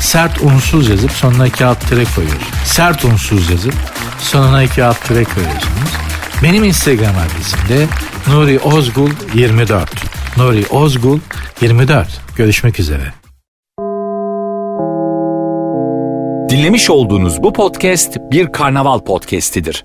Sert 0.00 0.42
unsuz 0.42 0.88
yazıp 0.88 1.10
sonuna 1.10 1.46
iki 1.46 1.64
alt 1.64 1.80
tire 1.80 2.04
koyuyoruz. 2.14 2.46
Sert 2.64 3.04
unsuz 3.04 3.50
yazıp 3.50 3.74
sonuna 4.18 4.62
iki 4.62 4.84
alt 4.84 5.04
tire 5.04 5.24
koyuyorsunuz. 5.24 5.90
Benim 6.42 6.64
Instagram 6.64 7.14
adresim 7.18 7.58
de 7.68 7.86
Nuri 8.28 8.58
Ozgul 8.58 9.10
24. 9.34 9.90
Nuri 10.36 10.66
Ozgul 10.70 11.18
24. 11.60 12.20
Görüşmek 12.36 12.80
üzere. 12.80 13.12
Dinlemiş 16.50 16.90
olduğunuz 16.90 17.42
bu 17.42 17.52
podcast 17.52 18.16
bir 18.30 18.52
karnaval 18.52 18.98
podcastidir. 18.98 19.84